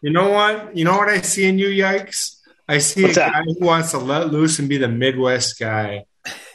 you 0.00 0.10
know 0.10 0.30
what? 0.30 0.76
You 0.76 0.84
know 0.84 0.96
what 0.96 1.08
I 1.08 1.20
see 1.20 1.44
in 1.44 1.58
you, 1.58 1.68
yikes? 1.68 2.36
I 2.68 2.78
see 2.78 3.02
What's 3.02 3.16
a 3.16 3.20
that? 3.20 3.32
guy 3.32 3.42
who 3.42 3.66
wants 3.66 3.90
to 3.90 3.98
let 3.98 4.32
loose 4.32 4.58
and 4.58 4.68
be 4.68 4.78
the 4.78 4.88
Midwest 4.88 5.58
guy 5.58 6.06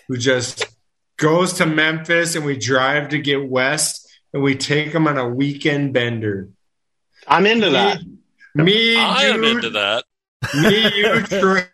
who 0.08 0.18
just 0.18 0.66
goes 1.18 1.54
to 1.54 1.66
Memphis 1.66 2.36
and 2.36 2.46
we 2.46 2.58
drive 2.58 3.10
to 3.10 3.20
get 3.20 3.48
west 3.48 4.10
and 4.34 4.42
we 4.42 4.56
take 4.56 4.92
him 4.94 5.08
on 5.08 5.18
a 5.18 5.28
weekend 5.28 5.94
bender. 5.94 6.50
I'm 7.28 7.46
into 7.46 7.70
that. 7.72 8.00
Me, 8.56 8.98
I 8.98 9.24
am 9.26 9.44
into 9.44 9.70
that. 9.72 10.06
me, 10.56 10.98
you, 10.98 11.22
Troy, 11.28 11.66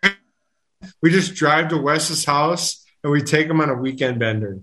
we 1.06 1.12
just 1.12 1.36
drive 1.36 1.68
to 1.68 1.78
Wes's 1.78 2.24
house 2.24 2.84
and 3.04 3.12
we 3.12 3.22
take 3.22 3.46
him 3.46 3.60
on 3.60 3.70
a 3.70 3.74
weekend 3.74 4.18
bender. 4.18 4.58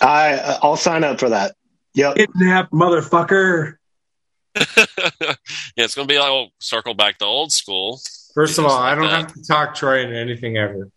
I 0.00 0.32
uh, 0.36 0.58
I'll 0.62 0.78
sign 0.78 1.04
up 1.04 1.20
for 1.20 1.28
that. 1.28 1.54
Yep. 1.92 2.14
Kidnap 2.16 2.70
motherfucker. 2.70 3.74
yeah, 4.56 5.34
it's 5.76 5.94
going 5.94 6.08
to 6.08 6.14
be 6.14 6.18
like 6.18 6.30
oh, 6.30 6.46
circle 6.58 6.94
back 6.94 7.18
to 7.18 7.26
old 7.26 7.52
school. 7.52 8.00
First 8.34 8.58
of 8.58 8.64
Just 8.64 8.74
all, 8.74 8.80
I 8.82 8.94
don't 8.94 9.04
that. 9.04 9.20
have 9.20 9.34
to 9.34 9.42
talk 9.44 9.74
Troy 9.74 10.00
into 10.02 10.16
anything 10.16 10.56
ever. 10.56 10.88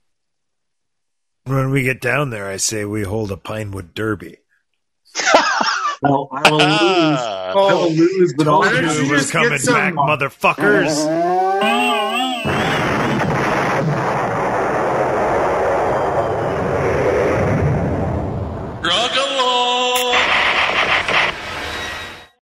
When 1.44 1.72
we 1.72 1.84
get 1.84 2.00
down 2.00 2.30
there, 2.30 2.48
I 2.48 2.56
say 2.56 2.86
we 2.86 3.04
hold 3.04 3.34
a 3.34 3.38
Pinewood 3.38 3.94
Derby. 3.94 4.38
Well, 6.02 6.28
I 6.32 6.50
will 6.52 6.58
lose. 6.58 6.68
Ah, 6.70 7.52
I 7.52 7.74
will 7.74 7.90
lose, 7.90 8.34
but 8.38 8.48
all 8.48 8.60
Why 8.60 8.82
don't 8.82 8.84
you 8.84 9.04
you 9.04 9.10
we're 9.10 9.18
just 9.18 9.32
get 9.32 9.44
coming 9.44 9.60
some- 9.60 9.74
back, 9.74 9.94
motherfuckers. 9.94 11.06